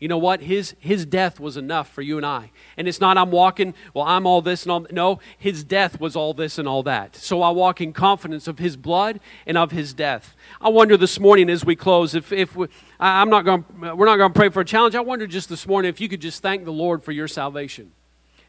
You 0.00 0.08
know 0.08 0.16
what? 0.16 0.40
His, 0.40 0.74
his 0.78 1.04
death 1.04 1.38
was 1.38 1.58
enough 1.58 1.92
for 1.92 2.00
you 2.00 2.16
and 2.16 2.24
I. 2.24 2.50
And 2.78 2.88
it's 2.88 3.02
not 3.02 3.18
I'm 3.18 3.30
walking, 3.30 3.74
well, 3.92 4.06
I'm 4.06 4.26
all 4.26 4.40
this 4.40 4.62
and 4.62 4.72
all 4.72 4.86
No, 4.90 5.20
his 5.36 5.62
death 5.62 6.00
was 6.00 6.16
all 6.16 6.32
this 6.32 6.58
and 6.58 6.66
all 6.66 6.82
that. 6.84 7.14
So 7.14 7.42
I 7.42 7.50
walk 7.50 7.82
in 7.82 7.92
confidence 7.92 8.48
of 8.48 8.58
his 8.58 8.78
blood 8.78 9.20
and 9.46 9.58
of 9.58 9.72
his 9.72 9.92
death. 9.92 10.34
I 10.58 10.70
wonder 10.70 10.96
this 10.96 11.20
morning 11.20 11.50
as 11.50 11.66
we 11.66 11.76
close, 11.76 12.14
if, 12.14 12.32
if 12.32 12.56
we, 12.56 12.68
I'm 12.98 13.28
not 13.28 13.44
going, 13.44 13.66
we're 13.78 14.06
not 14.06 14.16
going 14.16 14.32
to 14.32 14.38
pray 14.38 14.48
for 14.48 14.62
a 14.62 14.64
challenge. 14.64 14.94
I 14.94 15.00
wonder 15.00 15.26
just 15.26 15.50
this 15.50 15.66
morning 15.66 15.90
if 15.90 16.00
you 16.00 16.08
could 16.08 16.22
just 16.22 16.40
thank 16.40 16.64
the 16.64 16.72
Lord 16.72 17.04
for 17.04 17.12
your 17.12 17.28
salvation. 17.28 17.92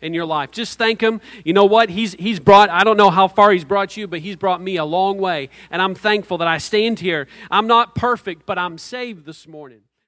in 0.01 0.13
your 0.13 0.25
life. 0.25 0.51
Just 0.51 0.77
thank 0.77 1.01
Him. 1.01 1.19
You 1.43 1.51
know 1.51 1.65
what? 1.65 1.89
He's, 1.89 2.13
he's 2.13 2.39
brought, 2.39 2.69
I 2.69 2.85
don't 2.85 2.97
know 2.97 3.09
how 3.11 3.27
far 3.27 3.51
He's 3.51 3.65
brought 3.65 3.97
you, 3.97 4.07
but 4.07 4.21
He's 4.21 4.37
brought 4.37 4.61
me 4.61 4.77
a 4.77 4.85
long 4.85 5.17
way. 5.17 5.49
And 5.69 5.81
I'm 5.81 5.95
thankful 5.95 6.37
that 6.39 6.47
I 6.47 6.59
stand 6.59 7.01
here. 7.01 7.27
I'm 7.51 7.67
not 7.67 7.93
perfect, 7.93 8.45
but 8.45 8.57
I'm 8.57 8.77
saved 8.77 9.25
this 9.25 9.47
morning. 9.47 9.81